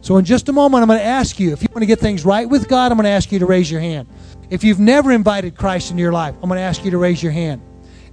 So, 0.00 0.16
in 0.16 0.24
just 0.24 0.48
a 0.48 0.52
moment, 0.52 0.82
I'm 0.82 0.88
going 0.88 1.00
to 1.00 1.04
ask 1.04 1.40
you 1.40 1.52
if 1.52 1.62
you 1.62 1.68
want 1.72 1.82
to 1.82 1.86
get 1.86 1.98
things 1.98 2.24
right 2.24 2.48
with 2.48 2.68
God, 2.68 2.92
I'm 2.92 2.98
going 2.98 3.04
to 3.04 3.10
ask 3.10 3.32
you 3.32 3.38
to 3.40 3.46
raise 3.46 3.70
your 3.70 3.80
hand. 3.80 4.08
If 4.48 4.64
you've 4.64 4.78
never 4.78 5.12
invited 5.12 5.56
Christ 5.56 5.90
into 5.90 6.02
your 6.02 6.12
life, 6.12 6.34
I'm 6.42 6.48
going 6.48 6.58
to 6.58 6.62
ask 6.62 6.84
you 6.84 6.90
to 6.92 6.98
raise 6.98 7.22
your 7.22 7.32
hand. 7.32 7.60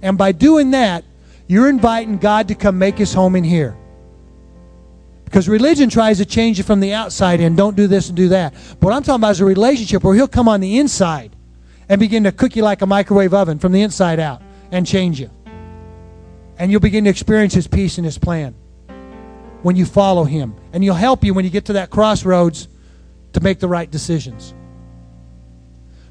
And 0.02 0.18
by 0.18 0.32
doing 0.32 0.72
that, 0.72 1.04
you're 1.46 1.68
inviting 1.68 2.18
God 2.18 2.48
to 2.48 2.54
come 2.54 2.78
make 2.78 2.98
His 2.98 3.12
home 3.12 3.36
in 3.36 3.44
here. 3.44 3.76
Because 5.24 5.48
religion 5.48 5.90
tries 5.90 6.18
to 6.18 6.24
change 6.24 6.58
you 6.58 6.64
from 6.64 6.80
the 6.80 6.92
outside 6.92 7.40
in. 7.40 7.56
Don't 7.56 7.76
do 7.76 7.86
this 7.86 8.08
and 8.08 8.16
do 8.16 8.28
that. 8.28 8.54
But 8.54 8.82
what 8.82 8.92
I'm 8.92 9.02
talking 9.02 9.20
about 9.20 9.32
is 9.32 9.40
a 9.40 9.44
relationship 9.44 10.04
where 10.04 10.14
He'll 10.14 10.28
come 10.28 10.48
on 10.48 10.60
the 10.60 10.78
inside 10.78 11.34
and 11.88 12.00
begin 12.00 12.24
to 12.24 12.32
cook 12.32 12.56
you 12.56 12.62
like 12.62 12.82
a 12.82 12.86
microwave 12.86 13.34
oven 13.34 13.58
from 13.58 13.72
the 13.72 13.82
inside 13.82 14.20
out 14.20 14.42
and 14.70 14.86
change 14.86 15.20
you. 15.20 15.30
And 16.58 16.70
you'll 16.70 16.80
begin 16.80 17.04
to 17.04 17.10
experience 17.10 17.54
His 17.54 17.66
peace 17.66 17.98
and 17.98 18.04
His 18.04 18.18
plan 18.18 18.54
when 19.62 19.76
you 19.76 19.84
follow 19.84 20.24
Him. 20.24 20.54
And 20.72 20.82
He'll 20.82 20.94
help 20.94 21.24
you 21.24 21.34
when 21.34 21.44
you 21.44 21.50
get 21.50 21.66
to 21.66 21.74
that 21.74 21.90
crossroads 21.90 22.68
to 23.32 23.40
make 23.40 23.58
the 23.58 23.68
right 23.68 23.90
decisions. 23.90 24.54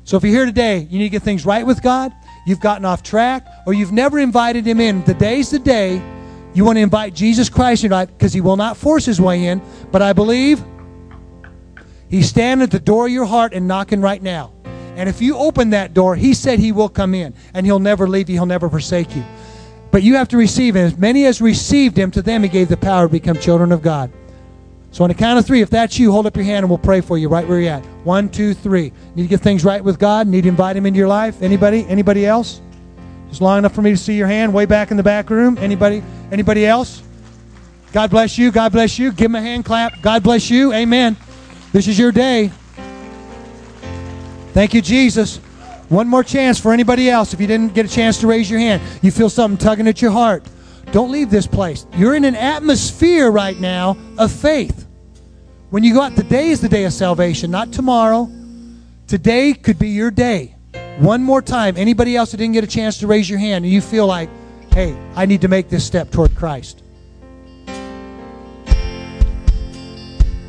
So 0.03 0.17
if 0.17 0.23
you're 0.23 0.33
here 0.33 0.45
today, 0.45 0.79
you 0.89 0.99
need 0.99 1.05
to 1.05 1.09
get 1.09 1.23
things 1.23 1.45
right 1.45 1.65
with 1.65 1.81
God, 1.81 2.13
you've 2.45 2.59
gotten 2.59 2.85
off 2.85 3.03
track, 3.03 3.45
or 3.65 3.73
you've 3.73 3.91
never 3.91 4.19
invited 4.19 4.65
Him 4.65 4.79
in, 4.79 5.03
the 5.03 5.13
day's 5.13 5.51
the 5.51 5.59
day 5.59 6.01
you 6.55 6.63
want 6.63 6.77
to 6.77 6.81
invite 6.81 7.13
Jesus 7.13 7.49
Christ 7.49 7.83
in 7.83 7.89
your 7.89 7.97
life 7.97 8.09
because 8.17 8.31
He 8.31 8.39
will 8.39 8.55
not 8.55 8.77
force 8.77 9.05
His 9.05 9.19
way 9.19 9.47
in. 9.47 9.61
But 9.91 10.01
I 10.01 10.13
believe 10.13 10.63
He's 12.09 12.29
standing 12.29 12.63
at 12.63 12.71
the 12.71 12.79
door 12.79 13.07
of 13.07 13.11
your 13.11 13.25
heart 13.25 13.53
and 13.53 13.67
knocking 13.67 13.99
right 13.99 14.23
now. 14.23 14.53
And 14.95 15.09
if 15.09 15.21
you 15.21 15.35
open 15.35 15.71
that 15.71 15.93
door, 15.93 16.15
He 16.15 16.33
said 16.33 16.59
He 16.59 16.71
will 16.71 16.87
come 16.87 17.13
in 17.13 17.33
and 17.53 17.65
He'll 17.65 17.79
never 17.79 18.07
leave 18.07 18.29
you, 18.29 18.35
He'll 18.35 18.45
never 18.45 18.69
forsake 18.69 19.13
you. 19.15 19.25
But 19.91 20.03
you 20.03 20.15
have 20.15 20.29
to 20.29 20.37
receive 20.37 20.77
Him. 20.77 20.85
As 20.85 20.97
many 20.97 21.25
as 21.25 21.41
received 21.41 21.97
Him, 21.97 22.09
to 22.11 22.21
them 22.21 22.41
He 22.41 22.49
gave 22.49 22.69
the 22.69 22.77
power 22.77 23.07
to 23.07 23.11
become 23.11 23.37
children 23.37 23.73
of 23.73 23.81
God. 23.81 24.09
So 24.95 25.03
on 25.03 25.09
the 25.09 25.13
count 25.13 25.37
of 25.37 25.45
three, 25.45 25.59
if 25.59 25.69
that's 25.69 25.99
you, 25.99 26.09
hold 26.09 26.25
up 26.25 26.37
your 26.37 26.45
hand 26.45 26.59
and 26.59 26.69
we'll 26.69 26.77
pray 26.77 27.01
for 27.01 27.17
you 27.17 27.27
right 27.27 27.45
where 27.45 27.59
you're 27.59 27.73
at. 27.73 27.85
One, 28.05 28.29
two, 28.29 28.53
three. 28.53 28.93
Need 29.15 29.23
to 29.23 29.27
get 29.27 29.41
things 29.41 29.65
right 29.65 29.83
with 29.83 29.99
God? 29.99 30.25
Need 30.25 30.43
to 30.43 30.47
invite 30.47 30.77
Him 30.77 30.85
into 30.85 30.97
your 30.97 31.09
life? 31.09 31.41
Anybody? 31.41 31.85
Anybody 31.89 32.25
else? 32.25 32.61
Just 33.27 33.41
long 33.41 33.57
enough 33.57 33.75
for 33.75 33.81
me 33.81 33.91
to 33.91 33.97
see 33.97 34.15
your 34.15 34.27
hand 34.27 34.53
way 34.53 34.65
back 34.65 34.91
in 34.91 34.95
the 34.97 35.03
back 35.03 35.29
room. 35.29 35.57
Anybody? 35.57 36.01
Anybody 36.31 36.65
else? 36.65 37.03
God 37.91 38.09
bless 38.09 38.37
you. 38.37 38.51
God 38.51 38.71
bless 38.71 38.97
you. 38.97 39.11
Give 39.11 39.25
him 39.25 39.35
a 39.35 39.41
hand 39.41 39.65
clap. 39.65 40.01
God 40.01 40.23
bless 40.23 40.49
you. 40.49 40.71
Amen. 40.71 41.17
This 41.73 41.89
is 41.89 41.99
your 41.99 42.13
day. 42.13 42.49
Thank 44.53 44.73
you, 44.73 44.81
Jesus. 44.81 45.39
One 45.89 46.07
more 46.07 46.23
chance 46.23 46.57
for 46.57 46.71
anybody 46.71 47.09
else. 47.09 47.33
If 47.33 47.41
you 47.41 47.47
didn't 47.47 47.73
get 47.73 47.85
a 47.85 47.89
chance 47.89 48.21
to 48.21 48.27
raise 48.27 48.49
your 48.49 48.59
hand, 48.59 48.81
you 49.01 49.11
feel 49.11 49.29
something 49.29 49.57
tugging 49.57 49.89
at 49.89 50.01
your 50.01 50.11
heart. 50.11 50.45
Don't 50.93 51.11
leave 51.11 51.29
this 51.29 51.47
place. 51.47 51.85
You're 51.97 52.15
in 52.15 52.23
an 52.23 52.35
atmosphere 52.35 53.29
right 53.29 53.59
now 53.59 53.97
of 54.17 54.31
faith. 54.31 54.84
When 55.75 55.83
you 55.83 55.93
go 55.93 56.03
out, 56.03 56.15
today 56.15 56.51
is 56.51 56.61
the 56.61 56.69
day 56.69 56.85
of 56.85 56.93
salvation, 56.93 57.51
not 57.51 57.73
tomorrow. 57.73 58.31
Today 59.07 59.53
could 59.53 59.77
be 59.77 59.89
your 59.89 60.09
day. 60.09 60.55
One 60.99 61.21
more 61.21 61.41
time. 61.41 61.75
Anybody 61.75 62.15
else 62.15 62.31
that 62.31 62.37
didn't 62.37 62.53
get 62.53 62.63
a 62.63 62.67
chance 62.67 62.99
to 62.99 63.07
raise 63.07 63.29
your 63.29 63.39
hand 63.39 63.65
and 63.65 63.73
you 63.73 63.81
feel 63.81 64.07
like, 64.07 64.29
hey, 64.71 64.97
I 65.17 65.25
need 65.25 65.41
to 65.41 65.49
make 65.49 65.67
this 65.67 65.85
step 65.85 66.11
toward 66.11 66.33
Christ. 66.33 66.81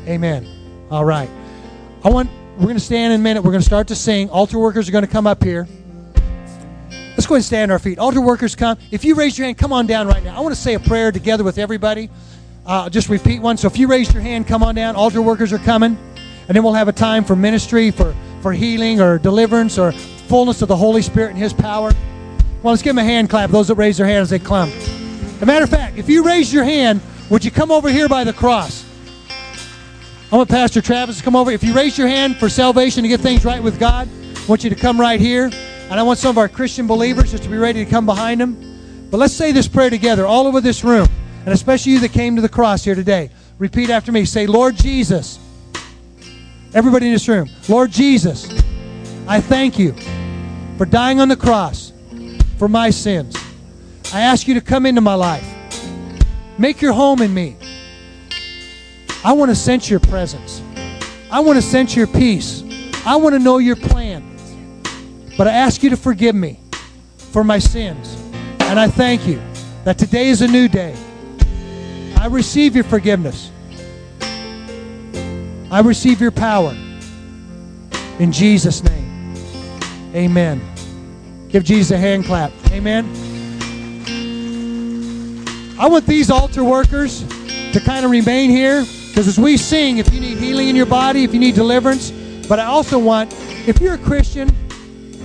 Amen. 0.07 0.47
All 0.89 1.03
right. 1.03 1.29
I 2.05 2.09
want 2.09 2.29
we're 2.55 2.63
going 2.63 2.75
to 2.75 2.79
stand 2.79 3.11
in 3.11 3.19
a 3.19 3.21
minute. 3.21 3.43
We're 3.43 3.51
going 3.51 3.59
to 3.59 3.67
start 3.67 3.89
to 3.89 3.95
sing. 3.95 4.29
Altar 4.29 4.59
workers 4.59 4.87
are 4.87 4.93
going 4.93 5.05
to 5.05 5.11
come 5.11 5.27
up 5.27 5.43
here. 5.43 5.67
Let's 6.89 7.27
go 7.27 7.35
ahead 7.35 7.39
and 7.39 7.43
stand 7.43 7.69
on 7.69 7.73
our 7.73 7.79
feet. 7.79 7.99
Altar 7.99 8.21
workers 8.21 8.55
come. 8.55 8.77
If 8.91 9.03
you 9.03 9.13
raise 9.13 9.37
your 9.37 9.43
hand, 9.43 9.57
come 9.57 9.73
on 9.73 9.87
down 9.87 10.07
right 10.07 10.23
now. 10.23 10.37
I 10.37 10.39
want 10.39 10.55
to 10.55 10.61
say 10.61 10.75
a 10.75 10.79
prayer 10.79 11.11
together 11.11 11.43
with 11.43 11.57
everybody. 11.57 12.09
Uh, 12.67 12.89
just 12.89 13.07
repeat 13.07 13.41
one. 13.41 13.55
So 13.55 13.67
if 13.67 13.77
you 13.77 13.87
raise 13.87 14.13
your 14.13 14.21
hand, 14.21 14.45
come 14.45 14.61
on 14.61 14.75
down. 14.75 14.97
Altar 14.97 15.21
workers 15.21 15.53
are 15.53 15.57
coming. 15.57 15.97
And 16.47 16.55
then 16.55 16.63
we'll 16.63 16.73
have 16.73 16.89
a 16.89 16.93
time 16.93 17.23
for 17.23 17.35
ministry, 17.35 17.91
for, 17.91 18.13
for 18.41 18.51
healing 18.51 18.99
or 18.99 19.17
deliverance 19.17 19.77
or 19.77 19.93
fullness 19.93 20.61
of 20.61 20.67
the 20.67 20.75
Holy 20.75 21.01
Spirit 21.01 21.29
and 21.29 21.37
His 21.37 21.53
power. 21.53 21.91
Well, 22.61 22.73
let's 22.73 22.81
give 22.81 22.95
them 22.95 23.05
a 23.05 23.07
hand 23.07 23.29
clap, 23.29 23.51
those 23.51 23.69
that 23.69 23.75
raise 23.75 23.97
their 23.97 24.05
hand 24.05 24.21
as 24.21 24.29
they 24.29 24.39
come. 24.39 24.69
As 24.69 25.41
a 25.41 25.45
matter 25.45 25.63
of 25.63 25.69
fact, 25.69 25.97
if 25.97 26.09
you 26.09 26.25
raise 26.25 26.51
your 26.51 26.65
hand, 26.65 26.99
would 27.29 27.45
you 27.45 27.51
come 27.51 27.71
over 27.71 27.89
here 27.89 28.09
by 28.09 28.25
the 28.25 28.33
cross? 28.33 28.85
I 30.29 30.35
want 30.35 30.49
Pastor 30.49 30.81
Travis 30.81 31.19
to 31.19 31.23
come 31.23 31.37
over. 31.37 31.51
If 31.51 31.63
you 31.63 31.73
raise 31.73 31.97
your 31.97 32.09
hand 32.09 32.35
for 32.35 32.49
salvation 32.49 33.03
to 33.03 33.07
get 33.07 33.21
things 33.21 33.45
right 33.45 33.63
with 33.63 33.79
God, 33.79 34.09
I 34.35 34.45
want 34.47 34.65
you 34.65 34.69
to 34.69 34.75
come 34.75 34.99
right 34.99 35.21
here. 35.21 35.45
And 35.45 35.93
I 35.93 36.03
want 36.03 36.19
some 36.19 36.31
of 36.31 36.37
our 36.37 36.49
Christian 36.49 36.85
believers 36.85 37.31
just 37.31 37.43
to 37.43 37.49
be 37.49 37.57
ready 37.57 37.85
to 37.85 37.89
come 37.89 38.05
behind 38.05 38.41
them. 38.41 39.07
But 39.09 39.19
let's 39.19 39.33
say 39.33 39.53
this 39.53 39.69
prayer 39.69 39.89
together 39.89 40.25
all 40.25 40.47
over 40.47 40.59
this 40.59 40.83
room, 40.83 41.07
and 41.47 41.53
especially 41.53 41.93
you 41.93 41.99
that 41.99 42.11
came 42.11 42.35
to 42.35 42.41
the 42.41 42.49
cross 42.49 42.83
here 42.83 42.93
today. 42.93 43.29
Repeat 43.57 43.89
after 43.89 44.11
me. 44.11 44.25
Say, 44.25 44.47
Lord 44.47 44.75
Jesus. 44.75 45.39
Everybody 46.73 47.05
in 47.05 47.13
this 47.13 47.29
room, 47.29 47.49
Lord 47.69 47.89
Jesus, 47.89 48.49
I 49.29 49.39
thank 49.39 49.79
you 49.79 49.95
for 50.77 50.85
dying 50.85 51.21
on 51.21 51.29
the 51.29 51.37
cross 51.37 51.93
for 52.57 52.67
my 52.67 52.89
sins. 52.89 53.33
I 54.13 54.19
ask 54.19 54.45
you 54.49 54.55
to 54.55 54.61
come 54.61 54.85
into 54.85 54.99
my 54.99 55.13
life. 55.13 55.47
Make 56.57 56.81
your 56.81 56.91
home 56.91 57.21
in 57.21 57.33
me. 57.33 57.55
I 59.23 59.31
want 59.31 59.49
to 59.49 59.55
sense 59.55 59.89
your 59.89 60.01
presence. 60.01 60.61
I 61.31 61.39
want 61.39 61.55
to 61.55 61.61
sense 61.61 61.95
your 61.95 62.07
peace. 62.07 62.61
I 63.05 63.15
want 63.15 63.35
to 63.35 63.39
know 63.39 63.57
your 63.57 63.77
plan. 63.77 64.37
But 65.37 65.47
I 65.47 65.51
ask 65.51 65.81
you 65.81 65.91
to 65.91 65.97
forgive 65.97 66.35
me 66.35 66.59
for 67.15 67.45
my 67.45 67.57
sins. 67.57 68.21
And 68.59 68.77
I 68.77 68.89
thank 68.89 69.25
you 69.25 69.41
that 69.85 69.97
today 69.97 70.27
is 70.27 70.41
a 70.41 70.47
new 70.49 70.67
day. 70.67 70.93
I 72.19 72.27
receive 72.29 72.75
your 72.75 72.83
forgiveness. 72.83 73.51
I 75.69 75.81
receive 75.83 76.19
your 76.19 76.31
power. 76.31 76.75
In 78.19 78.31
Jesus' 78.31 78.83
name. 78.83 79.35
Amen. 80.15 80.61
Give 81.49 81.63
Jesus 81.63 81.91
a 81.91 81.97
hand 81.97 82.25
clap. 82.25 82.51
Amen. 82.71 83.05
I 85.79 85.87
want 85.87 86.07
these 86.07 86.31
altar 86.31 86.63
workers 86.63 87.23
to 87.73 87.79
kind 87.79 88.03
of 88.03 88.11
remain 88.11 88.49
here 88.49 88.83
because 89.09 89.27
as 89.27 89.39
we 89.39 89.57
sing, 89.57 89.99
if 89.99 90.13
you 90.13 90.19
need 90.19 90.37
healing 90.37 90.69
in 90.69 90.75
your 90.75 90.85
body, 90.85 91.23
if 91.23 91.33
you 91.33 91.39
need 91.39 91.55
deliverance, 91.55 92.11
but 92.47 92.59
I 92.59 92.65
also 92.65 92.97
want, 92.97 93.33
if 93.67 93.79
you're 93.79 93.93
a 93.95 93.99
Christian 93.99 94.49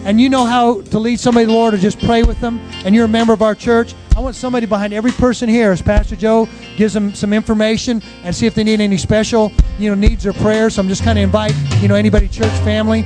and 0.05 0.20
you 0.20 0.28
know 0.28 0.45
how 0.45 0.82
to 0.82 0.99
lead 0.99 1.20
somebody 1.20 1.47
to 1.47 1.53
the 1.53 1.57
Lord 1.57 1.74
or 1.74 1.78
just 1.78 1.99
pray 2.01 2.22
with 2.22 2.40
them, 2.40 2.59
and 2.84 2.95
you're 2.95 3.05
a 3.05 3.09
member 3.09 3.32
of 3.32 3.43
our 3.43 3.55
church, 3.55 3.95
I 4.15 4.21
want 4.21 4.37
somebody 4.37 4.67
behind 4.67 4.93
every 4.93 5.13
person 5.13 5.49
here, 5.49 5.73
as 5.73 5.81
Pastor 5.81 6.17
Joe 6.17 6.47
gives 6.77 6.93
them 6.93 7.15
some 7.15 7.33
information 7.33 8.03
and 8.25 8.35
see 8.35 8.47
if 8.47 8.55
they 8.55 8.63
need 8.63 8.81
any 8.81 8.99
special, 8.99 9.51
you 9.79 9.89
know, 9.89 9.95
needs 9.95 10.27
or 10.27 10.35
prayers. 10.35 10.75
So 10.75 10.83
I'm 10.83 10.89
just 10.89 11.03
kind 11.03 11.19
of 11.19 11.23
invite, 11.23 11.55
you 11.81 11.89
know, 11.89 11.95
anybody 11.95 12.29
church 12.29 12.53
family. 12.61 13.03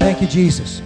Thank 0.00 0.20
you, 0.20 0.26
Jesus. 0.26 0.82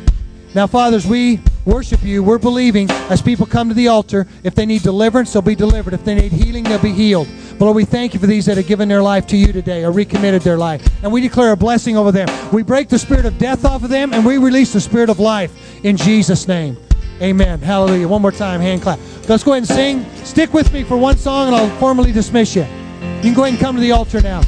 Now, 0.55 0.66
fathers, 0.66 1.07
we 1.07 1.40
worship 1.64 2.03
you. 2.03 2.22
We're 2.22 2.38
believing 2.38 2.90
as 3.09 3.22
people 3.22 3.46
come 3.46 3.68
to 3.68 3.74
the 3.74 3.88
altar, 3.88 4.26
if 4.42 4.55
they 4.55 4.66
need 4.66 4.82
deliverance, 4.82 5.32
they'll 5.32 5.42
be 5.42 5.55
delivered. 5.55 5.94
If 5.94 6.05
they 6.05 6.14
need 6.14 6.32
healing, 6.32 6.64
they'll 6.64 6.78
be 6.78 6.92
healed. 6.92 7.28
But 7.59 7.66
Lord, 7.66 7.76
we 7.76 7.84
thank 7.84 8.14
you 8.14 8.20
for 8.20 8.26
these 8.26 8.46
that 8.46 8.57
have 8.57 8.66
given 8.66 8.88
their 8.88 9.03
life 9.03 9.26
to 9.28 9.36
you 9.36 9.53
today 9.53 9.84
or 9.84 9.92
recommitted 9.92 10.42
their 10.42 10.59
life. 10.59 10.86
And 11.03 11.12
we 11.12 11.20
declare 11.20 11.53
a 11.53 11.57
blessing 11.57 11.96
over 11.96 12.12
them. 12.12 12.28
We 12.53 12.62
break 12.62 12.88
the 12.88 12.98
spirit 12.98 13.24
of 13.24 13.38
death 13.38 13.64
off 13.64 13.84
of 13.84 13.90
them 13.90 14.12
and 14.12 14.26
we 14.26 14.38
release 14.38 14.72
the 14.72 14.80
spirit 14.80 15.09
of 15.09 15.20
life 15.20 15.84
in 15.84 15.96
Jesus' 15.96 16.48
name. 16.48 16.76
Amen. 17.22 17.60
Hallelujah. 17.60 18.08
One 18.08 18.22
more 18.22 18.32
time, 18.32 18.60
hand 18.60 18.80
clap. 18.80 18.98
Let's 19.28 19.44
go 19.44 19.52
ahead 19.52 19.64
and 19.64 19.68
sing. 19.68 20.24
Stick 20.24 20.54
with 20.54 20.72
me 20.72 20.82
for 20.82 20.96
one 20.96 21.16
song 21.18 21.48
and 21.48 21.56
I'll 21.56 21.68
formally 21.78 22.12
dismiss 22.12 22.56
you. 22.56 22.62
You 22.62 23.22
can 23.22 23.34
go 23.34 23.44
ahead 23.44 23.54
and 23.54 23.60
come 23.60 23.74
to 23.76 23.80
the 23.80 23.92
altar 23.92 24.20
now. 24.22 24.42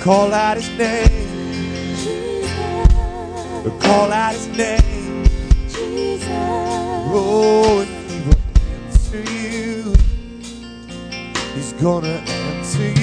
Call 0.00 0.32
out 0.32 0.56
his 0.56 0.70
name. 0.78 1.28
Call 3.80 4.10
out 4.10 4.32
his 4.32 4.48
name. 4.48 5.24
Oh, 7.10 7.80
and 7.80 8.10
he 8.10 8.20
will 8.28 8.36
answer 8.86 9.22
you. 9.32 9.94
He's 11.54 11.72
gonna 11.74 12.08
answer 12.08 12.88
you. 12.92 12.97